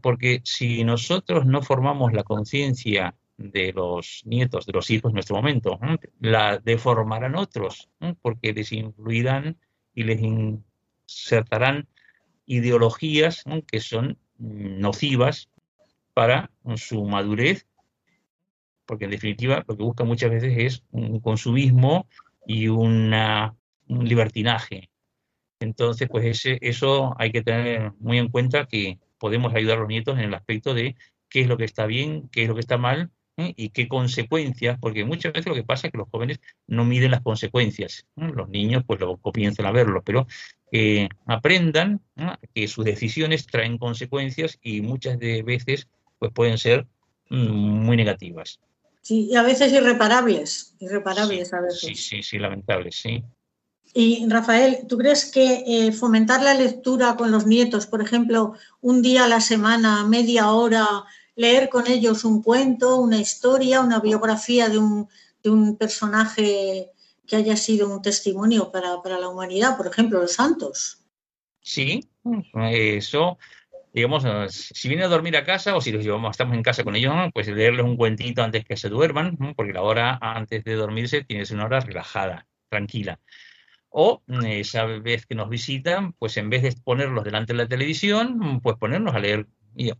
porque 0.00 0.40
si 0.44 0.84
nosotros 0.84 1.46
no 1.46 1.62
formamos 1.62 2.12
la 2.12 2.22
conciencia 2.22 3.16
de 3.36 3.72
los 3.72 4.22
nietos, 4.24 4.66
de 4.66 4.72
los 4.72 4.90
hijos 4.90 5.10
en 5.10 5.14
nuestro 5.14 5.36
momento, 5.36 5.80
la 6.20 6.58
deformarán 6.58 7.34
otros, 7.34 7.88
porque 8.22 8.52
les 8.52 8.70
influirán 8.72 9.56
y 9.94 10.04
les 10.04 10.20
insertarán 10.20 11.88
ideologías 12.46 13.44
que 13.66 13.80
son 13.80 14.18
nocivas 14.38 15.50
para 16.14 16.50
su 16.76 17.04
madurez, 17.04 17.66
porque 18.86 19.04
en 19.04 19.12
definitiva 19.12 19.64
lo 19.66 19.76
que 19.76 19.82
busca 19.82 20.04
muchas 20.04 20.30
veces 20.30 20.54
es 20.56 20.82
un 20.90 21.20
consumismo 21.20 22.08
y 22.46 22.68
un 22.68 23.14
libertinaje. 23.86 24.90
Entonces, 25.60 26.08
pues 26.10 26.24
ese, 26.24 26.58
eso 26.62 27.14
hay 27.18 27.30
que 27.32 27.42
tener 27.42 27.92
muy 27.98 28.18
en 28.18 28.28
cuenta 28.28 28.66
que 28.66 28.98
podemos 29.18 29.54
ayudar 29.54 29.76
a 29.76 29.80
los 29.80 29.88
nietos 29.88 30.18
en 30.18 30.24
el 30.24 30.34
aspecto 30.34 30.74
de 30.74 30.96
qué 31.28 31.42
es 31.42 31.46
lo 31.46 31.58
que 31.58 31.64
está 31.64 31.86
bien, 31.86 32.28
qué 32.30 32.42
es 32.42 32.48
lo 32.48 32.54
que 32.54 32.60
está 32.60 32.78
mal, 32.78 33.10
¿eh? 33.40 33.54
y 33.56 33.70
qué 33.70 33.88
consecuencias, 33.88 34.78
porque 34.80 35.04
muchas 35.04 35.32
veces 35.32 35.46
lo 35.46 35.54
que 35.54 35.64
pasa 35.64 35.86
es 35.86 35.92
que 35.92 35.98
los 35.98 36.08
jóvenes 36.10 36.40
no 36.66 36.84
miden 36.84 37.10
las 37.10 37.22
consecuencias. 37.22 38.06
Los 38.16 38.48
niños 38.48 38.84
pues 38.86 39.00
lo 39.00 39.16
comienzan 39.16 39.66
a 39.66 39.72
verlo, 39.72 40.02
pero 40.02 40.26
que 40.70 41.08
aprendan 41.26 42.00
que 42.54 42.68
sus 42.68 42.84
decisiones 42.84 43.46
traen 43.46 43.78
consecuencias 43.78 44.58
y 44.62 44.80
muchas 44.82 45.18
de 45.18 45.42
veces 45.42 45.88
pues 46.18 46.32
pueden 46.32 46.58
ser 46.58 46.86
mm, 47.30 47.36
muy 47.84 47.96
negativas. 47.96 48.60
Sí, 49.02 49.28
y 49.30 49.36
a 49.36 49.42
veces 49.42 49.72
irreparables, 49.72 50.74
irreparables 50.78 51.52
a 51.54 51.60
veces. 51.60 51.80
Sí, 51.80 51.94
sí, 51.94 52.22
sí, 52.22 52.38
lamentables, 52.38 52.96
sí. 52.96 53.24
Y 53.92 54.24
Rafael, 54.28 54.86
¿tú 54.88 54.98
crees 54.98 55.24
que 55.24 55.64
eh, 55.66 55.92
fomentar 55.92 56.42
la 56.42 56.54
lectura 56.54 57.16
con 57.16 57.32
los 57.32 57.46
nietos, 57.46 57.86
por 57.86 58.02
ejemplo, 58.02 58.54
un 58.80 59.02
día 59.02 59.24
a 59.24 59.28
la 59.28 59.40
semana, 59.40 60.04
media 60.04 60.52
hora, 60.52 60.86
leer 61.40 61.70
con 61.70 61.86
ellos 61.86 62.26
un 62.26 62.42
cuento, 62.42 62.96
una 62.96 63.16
historia, 63.16 63.80
una 63.80 63.98
biografía 63.98 64.68
de 64.68 64.76
un, 64.76 65.08
de 65.42 65.48
un 65.48 65.78
personaje 65.78 66.90
que 67.26 67.36
haya 67.36 67.56
sido 67.56 67.88
un 67.88 68.02
testimonio 68.02 68.70
para, 68.70 69.00
para, 69.00 69.18
la 69.18 69.28
humanidad, 69.28 69.78
por 69.78 69.86
ejemplo, 69.86 70.20
los 70.20 70.34
santos. 70.34 70.98
Sí, 71.62 72.10
eso, 72.54 73.38
digamos, 73.94 74.26
si 74.52 74.88
vienen 74.88 75.06
a 75.06 75.08
dormir 75.08 75.34
a 75.34 75.44
casa 75.44 75.74
o 75.74 75.80
si 75.80 75.92
los 75.92 76.04
llevamos, 76.04 76.32
estamos 76.32 76.54
en 76.54 76.62
casa 76.62 76.84
con 76.84 76.94
ellos, 76.94 77.14
pues 77.32 77.48
leerles 77.48 77.86
un 77.86 77.96
cuentito 77.96 78.42
antes 78.42 78.62
que 78.66 78.76
se 78.76 78.90
duerman, 78.90 79.38
porque 79.56 79.72
la 79.72 79.80
hora 79.80 80.18
antes 80.20 80.62
de 80.62 80.74
dormirse 80.74 81.24
tiene 81.24 81.42
que 81.42 81.46
ser 81.46 81.56
una 81.56 81.64
hora 81.64 81.80
relajada, 81.80 82.46
tranquila. 82.68 83.18
O 83.88 84.22
esa 84.44 84.84
vez 84.84 85.24
que 85.24 85.34
nos 85.34 85.48
visitan, 85.48 86.12
pues 86.12 86.36
en 86.36 86.50
vez 86.50 86.62
de 86.62 86.74
ponerlos 86.84 87.24
delante 87.24 87.54
de 87.54 87.58
la 87.60 87.68
televisión, 87.68 88.60
pues 88.62 88.76
ponernos 88.76 89.14
a 89.14 89.20
leer 89.20 89.46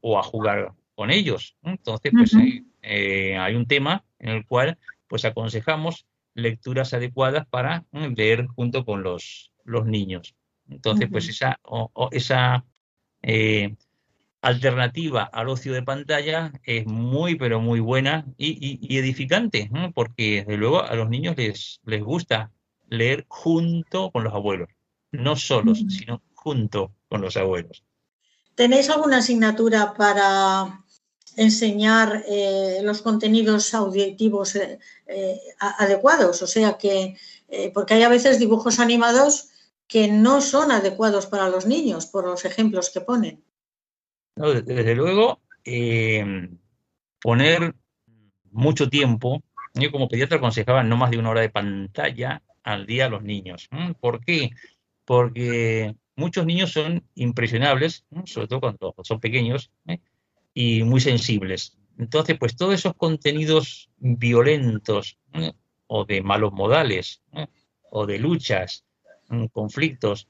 o 0.02 0.18
a 0.18 0.22
jugar 0.22 0.74
con 1.00 1.10
ellos. 1.10 1.56
Entonces, 1.62 2.12
pues 2.12 2.36
eh, 2.82 3.34
hay 3.38 3.54
un 3.54 3.64
tema 3.64 4.04
en 4.18 4.28
el 4.28 4.44
cual 4.44 4.76
pues 5.08 5.24
aconsejamos 5.24 6.04
lecturas 6.34 6.92
adecuadas 6.92 7.46
para 7.46 7.86
mm, 7.90 8.12
leer 8.16 8.48
junto 8.48 8.84
con 8.84 9.02
los, 9.02 9.50
los 9.64 9.86
niños. 9.86 10.34
Entonces, 10.68 11.08
pues 11.10 11.26
esa, 11.30 11.58
esa 12.10 12.66
eh, 13.22 13.76
alternativa 14.42 15.22
al 15.22 15.48
ocio 15.48 15.72
de 15.72 15.82
pantalla 15.82 16.52
es 16.64 16.84
muy, 16.84 17.36
pero 17.36 17.62
muy 17.62 17.80
buena 17.80 18.26
y, 18.36 18.94
edificante, 18.98 19.70
porque 19.94 20.44
desde 20.44 20.58
luego 20.58 20.82
a 20.82 20.94
los 20.96 21.08
niños 21.08 21.34
les, 21.38 21.80
les 21.86 22.02
gusta 22.02 22.52
leer 22.90 23.24
junto 23.26 24.10
con 24.10 24.22
los 24.22 24.34
abuelos, 24.34 24.68
no 25.12 25.34
solos, 25.34 25.82
sino 25.88 26.20
junto 26.34 26.92
con 27.08 27.22
los 27.22 27.38
abuelos. 27.38 27.84
¿Tenéis 28.54 28.90
alguna 28.90 29.16
asignatura 29.16 29.94
para 29.94 30.84
enseñar 31.36 32.24
eh, 32.28 32.80
los 32.82 33.02
contenidos 33.02 33.74
auditivos 33.74 34.56
eh, 34.56 34.78
eh, 35.06 35.40
adecuados. 35.58 36.42
O 36.42 36.46
sea 36.46 36.76
que, 36.78 37.16
porque 37.74 37.94
hay 37.94 38.02
a 38.02 38.08
veces 38.08 38.38
dibujos 38.38 38.78
animados 38.78 39.48
que 39.86 40.08
no 40.08 40.40
son 40.40 40.70
adecuados 40.70 41.26
para 41.26 41.48
los 41.48 41.66
niños 41.66 42.06
por 42.06 42.24
los 42.26 42.44
ejemplos 42.44 42.90
que 42.90 43.00
ponen. 43.00 43.42
desde 44.36 44.94
luego, 44.94 45.40
poner 47.20 47.74
mucho 48.52 48.88
tiempo, 48.88 49.42
yo 49.74 49.90
como 49.90 50.08
pediatra 50.08 50.38
aconsejaba 50.38 50.84
no 50.84 50.96
más 50.96 51.10
de 51.10 51.18
una 51.18 51.30
hora 51.30 51.40
de 51.40 51.50
pantalla 51.50 52.42
al 52.62 52.86
día 52.86 53.06
a 53.06 53.10
los 53.10 53.22
niños. 53.22 53.68
¿Por 54.00 54.24
qué? 54.24 54.50
Porque 55.04 55.96
muchos 56.14 56.46
niños 56.46 56.72
son 56.72 57.02
impresionables, 57.14 58.04
sobre 58.26 58.46
todo 58.46 58.60
cuando 58.60 58.94
son 59.02 59.18
pequeños, 59.18 59.72
y 60.54 60.82
muy 60.82 61.00
sensibles. 61.00 61.76
Entonces, 61.98 62.38
pues 62.38 62.56
todos 62.56 62.74
esos 62.74 62.94
contenidos 62.94 63.90
violentos 63.98 65.18
¿eh? 65.34 65.52
o 65.86 66.04
de 66.04 66.22
malos 66.22 66.52
modales 66.52 67.22
¿eh? 67.32 67.46
o 67.90 68.06
de 68.06 68.18
luchas, 68.18 68.84
¿eh? 69.30 69.48
conflictos, 69.52 70.28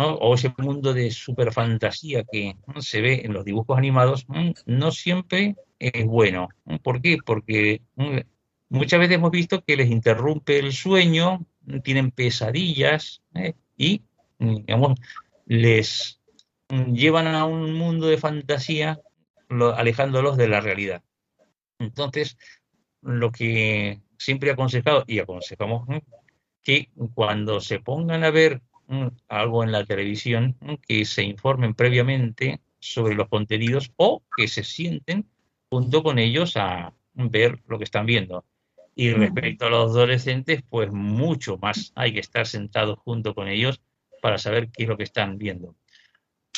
o 0.00 0.36
ese 0.36 0.54
mundo 0.58 0.94
de 0.94 1.10
superfantasía 1.10 2.22
que 2.22 2.54
se 2.78 3.00
ve 3.00 3.22
en 3.24 3.32
los 3.32 3.44
dibujos 3.44 3.76
animados, 3.76 4.28
no 4.64 4.92
siempre 4.92 5.56
es 5.80 6.06
bueno. 6.06 6.46
¿Por 6.84 7.02
qué? 7.02 7.16
Porque 7.26 7.82
muchas 8.68 9.00
veces 9.00 9.16
hemos 9.16 9.32
visto 9.32 9.60
que 9.64 9.76
les 9.76 9.90
interrumpe 9.90 10.60
el 10.60 10.72
sueño, 10.72 11.44
tienen 11.82 12.12
pesadillas 12.12 13.22
y, 13.76 14.02
digamos, 14.38 15.00
les 15.46 16.20
llevan 16.68 17.26
a 17.26 17.44
un 17.44 17.72
mundo 17.72 18.06
de 18.06 18.18
fantasía 18.18 19.00
alejándolos 19.48 20.36
de 20.36 20.48
la 20.48 20.60
realidad. 20.60 21.02
Entonces, 21.78 22.36
lo 23.02 23.30
que 23.30 24.00
siempre 24.18 24.50
he 24.50 24.52
aconsejado 24.52 25.04
y 25.06 25.20
aconsejamos 25.20 25.86
que 26.62 26.90
cuando 27.14 27.60
se 27.60 27.80
pongan 27.80 28.24
a 28.24 28.30
ver 28.30 28.62
algo 29.28 29.64
en 29.64 29.72
la 29.72 29.84
televisión, 29.84 30.56
que 30.86 31.04
se 31.04 31.22
informen 31.22 31.74
previamente 31.74 32.60
sobre 32.78 33.14
los 33.14 33.28
contenidos 33.28 33.92
o 33.96 34.22
que 34.36 34.48
se 34.48 34.64
sienten 34.64 35.28
junto 35.70 36.02
con 36.02 36.18
ellos 36.18 36.56
a 36.56 36.94
ver 37.14 37.62
lo 37.66 37.78
que 37.78 37.84
están 37.84 38.06
viendo. 38.06 38.44
Y 38.94 39.12
respecto 39.12 39.66
a 39.66 39.70
los 39.70 39.92
adolescentes, 39.92 40.62
pues 40.68 40.90
mucho 40.90 41.56
más 41.58 41.92
hay 41.94 42.12
que 42.12 42.20
estar 42.20 42.46
sentados 42.46 42.98
junto 42.98 43.34
con 43.34 43.46
ellos 43.46 43.80
para 44.20 44.38
saber 44.38 44.70
qué 44.70 44.84
es 44.84 44.88
lo 44.88 44.96
que 44.96 45.04
están 45.04 45.38
viendo. 45.38 45.76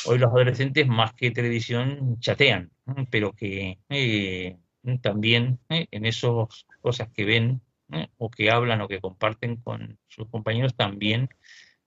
Hoy 0.05 0.17
los 0.17 0.31
adolescentes 0.31 0.87
más 0.87 1.13
que 1.13 1.31
televisión 1.31 2.19
chatean, 2.19 2.71
pero 3.09 3.33
que 3.33 3.79
eh, 3.89 4.57
también 5.01 5.59
eh, 5.69 5.87
en 5.91 6.05
esas 6.05 6.65
cosas 6.81 7.09
que 7.13 7.25
ven 7.25 7.61
eh, 7.91 8.07
o 8.17 8.29
que 8.29 8.49
hablan 8.49 8.81
o 8.81 8.87
que 8.87 8.99
comparten 8.99 9.57
con 9.57 9.99
sus 10.07 10.27
compañeros 10.29 10.75
también 10.75 11.29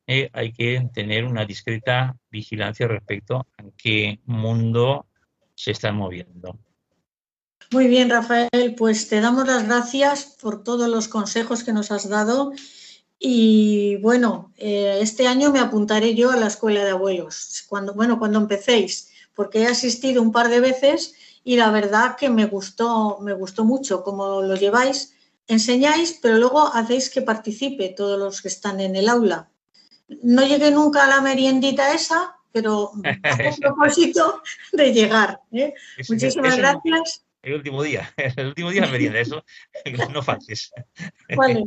hay 0.06 0.52
que 0.52 0.86
tener 0.92 1.24
una 1.24 1.46
discreta 1.46 2.14
vigilancia 2.30 2.86
respecto 2.86 3.46
a 3.56 3.64
qué 3.74 4.20
mundo 4.26 5.06
se 5.54 5.70
está 5.70 5.92
moviendo. 5.92 6.58
Muy 7.70 7.88
bien, 7.88 8.10
Rafael, 8.10 8.74
pues 8.76 9.08
te 9.08 9.22
damos 9.22 9.46
las 9.46 9.64
gracias 9.64 10.36
por 10.40 10.62
todos 10.62 10.90
los 10.90 11.08
consejos 11.08 11.64
que 11.64 11.72
nos 11.72 11.90
has 11.90 12.08
dado. 12.08 12.52
Y 13.18 13.96
bueno, 13.96 14.52
eh, 14.56 14.98
este 15.00 15.26
año 15.26 15.50
me 15.50 15.60
apuntaré 15.60 16.14
yo 16.14 16.30
a 16.30 16.36
la 16.36 16.48
escuela 16.48 16.84
de 16.84 16.90
abuelos, 16.90 17.64
cuando, 17.68 17.94
bueno, 17.94 18.18
cuando 18.18 18.38
empecéis, 18.38 19.10
porque 19.34 19.62
he 19.62 19.66
asistido 19.66 20.20
un 20.22 20.32
par 20.32 20.48
de 20.48 20.60
veces 20.60 21.14
y 21.44 21.56
la 21.56 21.70
verdad 21.70 22.16
que 22.16 22.30
me 22.30 22.46
gustó, 22.46 23.18
me 23.20 23.34
gustó 23.34 23.64
mucho 23.64 24.02
cómo 24.02 24.42
lo 24.42 24.56
lleváis. 24.56 25.14
Enseñáis, 25.46 26.18
pero 26.22 26.38
luego 26.38 26.74
hacéis 26.74 27.10
que 27.10 27.20
participe 27.20 27.90
todos 27.90 28.18
los 28.18 28.40
que 28.40 28.48
están 28.48 28.80
en 28.80 28.96
el 28.96 29.08
aula. 29.08 29.50
No 30.22 30.46
llegué 30.46 30.70
nunca 30.70 31.04
a 31.04 31.08
la 31.08 31.20
meriendita 31.20 31.92
esa, 31.92 32.36
pero 32.50 32.92
a 33.04 33.56
propósito 33.60 34.42
de 34.72 34.92
llegar. 34.92 35.40
¿eh? 35.52 35.74
Muchísimas 36.08 36.56
gracias. 36.56 37.24
El 37.42 37.54
último 37.54 37.82
día, 37.82 38.10
el 38.36 38.46
último 38.46 38.70
día 38.70 38.86
merienda, 38.86 39.20
eso 39.20 39.44
no 40.12 40.22
faltes. 40.22 40.72
Vale. 41.36 41.64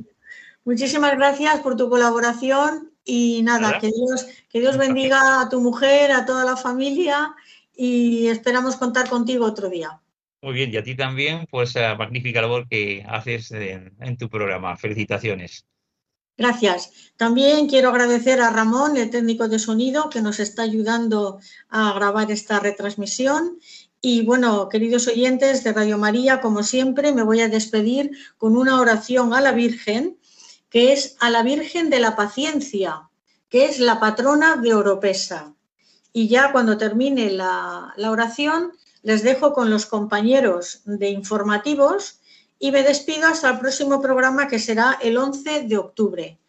Muchísimas 0.68 1.15
gracias 1.15 1.61
por 1.61 1.78
tu 1.78 1.89
colaboración 1.89 2.91
y 3.05 3.41
nada, 3.41 3.80
que 3.80 3.88
Dios, 3.88 4.28
que 4.49 4.59
Dios 4.59 4.78
bendiga 4.78 5.39
a 5.39 5.47
tu 5.47 5.61
mujer, 5.61 6.11
a 6.11 6.26
toda 6.26 6.43
la 6.43 6.57
familia 6.57 7.34
y 7.74 8.28
esperamos 8.28 8.76
contar 8.76 9.07
contigo 9.07 9.45
otro 9.45 9.70
día. 9.70 10.01
Muy 10.41 10.53
bien, 10.55 10.74
y 10.74 10.76
a 10.76 10.84
ti 10.84 10.93
también, 10.93 11.47
pues 11.49 11.74
la 11.76 11.95
magnífica 11.95 12.41
labor 12.41 12.68
que 12.68 13.05
haces 13.07 13.49
en, 13.51 14.18
tu 14.18 14.30
programa. 14.30 14.76
Felicitaciones. 14.76 15.65
Gracias. 16.38 17.13
También 17.15 17.70
quiero 17.70 17.88
agradecer 17.88 18.41
a 18.41 18.49
Ramón, 18.49 18.97
el 18.97 19.09
técnico 19.09 19.47
de 19.47 19.59
sonido, 19.59 20.09
que 20.09 20.22
nos 20.22 20.41
está 20.41 20.63
ayudando 20.63 21.39
a 21.70 21.93
grabar 21.93 22.30
esta 22.30 22.59
retransmisión. 22.59 23.57
Y 24.01 24.26
bueno, 24.26 24.68
queridos 24.68 25.07
oyentes 25.07 25.63
de 25.63 25.72
Radio 25.72 25.97
María, 25.97 26.41
como 26.41 26.61
siempre, 26.61 27.13
me 27.13 27.24
voy 27.24 27.39
a 27.39 27.47
despedir 27.47 28.11
con 28.38 28.57
una 28.57 28.82
oración 28.82 29.34
a 29.34 29.39
la 29.39 29.53
Virgen, 29.53 30.16
que 30.70 30.93
es 30.93 31.15
a 31.20 31.30
la 31.30 31.43
Virgen 31.43 31.89
de 31.89 31.99
la 31.99 32.15
Paciencia, 32.15 33.09
que 33.49 33.65
es 33.65 33.80
la 33.80 33.99
patrona 33.99 34.57
de 34.57 34.74
Oropesa. 34.74 35.53
Y 36.11 36.28
ya 36.28 36.51
cuando 36.51 36.78
termine 36.78 37.32
la, 37.32 37.93
oración, 37.97 38.74
les 39.03 39.24
dejo 39.24 39.53
con 39.53 39.70
los 39.70 39.86
compañeros 39.86 40.82
de 40.86 41.09
informativos 41.09 42.20
y 42.59 42.72
me 42.72 42.84
despido 42.84 43.28
hasta 43.28 43.51
el 43.51 43.59
próximo 43.59 44.01
programa 44.01 44.47
que 44.47 44.59
será 44.59 44.97
el 45.01 45.18
11 45.18 45.63
de 45.63 45.78
octubre. 45.78 46.39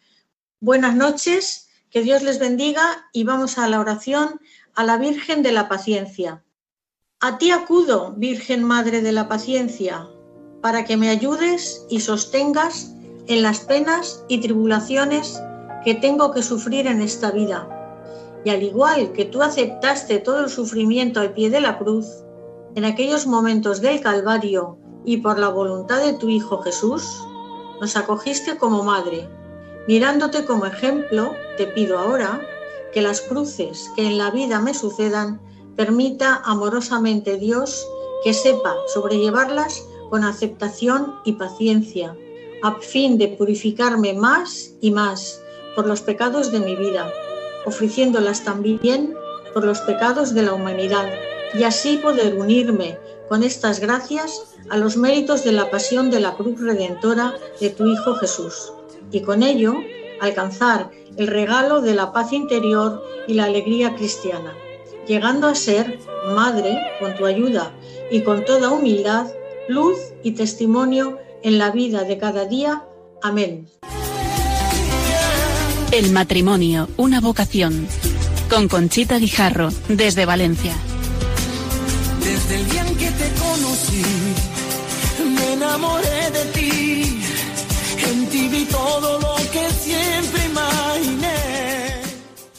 Buenas 0.59 0.95
noches, 0.95 1.69
que 1.89 2.01
Dios 2.01 2.21
les 2.23 2.39
bendiga 2.39 3.09
y 3.13 3.23
vamos 3.23 3.57
a 3.57 3.67
la 3.67 3.79
oración 3.79 4.41
a 4.75 4.83
la 4.83 4.97
Virgen 4.97 5.43
de 5.43 5.51
la 5.51 5.69
Paciencia. 5.69 6.43
A 7.21 7.37
ti 7.37 7.51
acudo, 7.51 8.13
Virgen 8.17 8.63
Madre 8.63 9.01
de 9.01 9.11
la 9.11 9.27
Paciencia, 9.27 10.07
para 10.61 10.83
que 10.83 10.97
me 10.97 11.09
ayudes 11.09 11.85
y 11.89 12.01
sostengas 12.01 12.93
en 13.29 13.43
las 13.43 13.61
penas 13.61 14.25
y 14.27 14.41
tribulaciones 14.41 15.41
que 15.85 15.95
tengo 15.95 16.31
que 16.31 16.41
sufrir 16.41 16.87
en 16.87 16.99
esta 16.99 17.31
vida 17.31 17.69
y 18.43 18.49
al 18.49 18.63
igual 18.63 19.11
que 19.11 19.25
tú 19.25 19.41
aceptaste 19.41 20.19
todo 20.19 20.39
el 20.39 20.49
sufrimiento 20.49 21.19
al 21.19 21.33
pie 21.33 21.49
de 21.49 21.61
la 21.61 21.77
cruz, 21.77 22.07
en 22.75 22.85
aquellos 22.85 23.27
momentos 23.27 23.81
del 23.81 24.01
Calvario 24.01 24.77
y 25.05 25.17
por 25.17 25.37
la 25.37 25.49
voluntad 25.49 26.03
de 26.03 26.13
tu 26.13 26.29
Hijo 26.29 26.61
Jesús, 26.61 27.03
nos 27.79 27.95
acogiste 27.95 28.57
como 28.57 28.83
madre. 28.83 29.29
Mirándote 29.87 30.45
como 30.45 30.65
ejemplo, 30.65 31.33
te 31.57 31.67
pido 31.67 31.97
ahora 31.97 32.41
que 32.93 33.01
las 33.01 33.21
cruces 33.21 33.91
que 33.95 34.07
en 34.07 34.17
la 34.17 34.31
vida 34.31 34.59
me 34.59 34.73
sucedan, 34.73 35.41
permita 35.75 36.41
amorosamente 36.45 37.37
Dios 37.37 37.87
que 38.23 38.33
sepa 38.33 38.75
sobrellevarlas 38.93 39.85
con 40.09 40.23
aceptación 40.23 41.15
y 41.25 41.33
paciencia, 41.33 42.15
a 42.63 42.75
fin 42.75 43.17
de 43.17 43.29
purificarme 43.29 44.13
más 44.13 44.71
y 44.81 44.91
más 44.91 45.41
por 45.75 45.87
los 45.87 46.01
pecados 46.01 46.51
de 46.51 46.59
mi 46.59 46.75
vida 46.75 47.11
ofreciéndolas 47.65 48.43
también 48.43 49.13
por 49.53 49.63
los 49.63 49.79
pecados 49.81 50.33
de 50.33 50.43
la 50.43 50.53
humanidad, 50.53 51.09
y 51.57 51.63
así 51.63 51.97
poder 51.97 52.35
unirme 52.35 52.97
con 53.27 53.43
estas 53.43 53.79
gracias 53.79 54.55
a 54.69 54.77
los 54.77 54.97
méritos 54.97 55.43
de 55.43 55.51
la 55.51 55.69
pasión 55.71 56.11
de 56.11 56.19
la 56.19 56.35
cruz 56.35 56.59
redentora 56.59 57.33
de 57.59 57.69
tu 57.69 57.87
Hijo 57.87 58.15
Jesús, 58.15 58.73
y 59.11 59.21
con 59.21 59.41
ello 59.43 59.75
alcanzar 60.21 60.91
el 61.17 61.27
regalo 61.27 61.81
de 61.81 61.95
la 61.95 62.11
paz 62.11 62.33
interior 62.33 63.03
y 63.27 63.33
la 63.33 63.45
alegría 63.45 63.95
cristiana, 63.95 64.53
llegando 65.07 65.47
a 65.47 65.55
ser, 65.55 65.99
Madre, 66.35 66.77
con 66.99 67.15
tu 67.15 67.25
ayuda 67.25 67.71
y 68.11 68.21
con 68.21 68.43
toda 68.43 68.71
humildad, 68.71 69.27
luz 69.69 69.97
y 70.21 70.31
testimonio 70.31 71.17
en 71.43 71.57
la 71.57 71.71
vida 71.71 72.03
de 72.03 72.17
cada 72.17 72.45
día. 72.45 72.83
Amén. 73.21 73.67
El 75.91 76.11
matrimonio, 76.11 76.87
una 76.97 77.19
vocación. 77.19 77.87
Con 78.49 78.67
Conchita 78.67 79.17
Guijarro, 79.17 79.69
desde 79.87 80.25
Valencia. 80.25 80.73
Desde 82.23 82.55
el 82.55 82.69
día 82.69 82.85
en 82.87 82.95
que 82.95 83.11
te 83.11 83.29
conocí, 83.39 84.03
me 85.35 85.53
enamoré 85.53 86.31
de 86.31 86.45
ti. 86.53 87.21
En 88.09 88.27
ti 88.27 88.47
vi 88.49 88.65
todo 88.65 89.19
lo 89.19 89.35
que 89.51 89.69
siempre 89.71 90.45
imaginé. 90.45 91.48